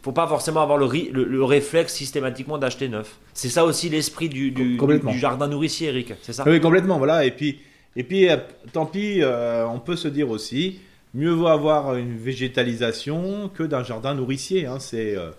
faut 0.00 0.12
pas 0.12 0.26
forcément 0.26 0.62
avoir 0.62 0.78
le, 0.78 0.88
le, 1.12 1.44
réflexe 1.44 1.94
systématiquement 1.94 2.58
d'acheter 2.58 2.88
neuf. 2.88 3.18
C'est 3.34 3.50
ça 3.50 3.64
aussi 3.64 3.88
l'esprit 3.90 4.28
du, 4.28 4.50
du, 4.50 4.78
du, 4.78 5.18
jardin 5.18 5.46
nourricier, 5.46 5.88
Eric, 5.88 6.14
c'est 6.22 6.32
ça? 6.32 6.42
Oui, 6.46 6.58
complètement, 6.58 6.96
voilà, 6.96 7.24
et 7.26 7.30
puis, 7.32 7.60
et 7.94 8.02
puis 8.02 8.28
euh, 8.30 8.38
tant 8.72 8.86
pis, 8.86 9.20
on 9.22 9.78
peut 9.78 9.96
se 9.96 10.08
dire 10.08 10.30
aussi 10.30 10.80
mieux 11.14 11.30
vaut 11.30 11.48
avoir 11.48 11.96
une 11.96 12.16
végétalisation 12.16 13.50
que 13.54 13.62
d'un 13.62 13.84
jardin 13.84 14.14
nourricier. 14.14 14.66
Hein. 14.66 14.78
C'est, 14.78 15.14
euh, 15.16 15.30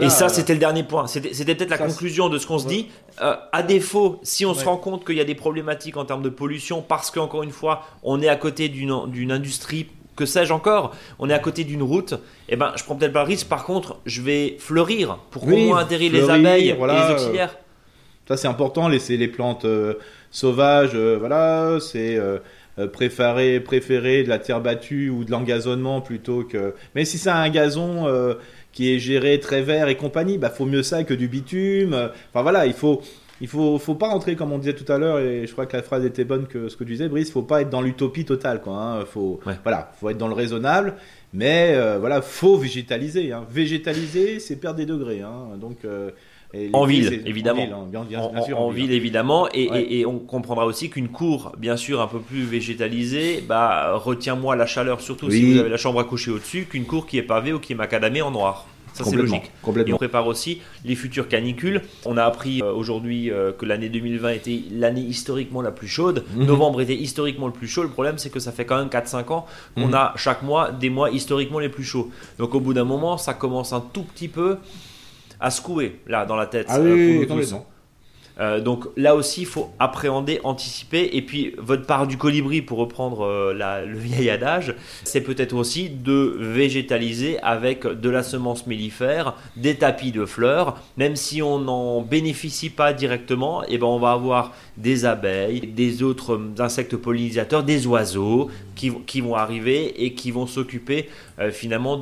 Et 0.00 0.10
ça, 0.10 0.28
c'était 0.28 0.54
le 0.54 0.58
dernier 0.58 0.82
point. 0.82 1.06
C'était, 1.06 1.54
peut-être 1.54 1.70
la 1.70 1.78
conclusion 1.78 2.28
de 2.28 2.38
ce 2.38 2.46
qu'on 2.46 2.58
se 2.58 2.66
dit. 2.66 2.88
Euh, 3.22 3.36
à 3.52 3.62
défaut, 3.62 4.18
si 4.22 4.44
on 4.44 4.54
se 4.54 4.64
rend 4.64 4.76
compte 4.76 5.04
qu'il 5.04 5.16
y 5.16 5.20
a 5.20 5.24
des 5.24 5.34
problématiques 5.34 5.96
en 5.96 6.04
termes 6.04 6.22
de 6.22 6.30
pollution, 6.30 6.82
parce 6.82 7.10
qu'encore 7.10 7.42
une 7.42 7.52
fois, 7.52 7.82
on 8.02 8.20
est 8.20 8.28
à 8.28 8.36
côté 8.36 8.68
d'une, 8.68 9.08
d'une 9.08 9.30
industrie, 9.30 9.86
que 10.16 10.26
sais-je 10.26 10.52
encore, 10.52 10.94
on 11.18 11.30
est 11.30 11.34
à 11.34 11.38
côté 11.38 11.64
d'une 11.64 11.82
route, 11.82 12.14
eh 12.48 12.56
ben, 12.56 12.72
je 12.76 12.82
prends 12.82 12.96
peut-être 12.96 13.12
pas 13.12 13.22
le 13.22 13.28
risque. 13.28 13.48
Par 13.48 13.64
contre, 13.64 13.98
je 14.06 14.22
vais 14.22 14.56
fleurir 14.58 15.18
pour 15.30 15.44
au 15.46 15.56
moins 15.56 15.78
atterrir 15.78 16.12
les 16.12 16.28
abeilles 16.28 16.74
voilà, 16.76 17.08
les 17.08 17.14
auxiliaires. 17.14 17.56
Ça, 18.26 18.36
c'est 18.36 18.48
important, 18.48 18.88
laisser 18.88 19.16
les 19.16 19.28
plantes 19.28 19.64
euh, 19.64 19.94
sauvages. 20.30 20.94
voilà, 20.94 21.78
c'est 21.80 22.18
euh, 22.78 22.86
préférer, 22.86 23.60
préférer 23.60 24.22
de 24.22 24.28
la 24.28 24.38
terre 24.38 24.60
battue 24.60 25.10
ou 25.10 25.24
de 25.24 25.30
l'engazonnement 25.30 26.00
plutôt 26.00 26.44
que. 26.44 26.74
Mais 26.94 27.04
si 27.04 27.18
c'est 27.18 27.30
un 27.30 27.48
gazon 27.48 28.06
euh, 28.06 28.34
qui 28.72 28.94
est 28.94 28.98
géré 28.98 29.40
très 29.40 29.62
vert 29.62 29.88
et 29.88 29.96
compagnie, 29.96 30.38
bah 30.38 30.50
faut 30.50 30.66
mieux 30.66 30.82
ça 30.82 31.04
que 31.04 31.14
du 31.14 31.28
bitume. 31.28 32.10
Enfin 32.30 32.42
voilà, 32.42 32.66
il 32.66 32.74
faut. 32.74 33.02
Il 33.42 33.48
faut, 33.48 33.78
faut 33.78 33.94
pas 33.94 34.08
rentrer 34.08 34.36
comme 34.36 34.52
on 34.52 34.58
disait 34.58 34.74
tout 34.74 34.92
à 34.92 34.98
l'heure 34.98 35.18
et 35.18 35.46
je 35.46 35.52
crois 35.52 35.64
que 35.64 35.74
la 35.74 35.82
phrase 35.82 36.04
était 36.04 36.24
bonne 36.24 36.46
que 36.46 36.68
ce 36.68 36.76
que 36.76 36.84
tu 36.84 36.92
disais 36.92 37.08
Brice, 37.08 37.32
faut 37.32 37.40
pas 37.40 37.62
être 37.62 37.70
dans 37.70 37.80
l'utopie 37.80 38.26
totale 38.26 38.60
quoi. 38.60 38.74
Hein. 38.74 39.06
Faut 39.06 39.40
voilà, 39.62 39.90
faut 39.98 40.10
être 40.10 40.18
dans 40.18 40.28
le 40.28 40.34
raisonnable, 40.34 40.96
mais 41.32 41.72
euh, 41.74 41.98
voilà, 41.98 42.20
faut 42.20 42.58
végétaliser. 42.58 43.32
Hein. 43.32 43.46
Végétaliser, 43.50 44.40
c'est 44.40 44.56
perdre 44.56 44.76
des 44.76 44.84
degrés. 44.84 45.22
Hein. 45.22 45.56
Donc 45.58 45.78
en 46.72 46.84
ville, 46.84 47.22
évidemment. 47.26 47.88
En 48.56 48.70
ville, 48.70 48.92
évidemment. 48.92 49.48
Et, 49.52 50.04
on 50.06 50.18
comprendra 50.18 50.66
aussi 50.66 50.90
qu'une 50.90 51.08
cour, 51.08 51.52
bien 51.58 51.76
sûr, 51.76 52.00
un 52.00 52.06
peu 52.06 52.20
plus 52.20 52.42
végétalisée, 52.42 53.44
bah, 53.46 53.94
retient-moi 53.94 54.56
la 54.56 54.66
chaleur, 54.66 55.00
surtout 55.00 55.30
si 55.30 55.52
vous 55.52 55.58
avez 55.58 55.68
la 55.68 55.76
chambre 55.76 56.00
à 56.00 56.04
coucher 56.04 56.30
au-dessus, 56.30 56.66
qu'une 56.68 56.84
cour 56.84 57.06
qui 57.06 57.18
est 57.18 57.22
pavée 57.22 57.52
ou 57.52 57.58
qui 57.58 57.72
est 57.72 57.76
macadamée 57.76 58.22
en 58.22 58.30
noir. 58.30 58.66
Ça, 58.92 59.04
c'est 59.04 59.16
logique. 59.16 59.52
Et 59.86 59.92
on 59.92 59.96
prépare 59.96 60.26
aussi 60.26 60.60
les 60.84 60.94
futures 60.94 61.28
canicules. 61.28 61.82
On 62.04 62.16
a 62.16 62.24
appris 62.24 62.60
euh, 62.60 62.72
aujourd'hui 62.72 63.30
euh, 63.30 63.52
que 63.52 63.64
l'année 63.64 63.88
2020 63.88 64.30
était 64.30 64.62
l'année 64.72 65.02
historiquement 65.02 65.62
la 65.62 65.70
plus 65.70 65.88
chaude. 65.88 66.24
Mhm. 66.34 66.46
Novembre 66.46 66.80
était 66.80 66.96
historiquement 66.96 67.46
le 67.46 67.52
plus 67.52 67.68
chaud. 67.68 67.82
Le 67.82 67.88
problème, 67.88 68.18
c'est 68.18 68.30
que 68.30 68.40
ça 68.40 68.52
fait 68.52 68.64
quand 68.64 68.78
même 68.78 68.88
4-5 68.88 69.32
ans 69.32 69.46
qu'on 69.76 69.88
mhm. 69.88 69.94
a 69.94 70.12
chaque 70.16 70.42
mois 70.42 70.72
des 70.72 70.90
mois 70.90 71.10
historiquement 71.10 71.58
les 71.58 71.68
plus 71.68 71.84
chauds. 71.84 72.10
Donc, 72.38 72.54
au 72.54 72.60
bout 72.60 72.74
d'un 72.74 72.84
moment, 72.84 73.16
ça 73.16 73.34
commence 73.34 73.72
un 73.72 73.80
tout 73.80 74.02
petit 74.02 74.28
peu 74.28 74.58
à 75.40 75.50
secouer 75.50 76.00
là 76.06 76.26
dans 76.26 76.36
la 76.36 76.46
tête. 76.46 76.66
Ah 76.68 76.80
oui, 76.80 77.24
euh, 77.26 77.44
euh, 78.40 78.60
donc 78.60 78.86
là 78.96 79.14
aussi, 79.14 79.42
il 79.42 79.46
faut 79.46 79.70
appréhender, 79.78 80.40
anticiper. 80.44 81.10
Et 81.12 81.22
puis, 81.22 81.54
votre 81.58 81.84
part 81.84 82.06
du 82.06 82.16
colibri, 82.16 82.62
pour 82.62 82.78
reprendre 82.78 83.22
euh, 83.22 83.52
le 83.86 83.98
vieil 83.98 84.30
adage, 84.30 84.74
c'est 85.04 85.20
peut-être 85.20 85.54
aussi 85.54 85.90
de 85.90 86.36
végétaliser 86.38 87.38
avec 87.40 87.86
de 87.86 88.10
la 88.10 88.22
semence 88.22 88.66
mellifère, 88.66 89.34
des 89.56 89.76
tapis 89.76 90.12
de 90.12 90.24
fleurs. 90.24 90.78
Même 90.96 91.16
si 91.16 91.42
on 91.42 91.58
n'en 91.58 92.00
bénéficie 92.00 92.70
pas 92.70 92.92
directement, 92.92 93.62
et 93.64 93.66
eh 93.70 93.78
ben 93.78 93.86
on 93.86 93.98
va 93.98 94.12
avoir 94.12 94.52
des 94.76 95.04
abeilles, 95.04 95.60
des 95.60 96.02
autres 96.02 96.40
insectes 96.58 96.96
pollinisateurs, 96.96 97.62
des 97.62 97.86
oiseaux 97.86 98.50
qui, 99.06 99.20
vont 99.20 99.34
arriver 99.34 100.04
et 100.04 100.14
qui 100.14 100.30
vont 100.30 100.46
s'occuper 100.46 101.08
euh, 101.38 101.50
finalement 101.50 101.98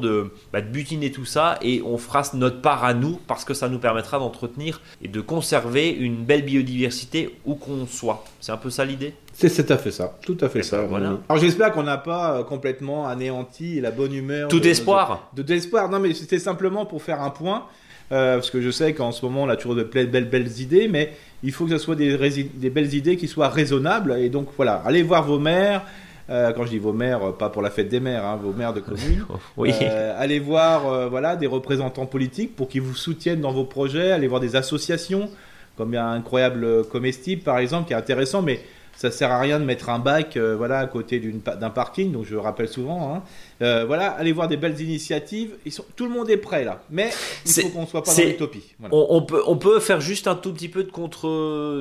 bah, 0.53 0.61
de, 0.61 0.67
butiner 0.69 1.11
tout 1.11 1.25
ça. 1.25 1.59
Et 1.63 1.83
on 1.85 1.99
fera 1.99 2.23
notre 2.35 2.61
part 2.61 2.85
à 2.85 2.95
nous 2.95 3.19
parce 3.27 3.45
que 3.45 3.55
ça 3.55 3.69
nous 3.69 3.79
permettra 3.79 4.19
d'entretenir 4.19 4.81
et 5.03 5.09
de 5.09 5.21
conserver 5.21 5.91
une 5.91 6.25
belle 6.29 6.43
biodiversité 6.43 7.35
où 7.47 7.55
qu'on 7.55 7.87
soit. 7.87 8.23
C'est 8.39 8.53
un 8.53 8.59
peu 8.59 8.69
ça 8.69 8.85
l'idée? 8.85 9.15
C'est 9.33 9.67
tout 9.67 9.73
à 9.73 9.79
fait 9.79 9.91
ça, 9.91 10.19
tout 10.21 10.37
à 10.43 10.49
fait 10.51 10.63
ça. 10.63 10.83
voilà. 10.83 11.19
Alors 11.29 11.43
j'espère 11.43 11.73
qu'on 11.73 11.85
n'a 11.85 11.97
pas 11.97 12.37
euh, 12.37 12.45
complètement 12.45 13.09
anéanti 13.09 13.81
la 13.81 13.91
bonne 13.91 14.13
humeur. 14.13 14.49
Tout 14.49 14.65
espoir. 14.67 15.31
De, 15.35 15.53
espoir. 15.53 15.89
Non 15.89 15.99
mais 15.99 16.13
c'était 16.13 16.39
simplement 16.39 16.85
pour 16.85 17.03
faire 17.03 17.23
un 17.23 17.31
point. 17.31 17.65
Euh, 18.11 18.37
parce 18.37 18.51
que 18.51 18.61
je 18.61 18.71
sais 18.71 18.95
qu'en 18.95 19.13
ce 19.13 19.25
moment 19.25 19.45
on 19.45 19.49
a 19.49 19.57
toujours 19.57 19.75
de 19.75 19.83
belles, 19.83 20.11
belles, 20.11 20.29
belles 20.29 20.61
idées, 20.61 20.89
mais 20.89 21.15
il 21.43 21.53
faut 21.53 21.65
que 21.65 21.71
ce 21.71 21.79
soit 21.79 21.95
des, 21.95 22.17
des, 22.55 22.71
belles 22.71 22.95
idées 22.95 23.17
qui 23.17 23.27
soient 23.27 23.49
raisonnables. 23.49 24.19
Et 24.19 24.29
donc 24.29 24.49
voilà, 24.57 24.83
allez 24.85 25.03
voir 25.03 25.25
vos 25.25 25.39
maires. 25.39 25.83
Euh, 26.31 26.53
quand 26.53 26.65
je 26.65 26.71
dis 26.71 26.79
vos 26.79 26.93
maires, 26.93 27.33
pas 27.39 27.49
pour 27.49 27.63
la 27.63 27.71
fête 27.71 27.89
des 27.89 28.01
maires, 28.01 28.27
hein, 28.27 28.39
vos 28.43 28.53
maires 28.53 28.75
de 28.75 28.81
communes. 28.81 29.25
oui. 29.57 29.73
allez 30.19 30.41
voir 30.41 31.09
voilà, 31.09 31.37
des 31.37 31.47
représentants 31.47 32.05
politiques 32.05 32.55
pour 32.55 32.69
qu'ils 32.69 32.83
vous 32.83 32.95
soutiennent 32.95 33.41
dans 33.41 33.53
vos 33.53 33.65
projets. 33.65 34.13
Allez 34.13 34.27
voir 34.27 34.41
des 34.41 34.57
associations 34.57 35.31
comme 35.79 35.93
il 35.93 35.95
y 35.95 35.99
a 35.99 36.07
un 36.07 36.17
incroyable 36.17 36.85
comestible 36.89 37.43
par 37.43 37.59
exemple 37.59 37.87
qui 37.87 37.95
est 37.95 37.97
intéressant, 37.97 38.43
mais 38.43 38.61
ça 38.99 39.13
sert 39.13 39.31
à 39.31 39.39
rien 39.39 39.61
de 39.61 39.65
mettre 39.65 39.91
un 39.91 40.01
bac 40.01 40.37
euh, 40.37 40.57
voilà 40.57 40.81
à 40.81 40.87
côté 40.87 41.21
d'un 41.21 41.71
parking 41.71 42.11
donc 42.11 42.25
je 42.25 42.35
le 42.35 42.41
rappelle 42.41 42.69
souvent 42.69 43.15
hein. 43.15 43.23
Euh, 43.61 43.85
voilà 43.87 44.11
allez 44.11 44.33
voir 44.33 44.49
des 44.49 44.57
belles 44.57 44.81
initiatives. 44.81 45.57
Ils 45.65 45.73
sont 45.73 45.85
tout 45.97 46.05
le 46.05 46.11
monde 46.11 46.31
est 46.31 46.37
prêt 46.37 46.65
là. 46.65 46.83
Mais 46.91 47.11
il 47.45 47.53
faut 47.53 47.69
qu'on 47.71 47.87
soit 47.87 48.03
pas 48.03 48.15
dans 48.15 48.23
l'utopie. 48.23 48.75
On, 48.91 49.23
peut 49.23 49.43
on 49.47 49.57
peut 49.57 49.81
faire 49.81 50.01
juste 50.01 50.27
un 50.29 50.35
tout 50.35 50.53
petit 50.53 50.69
peu 50.69 50.85
de 50.85 50.91
contre 50.91 51.29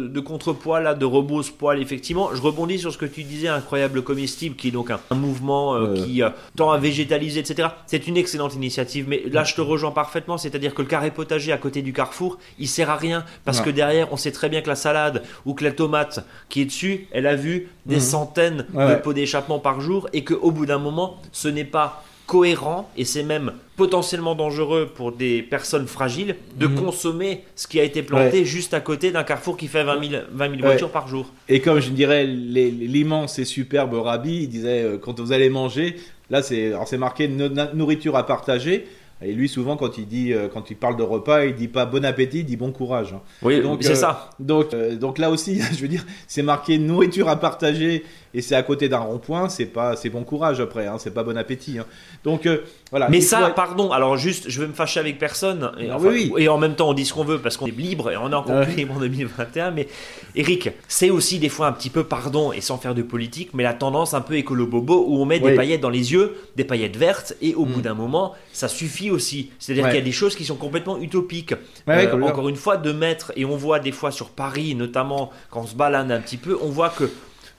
de 0.08 0.20
contrepoids 0.20 0.80
là 0.80 0.94
de 0.94 1.06
rebrousse 1.06 1.52
poil. 1.52 1.82
Effectivement 1.82 2.30
je 2.34 2.42
rebondis 2.42 2.80
sur 2.80 2.92
ce 2.92 2.98
que 2.98 3.06
tu 3.06 3.24
disais 3.24 3.48
incroyable 3.48 4.02
comestible 4.02 4.56
qui 4.56 4.70
est 4.70 4.72
donc 4.72 4.90
un, 4.92 5.16
mouvement 5.16 5.76
euh, 5.76 5.96
qui 5.96 6.22
tend 6.56 6.72
à 6.72 6.78
végétaliser 6.78 7.40
etc 7.40 7.70
c'est 7.86 8.08
une 8.08 8.18
excellente 8.18 8.56
initiative 8.56 9.06
mais 9.08 9.24
là 9.32 9.44
je 9.44 9.56
te 9.56 9.62
rejoins 9.62 9.92
parfaitement. 9.92 10.38
C'est-à-dire 10.38 10.74
que 10.74 10.82
le 10.82 10.88
carré 10.88 11.12
potager 11.12 11.52
à 11.52 11.58
côté 11.58 11.82
du 11.82 11.94
carrefour 11.94 12.38
il 12.60 12.68
sert 12.68 12.90
à 12.90 12.96
rien 12.96 13.26
parce 13.46 13.62
que 13.62 13.70
derrière 13.70 14.12
on 14.12 14.18
sait 14.18 14.32
très 14.32 14.50
bien 14.50 14.62
que 14.62 14.70
la 14.70 14.76
salade 14.76 15.24
ou 15.46 15.54
que 15.54 15.64
la 15.64 15.72
tomate 15.72 16.26
qui 16.50 16.62
est 16.62 16.66
dessus 16.66 17.08
elle 17.12 17.28
a 17.28 17.36
vu 17.36 17.70
des 17.86 17.96
mhm. 17.96 18.02
centaines 18.02 18.66
de 18.74 18.96
pots 18.96 19.14
d'échappement 19.14 19.60
par 19.60 19.82
jour 19.82 20.08
et 20.14 20.24
qu'au 20.24 20.52
bout 20.52 20.66
d'un 20.66 20.78
moment, 20.78 21.18
ce 21.32 21.48
n'est 21.48 21.64
pas 21.68 22.04
cohérent 22.26 22.92
et 22.98 23.06
c'est 23.06 23.24
même 23.24 23.54
potentiellement 23.78 24.36
dangereux 24.36 24.92
pour 24.94 25.14
des 25.14 25.42
personnes 25.42 25.88
fragiles 25.88 26.36
de 26.58 26.68
mhm. 26.68 26.76
consommer 26.76 27.44
ce 27.56 27.68
qui 27.68 27.80
a 27.80 27.84
été 27.84 28.04
planté 28.04 28.44
juste 28.44 28.74
à 28.74 28.82
côté 28.82 29.12
d'un 29.12 29.24
carrefour 29.24 29.56
qui 29.56 29.68
fait 29.68 29.84
20 29.84 30.10
000, 30.10 30.22
voitures 30.60 30.92
par 30.92 31.08
jour. 31.08 31.32
Et 31.48 31.62
comme 31.62 31.80
je 31.80 31.90
dirais 31.90 32.26
l'immense 32.26 33.40
et 33.40 33.46
superbe 33.46 33.94
Rabbi, 33.94 34.44
il 34.44 34.50
disait 34.50 34.84
euh, 34.84 34.98
quand 34.98 35.20
vous 35.20 35.32
allez 35.32 35.50
manger, 35.50 35.96
là 36.30 36.42
c'est 36.44 36.98
marqué 36.98 37.28
nourriture 37.28 38.18
à 38.18 38.26
partager. 38.26 38.86
Et 39.22 39.34
lui, 39.34 39.50
souvent, 39.50 39.78
quand 39.78 39.98
il 39.98 40.08
dit, 40.08 40.32
euh, 40.32 40.48
quand 40.48 40.70
il 40.70 40.78
parle 40.78 40.96
de 40.96 41.04
repas, 41.04 41.46
il 41.46 41.56
dit 41.56 41.68
pas 41.68 41.86
bon 41.86 42.06
appétit, 42.06 42.40
il 42.40 42.46
dit 42.46 42.56
bon 42.56 42.72
courage. 42.72 43.16
Oui, 43.42 43.62
donc 43.62 43.84
c'est 43.84 43.92
euh, 43.92 43.96
ça. 43.96 44.30
Donc, 44.40 44.76
donc 45.00 45.18
là 45.18 45.32
aussi, 45.32 45.60
je 45.74 45.82
veux 45.82 45.88
dire, 45.88 46.06
c'est 46.28 46.44
marqué 46.44 46.78
nourriture 46.78 47.28
à 47.28 47.36
partager 47.36 48.04
et 48.38 48.42
c'est 48.42 48.54
à 48.54 48.62
côté 48.62 48.88
d'un 48.88 49.00
rond-point, 49.00 49.50
c'est 49.50 49.66
pas, 49.66 49.96
c'est 49.96 50.10
bon 50.10 50.24
courage 50.24 50.60
après, 50.60 50.86
hein, 50.86 50.98
c'est 51.00 51.14
pas 51.14 51.24
bon 51.24 51.36
appétit. 51.38 51.80
Hein. 51.80 51.86
Donc 52.24 52.46
euh, 52.46 52.60
voilà. 52.92 53.10
Mais 53.10 53.20
ça, 53.20 53.50
pardon. 53.50 53.92
Alors 53.92 54.16
juste, 54.18 54.50
je 54.50 54.62
vais 54.62 54.68
me 54.68 54.74
fâcher 54.74 55.00
avec 55.00 55.18
personne. 55.18 55.72
Et, 55.80 55.90
ah 55.90 55.98
et 56.38 56.48
en 56.48 56.60
même 56.60 56.76
temps, 56.76 56.90
on 56.90 56.94
dit 56.94 57.06
ce 57.06 57.14
qu'on 57.14 57.24
veut 57.24 57.40
parce 57.40 57.58
qu'on 57.58 57.66
est 57.66 57.72
libre 57.72 58.12
et 58.12 58.18
on 58.18 58.32
est 58.32 58.36
encore 58.36 58.62
plus 58.62 58.76
libre 58.76 58.96
en 58.96 59.00
2021. 59.00 59.72
Mais 59.72 59.88
Eric, 60.36 60.70
c'est 60.88 61.10
aussi 61.10 61.40
des 61.40 61.50
fois 61.50 61.66
un 61.66 61.72
petit 61.72 61.90
peu, 61.90 62.04
pardon, 62.04 62.52
et 62.52 62.62
sans 62.62 62.78
faire 62.78 62.94
de 62.94 63.02
politique, 63.02 63.50
mais 63.56 63.64
la 63.64 63.74
tendance 63.74 64.14
un 64.14 64.22
peu 64.22 64.36
écolo-bobo 64.36 65.06
où 65.08 65.20
on 65.20 65.26
met 65.26 65.40
des 65.40 65.56
paillettes 65.56 65.82
dans 65.82 65.90
les 65.90 66.12
yeux, 66.12 66.36
des 66.56 66.64
paillettes 66.64 66.98
vertes, 66.98 67.34
et 67.42 67.56
au 67.56 67.66
bout 67.66 67.80
mm. 67.80 67.84
d'un 67.84 67.96
moment, 67.96 68.34
ça 68.54 68.68
suffit 68.68 69.07
aussi. 69.10 69.52
C'est-à-dire 69.60 69.86
qu'il 69.86 69.96
y 69.96 70.02
a 70.02 70.06
des 70.06 70.12
choses 70.12 70.36
qui 70.36 70.46
sont 70.46 70.56
complètement 70.56 71.00
utopiques. 71.00 71.54
Euh, 71.90 72.22
encore 72.22 72.50
une 72.50 72.56
fois, 72.56 72.78
de 72.78 72.92
mettre, 72.92 73.32
et 73.36 73.46
on 73.46 73.56
voit 73.56 73.80
des 73.80 73.92
fois 73.92 74.12
sur 74.12 74.30
Paris, 74.30 74.76
notamment 74.76 75.32
quand 75.50 75.62
on 75.62 75.68
se 75.68 75.76
balade 75.76 76.12
un 76.12 76.20
petit 76.20 76.38
peu, 76.38 76.58
on 76.62 76.70
voit 76.70 76.90
que 76.90 77.10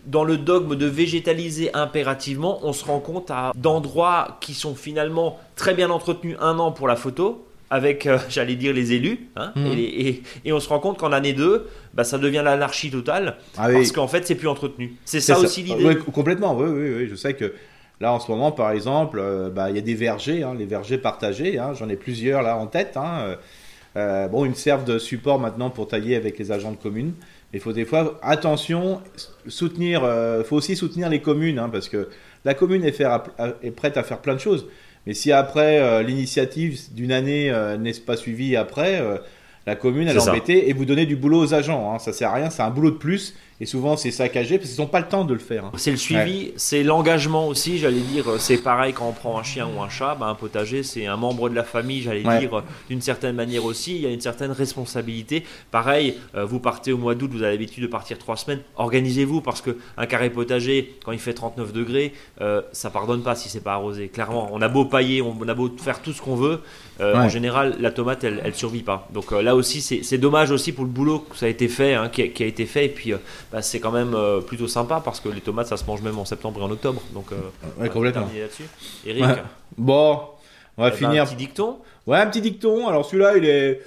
dans 0.06 0.24
le 0.24 0.36
dogme 0.36 0.76
de 0.76 0.86
végétaliser 0.86 1.74
impérativement, 1.74 2.60
on 2.62 2.72
se 2.72 2.84
rend 2.84 3.00
compte 3.00 3.30
à 3.30 3.52
d'endroits 3.56 4.38
qui 4.40 4.54
sont 4.54 4.74
finalement 4.74 5.38
très 5.56 5.74
bien 5.74 5.90
entretenus 5.90 6.36
un 6.40 6.58
an 6.58 6.72
pour 6.72 6.88
la 6.88 6.96
photo, 6.96 7.46
avec, 7.70 8.06
euh, 8.06 8.18
j'allais 8.28 8.56
dire, 8.56 8.72
les 8.72 8.92
élus. 8.92 9.28
Hein, 9.36 9.52
mhm. 9.56 9.72
et, 9.76 10.22
on 10.52 10.60
se 10.60 10.68
rend 10.68 10.78
compte 10.78 10.98
qu'en 10.98 11.12
année 11.12 11.32
2, 11.32 11.68
bah, 11.94 12.04
ça 12.04 12.18
devient 12.18 12.42
l'anarchie 12.44 12.90
totale, 12.90 13.36
ah 13.56 13.68
parce 13.70 13.92
qu'en 13.92 14.08
fait, 14.08 14.26
c'est 14.26 14.34
plus 14.34 14.48
entretenu. 14.48 14.96
C'est 15.04 15.20
ça, 15.20 15.38
aussi 15.38 15.62
l'idée. 15.62 15.96
complètement, 16.12 16.56
oui, 16.56 16.68
oui, 16.68 16.94
oui. 16.96 17.08
Je 17.08 17.14
sais 17.14 17.34
que 17.34 17.52
Là, 18.00 18.12
en 18.12 18.20
ce 18.20 18.30
moment, 18.30 18.52
par 18.52 18.70
exemple, 18.70 19.18
euh, 19.20 19.50
bah, 19.50 19.70
il 19.70 19.76
y 19.76 19.78
a 19.78 19.82
des 19.82 19.94
vergers, 19.94 20.42
hein, 20.44 20.54
les 20.56 20.66
vergers 20.66 20.98
partagés. 20.98 21.58
hein, 21.58 21.72
J'en 21.74 21.88
ai 21.88 21.96
plusieurs 21.96 22.42
là 22.42 22.56
en 22.56 22.66
tête. 22.66 22.96
hein, 22.96 23.18
euh, 23.22 23.36
euh, 23.96 24.28
bon, 24.28 24.44
ils 24.44 24.50
me 24.50 24.54
servent 24.54 24.84
de 24.84 24.98
support 24.98 25.40
maintenant 25.40 25.70
pour 25.70 25.88
tailler 25.88 26.14
avec 26.14 26.38
les 26.38 26.52
agents 26.52 26.70
de 26.70 26.76
communes. 26.76 27.14
Il 27.52 27.60
faut 27.60 27.72
des 27.72 27.84
fois, 27.84 28.18
attention, 28.22 29.00
soutenir. 29.48 30.02
Il 30.38 30.44
faut 30.44 30.56
aussi 30.56 30.76
soutenir 30.76 31.08
les 31.08 31.20
communes, 31.20 31.58
hein, 31.58 31.70
parce 31.70 31.88
que 31.88 32.08
la 32.44 32.54
commune 32.54 32.84
est, 32.84 32.92
faire- 32.92 33.22
est 33.62 33.70
prête 33.70 33.96
à 33.96 34.02
faire 34.04 34.18
plein 34.18 34.34
de 34.34 34.40
choses. 34.40 34.66
Mais 35.06 35.14
si 35.14 35.32
après 35.32 35.78
euh, 35.80 36.02
l'initiative 36.02 36.78
d'une 36.94 37.10
année 37.12 37.50
n'est 37.80 37.92
pas 37.94 38.16
suivie 38.16 38.54
après, 38.56 39.02
la 39.66 39.74
commune 39.74 40.06
elle 40.08 40.16
est 40.16 40.20
embêtée 40.30 40.68
et 40.68 40.72
vous 40.72 40.84
donnez 40.84 41.06
du 41.06 41.16
boulot 41.16 41.40
aux 41.40 41.54
agents. 41.54 41.92
Hein, 41.92 41.98
ça 41.98 42.12
sert 42.12 42.30
à 42.30 42.34
rien, 42.34 42.50
c'est 42.50 42.62
un 42.62 42.70
boulot 42.70 42.90
de 42.90 42.96
plus. 42.96 43.34
Et 43.60 43.66
souvent 43.66 43.96
c'est 43.96 44.10
saccagé 44.12 44.58
parce 44.58 44.70
qu'ils 44.70 44.80
n'ont 44.80 44.86
pas 44.86 45.00
le 45.00 45.08
temps 45.08 45.24
de 45.24 45.32
le 45.34 45.40
faire. 45.40 45.64
hein. 45.64 45.72
C'est 45.76 45.90
le 45.90 45.96
suivi, 45.96 46.52
c'est 46.56 46.84
l'engagement 46.84 47.48
aussi, 47.48 47.78
j'allais 47.78 47.98
dire. 48.00 48.24
C'est 48.38 48.58
pareil 48.58 48.92
quand 48.92 49.08
on 49.08 49.12
prend 49.12 49.38
un 49.38 49.42
chien 49.42 49.66
ou 49.66 49.82
un 49.82 49.88
chat, 49.88 50.14
bah, 50.14 50.26
un 50.26 50.34
potager, 50.36 50.82
c'est 50.84 51.06
un 51.06 51.16
membre 51.16 51.48
de 51.48 51.54
la 51.56 51.64
famille, 51.64 52.02
j'allais 52.02 52.24
Ouais. 52.26 52.38
dire, 52.38 52.62
d'une 52.88 53.00
certaine 53.00 53.34
manière 53.34 53.64
aussi. 53.64 53.96
Il 53.96 54.02
y 54.02 54.06
a 54.06 54.10
une 54.10 54.20
certaine 54.20 54.52
responsabilité. 54.52 55.42
Pareil, 55.72 56.14
euh, 56.36 56.44
vous 56.44 56.60
partez 56.60 56.92
au 56.92 56.98
mois 56.98 57.14
d'août, 57.16 57.30
vous 57.32 57.42
avez 57.42 57.52
l'habitude 57.52 57.82
de 57.82 57.88
partir 57.88 58.16
trois 58.18 58.36
semaines. 58.36 58.60
Organisez-vous 58.76 59.40
parce 59.40 59.60
que 59.60 59.76
un 59.96 60.06
carré 60.06 60.30
potager, 60.30 60.94
quand 61.04 61.10
il 61.12 61.18
fait 61.18 61.34
39 61.34 61.72
degrés, 61.72 62.12
euh, 62.40 62.62
ça 62.72 62.90
pardonne 62.90 63.22
pas 63.22 63.34
si 63.34 63.48
c'est 63.48 63.62
pas 63.64 63.72
arrosé. 63.72 64.08
Clairement, 64.08 64.48
on 64.52 64.62
a 64.62 64.68
beau 64.68 64.84
pailler, 64.84 65.20
on 65.20 65.36
a 65.48 65.54
beau 65.54 65.68
faire 65.78 66.00
tout 66.00 66.12
ce 66.12 66.22
qu'on 66.22 66.36
veut, 66.36 66.60
euh, 67.00 67.12
Ouais. 67.14 67.18
en 67.24 67.28
général, 67.28 67.76
la 67.80 67.90
tomate, 67.90 68.22
elle, 68.22 68.40
elle 68.44 68.54
survit 68.54 68.82
pas. 68.82 69.08
Donc 69.12 69.32
euh, 69.32 69.42
là 69.42 69.56
aussi, 69.56 69.80
c'est 69.80 70.18
dommage 70.18 70.50
aussi 70.52 70.72
pour 70.72 70.84
le 70.84 70.90
boulot 70.90 71.20
que 71.30 71.36
ça 71.36 71.46
a 71.46 71.48
été 71.48 71.66
fait, 71.68 71.94
hein, 71.94 72.08
qui, 72.08 72.22
a, 72.22 72.28
qui 72.28 72.42
a 72.44 72.46
été 72.46 72.64
fait. 72.66 72.86
Et 72.86 72.88
puis, 72.88 73.12
euh, 73.12 73.18
bah, 73.52 73.62
c'est 73.62 73.80
quand 73.80 73.92
même 73.92 74.14
euh, 74.14 74.40
plutôt 74.40 74.68
sympa 74.68 75.00
parce 75.04 75.20
que 75.20 75.28
les 75.28 75.40
tomates, 75.40 75.66
ça 75.68 75.76
se 75.76 75.84
mange 75.86 76.02
même 76.02 76.18
en 76.18 76.24
septembre 76.24 76.60
et 76.60 76.64
en 76.64 76.70
octobre. 76.70 77.00
Donc, 77.14 77.32
euh, 77.32 77.36
on 77.78 77.82
va 77.82 77.88
complètement. 77.88 78.28
là-dessus. 78.38 78.64
Eric, 79.06 79.24
Ouais. 79.24 79.42
Bon, 79.76 80.20
on 80.76 80.82
va 80.82 80.88
eh 80.88 80.90
ben, 80.90 80.96
finir. 80.96 81.22
un 81.22 81.26
petit 81.26 81.36
dicton. 81.36 81.78
Ouais, 82.06 82.18
un 82.18 82.26
petit 82.26 82.40
dicton. 82.40 82.88
Alors 82.88 83.04
celui-là, 83.06 83.36
il 83.36 83.44
est, 83.44 83.80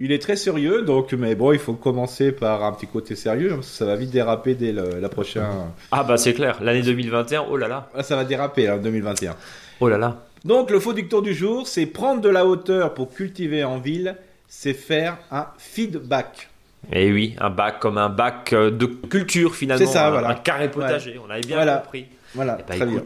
il 0.00 0.10
est 0.12 0.18
très 0.20 0.36
sérieux. 0.36 0.82
Donc, 0.82 1.12
mais 1.12 1.34
bon, 1.34 1.52
il 1.52 1.58
faut 1.58 1.74
commencer 1.74 2.32
par 2.32 2.62
un 2.64 2.72
petit 2.72 2.86
côté 2.86 3.14
sérieux. 3.16 3.52
hein, 3.52 3.56
parce 3.56 3.68
que 3.70 3.74
ça 3.76 3.84
va 3.84 3.96
vite 3.96 4.10
déraper 4.10 4.54
dès 4.54 4.72
le- 4.72 4.98
la 5.00 5.08
prochaine. 5.08 5.44
Ah 5.92 6.02
bah 6.04 6.16
c'est 6.16 6.34
clair, 6.34 6.58
l'année 6.62 6.82
2021, 6.82 7.44
oh 7.50 7.56
là 7.56 7.68
là, 7.68 7.88
Ah, 7.94 8.02
ça 8.02 8.16
va 8.16 8.24
déraper 8.24 8.68
en 8.70 8.78
2021. 8.78 9.34
oh 9.80 9.88
là 9.88 9.98
là. 9.98 10.16
Donc 10.44 10.70
le 10.70 10.78
faux 10.78 10.92
dicton 10.92 11.20
du 11.22 11.32
jour, 11.34 11.66
c'est 11.66 11.86
prendre 11.86 12.20
de 12.20 12.28
la 12.28 12.44
hauteur 12.44 12.92
pour 12.94 13.12
cultiver 13.14 13.64
en 13.64 13.78
ville, 13.78 14.16
c'est 14.46 14.74
faire 14.74 15.16
un 15.30 15.46
feedback. 15.58 16.48
Et 16.92 17.06
Eh 17.08 17.12
oui, 17.12 17.34
un 17.40 17.50
bac 17.50 17.78
comme 17.80 17.98
un 17.98 18.08
bac 18.08 18.52
euh, 18.52 18.70
de 18.70 18.86
culture 18.86 19.54
finalement, 19.54 19.84
C'est 19.86 19.92
ça, 19.92 20.08
un, 20.08 20.10
voilà. 20.10 20.28
un 20.30 20.34
carré 20.34 20.70
potager, 20.70 21.18
on 21.24 21.30
avait 21.30 21.40
bien 21.40 21.56
Voilà. 21.56 21.78
compris. 21.78 22.06
Voilà, 22.36 22.56
Eh 22.58 22.64
ben, 22.68 22.76
très 22.78 22.86
bien. 22.86 23.00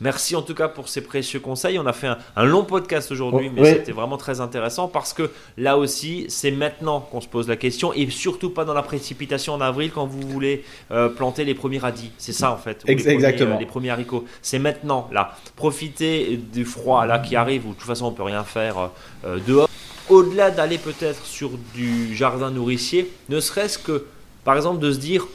merci 0.00 0.36
en 0.36 0.42
tout 0.42 0.54
cas 0.54 0.68
pour 0.68 0.88
ces 0.88 1.00
précieux 1.00 1.40
conseils. 1.40 1.80
On 1.80 1.86
a 1.86 1.92
fait 1.92 2.06
un, 2.06 2.18
un 2.36 2.44
long 2.44 2.62
podcast 2.62 3.10
aujourd'hui, 3.10 3.48
Oh, 3.50 3.52
mais 3.56 3.64
c'était 3.72 3.90
vraiment 3.90 4.16
très 4.16 4.40
intéressant 4.40 4.86
parce 4.86 5.12
que 5.12 5.32
là 5.56 5.76
aussi, 5.76 6.26
c'est 6.28 6.52
maintenant 6.52 7.00
qu'on 7.00 7.20
se 7.20 7.26
pose 7.26 7.48
la 7.48 7.56
question 7.56 7.92
et 7.92 8.08
surtout 8.08 8.50
pas 8.50 8.64
dans 8.64 8.74
la 8.74 8.82
précipitation 8.82 9.54
en 9.54 9.60
avril 9.60 9.90
quand 9.92 10.06
vous 10.06 10.20
voulez 10.28 10.62
euh, 10.92 11.08
planter 11.08 11.44
les 11.44 11.54
premiers 11.54 11.78
radis. 11.78 12.12
C'est 12.18 12.32
ça 12.32 12.52
en 12.52 12.56
fait. 12.56 12.84
les 12.86 12.92
Ex- 12.92 13.02
premiers, 13.02 13.14
exactement. 13.16 13.56
euh, 13.56 13.58
les 13.58 13.66
premiers 13.66 13.90
haricots. 13.90 14.24
C'est 14.42 14.60
maintenant 14.60 15.08
là. 15.10 15.32
Profitez 15.56 16.36
du 16.36 16.64
froid 16.64 17.04
là 17.04 17.18
qui 17.18 17.34
arrive 17.34 17.66
où 17.66 17.70
de 17.70 17.74
toute 17.74 17.82
façon 17.88 18.06
on 18.06 18.12
peut 18.12 18.22
rien 18.22 18.44
faire 18.44 18.78
euh, 18.78 18.86
euh, 19.26 19.38
dehors. 19.44 19.67
Au-delà 20.08 20.50
d'aller 20.50 20.78
peut-être 20.78 21.24
sur 21.26 21.50
du 21.74 22.16
jardin 22.16 22.50
nourricier, 22.50 23.12
ne 23.28 23.40
serait-ce 23.40 23.78
que 23.78 24.06
par 24.44 24.56
exemple 24.56 24.78
de 24.78 24.92
se 24.92 24.98
dire 24.98 25.26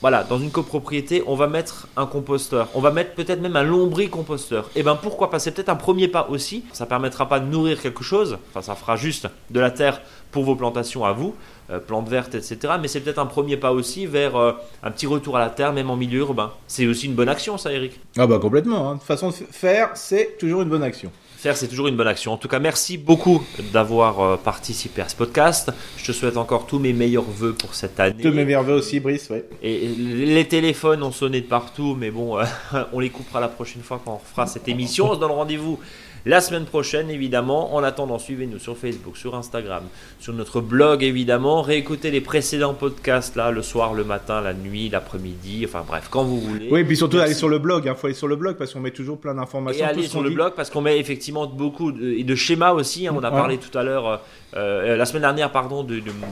voilà, 0.00 0.24
dans 0.24 0.38
une 0.38 0.50
copropriété, 0.50 1.22
on 1.26 1.34
va 1.34 1.46
mettre 1.46 1.86
un 1.94 2.06
composteur. 2.06 2.68
On 2.74 2.80
va 2.80 2.90
mettre 2.90 3.12
peut-être 3.14 3.42
même 3.42 3.56
un 3.56 3.62
lombricomposteur. 3.62 4.70
Et 4.74 4.82
ben 4.82 4.96
pourquoi 4.96 5.28
pas? 5.28 5.38
C'est 5.38 5.50
peut-être 5.50 5.68
un 5.68 5.76
premier 5.76 6.08
pas 6.08 6.28
aussi. 6.30 6.64
Ça 6.72 6.86
permettra 6.86 7.28
pas 7.28 7.38
de 7.38 7.44
nourrir 7.44 7.82
quelque 7.82 8.02
chose. 8.02 8.38
Enfin, 8.48 8.62
ça 8.62 8.74
fera 8.74 8.96
juste 8.96 9.28
de 9.50 9.60
la 9.60 9.70
terre 9.70 10.00
pour 10.30 10.44
vos 10.44 10.56
plantations 10.56 11.04
à 11.04 11.12
vous, 11.12 11.34
plantes 11.78 12.08
vertes, 12.08 12.34
etc. 12.34 12.58
Mais 12.80 12.88
c'est 12.88 13.00
peut-être 13.00 13.18
un 13.18 13.26
premier 13.26 13.56
pas 13.56 13.72
aussi 13.72 14.06
vers 14.06 14.36
euh, 14.36 14.52
un 14.82 14.90
petit 14.90 15.06
retour 15.06 15.36
à 15.36 15.40
la 15.40 15.50
terre, 15.50 15.72
même 15.72 15.90
en 15.90 15.96
milieu 15.96 16.18
urbain. 16.20 16.50
C'est 16.66 16.86
aussi 16.86 17.06
une 17.06 17.14
bonne 17.14 17.28
action, 17.28 17.56
ça, 17.58 17.72
Eric? 17.72 18.00
Ah 18.18 18.26
bah 18.26 18.38
complètement. 18.40 18.88
hein. 18.90 18.94
De 18.94 18.98
toute 18.98 19.06
façon, 19.06 19.30
f- 19.30 19.44
faire, 19.50 19.90
c'est 19.94 20.36
toujours 20.38 20.62
une 20.62 20.68
bonne 20.68 20.82
action. 20.82 21.10
Faire, 21.36 21.56
c'est 21.56 21.68
toujours 21.68 21.88
une 21.88 21.96
bonne 21.96 22.06
action. 22.08 22.32
En 22.34 22.36
tout 22.36 22.48
cas, 22.48 22.58
merci 22.58 22.98
beaucoup 22.98 23.42
d'avoir 23.72 24.20
euh, 24.20 24.36
participé 24.36 25.00
à 25.00 25.08
ce 25.08 25.16
podcast. 25.16 25.70
Je 25.96 26.04
te 26.04 26.12
souhaite 26.12 26.36
encore 26.36 26.66
tous 26.66 26.78
mes 26.78 26.92
meilleurs 26.92 27.22
voeux 27.24 27.54
pour 27.54 27.74
cette 27.74 27.98
année. 27.98 28.22
De 28.22 28.28
m'émerveiller 28.30 28.76
aussi, 28.78 29.00
Brice, 29.00 29.30
ouais. 29.30 29.46
Et 29.62 29.88
les 29.88 30.46
téléphones 30.46 31.02
ont 31.02 31.12
sonné 31.12 31.40
de 31.40 31.46
partout, 31.46 31.96
mais 31.98 32.10
bon, 32.10 32.38
euh, 32.38 32.44
on 32.92 33.00
les 33.00 33.08
coupera 33.08 33.40
la 33.40 33.48
prochaine 33.48 33.80
fois 33.80 34.02
quand 34.04 34.20
on 34.22 34.34
fera 34.34 34.46
cette 34.46 34.68
émission. 34.68 35.10
On 35.12 35.14
se 35.14 35.20
donne 35.20 35.30
rendez-vous 35.30 35.78
la 36.26 36.40
semaine 36.40 36.64
prochaine, 36.64 37.10
évidemment. 37.10 37.74
En 37.74 37.82
attendant, 37.82 38.18
suivez-nous 38.18 38.58
sur 38.58 38.76
Facebook, 38.76 39.16
sur 39.16 39.34
Instagram, 39.34 39.82
sur 40.18 40.32
notre 40.32 40.60
blog, 40.60 41.02
évidemment. 41.02 41.62
Réécoutez 41.62 42.10
les 42.10 42.20
précédents 42.20 42.74
podcasts, 42.74 43.36
là, 43.36 43.50
le 43.50 43.62
soir, 43.62 43.94
le 43.94 44.04
matin, 44.04 44.40
la 44.40 44.54
nuit, 44.54 44.88
l'après-midi, 44.88 45.64
enfin 45.66 45.84
bref, 45.86 46.08
quand 46.10 46.24
vous 46.24 46.40
voulez. 46.40 46.68
Oui, 46.70 46.80
et 46.80 46.84
puis 46.84 46.96
surtout 46.96 47.16
Merci. 47.16 47.30
aller 47.30 47.38
sur 47.38 47.48
le 47.48 47.58
blog. 47.58 47.84
Il 47.86 47.94
faut 47.94 48.06
aller 48.06 48.14
sur 48.14 48.28
le 48.28 48.36
blog 48.36 48.56
parce 48.56 48.72
qu'on 48.72 48.80
met 48.80 48.90
toujours 48.90 49.18
plein 49.18 49.34
d'informations. 49.34 49.86
Et 49.96 50.02
ce 50.02 50.08
sur 50.10 50.22
le 50.22 50.28
dit. 50.30 50.34
blog 50.34 50.52
parce 50.56 50.70
qu'on 50.70 50.80
met 50.82 50.98
effectivement 50.98 51.46
beaucoup 51.46 51.92
de, 51.92 52.10
et 52.12 52.24
de 52.24 52.34
schémas 52.34 52.72
aussi. 52.72 53.06
hein. 53.06 53.12
on 53.16 53.22
a 53.22 53.30
Ouais. 53.30 53.36
parlé 53.36 53.58
tout 53.58 53.76
à 53.78 53.82
l'heure, 53.82 54.06
euh, 54.06 54.16
euh, 54.56 54.96
la 54.96 55.04
semaine 55.06 55.22
dernière, 55.22 55.52
pardon, 55.52 55.84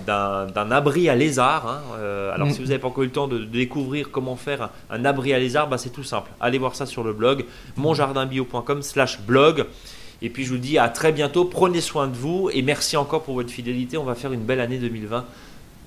d'un 0.07 0.47
d'un 0.47 0.70
abri 0.70 1.09
à 1.09 1.14
lézard. 1.14 1.66
hein. 1.68 1.80
Euh, 1.99 2.32
alors, 2.34 2.49
Mm. 2.49 2.51
si 2.53 2.59
vous 2.61 2.66
n'avez 2.68 2.78
pas 2.78 2.89
encore 2.89 3.03
eu 3.05 3.07
le 3.07 3.12
temps 3.12 3.28
de, 3.28 3.39
de 3.39 3.45
découvrir 3.45 4.11
comment 4.11 4.36
faire 4.36 4.62
un, 4.62 4.70
un 4.91 5.05
abri 5.05 5.32
à 5.32 5.39
lézard, 5.39 5.68
bah, 5.68 5.78
c'est 5.78 5.91
tout 5.91 6.03
simple. 6.05 6.30
Allez 6.41 6.59
voir 6.59 6.74
ça 6.74 6.86
sur 6.86 7.03
le 7.05 7.12
blog 7.12 7.45
monjardinbio.com/slash 7.76 9.20
blog. 9.20 9.64
Et 10.20 10.30
puis, 10.30 10.44
je 10.44 10.50
vous 10.50 10.58
dis 10.58 10.78
à 10.78 10.88
très 10.88 11.12
bientôt. 11.12 11.44
Prenez 11.44 11.80
soin 11.80 12.08
de 12.08 12.16
vous 12.16 12.50
et 12.52 12.62
merci 12.62 12.96
encore 12.96 13.22
pour 13.22 13.34
votre 13.34 13.50
fidélité. 13.50 13.96
On 13.98 14.04
va 14.04 14.14
faire 14.14 14.32
une 14.32 14.42
belle 14.42 14.60
année 14.60 14.78
2020. 14.78 15.24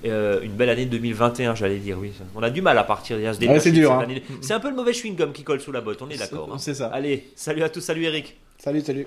euh, 0.06 0.40
une 0.42 0.52
belle 0.52 0.70
année 0.70 0.86
2021, 0.86 1.54
j'allais 1.54 1.78
dire, 1.78 1.96
oui. 2.00 2.10
On 2.34 2.42
a 2.42 2.50
du 2.50 2.60
mal 2.62 2.76
à 2.78 2.82
partir. 2.84 3.18
Ouais, 3.18 3.60
c'est 3.60 3.70
dur, 3.72 3.92
hein. 3.92 4.06
C'est 4.40 4.52
un 4.54 4.58
peu 4.60 4.68
le 4.70 4.74
mauvais 4.74 4.92
chewing-gum 4.92 5.32
qui 5.32 5.44
colle 5.44 5.60
sous 5.60 5.70
la 5.70 5.80
botte, 5.80 6.02
on 6.02 6.08
est 6.10 6.16
d'accord. 6.18 6.48
hein. 6.52 6.56
C'est 6.58 6.74
ça. 6.74 6.86
Allez, 6.88 7.28
salut 7.36 7.62
à 7.62 7.68
tous, 7.68 7.80
salut 7.82 8.04
Eric. 8.04 8.36
Salut, 8.58 8.80
salut. 8.80 9.06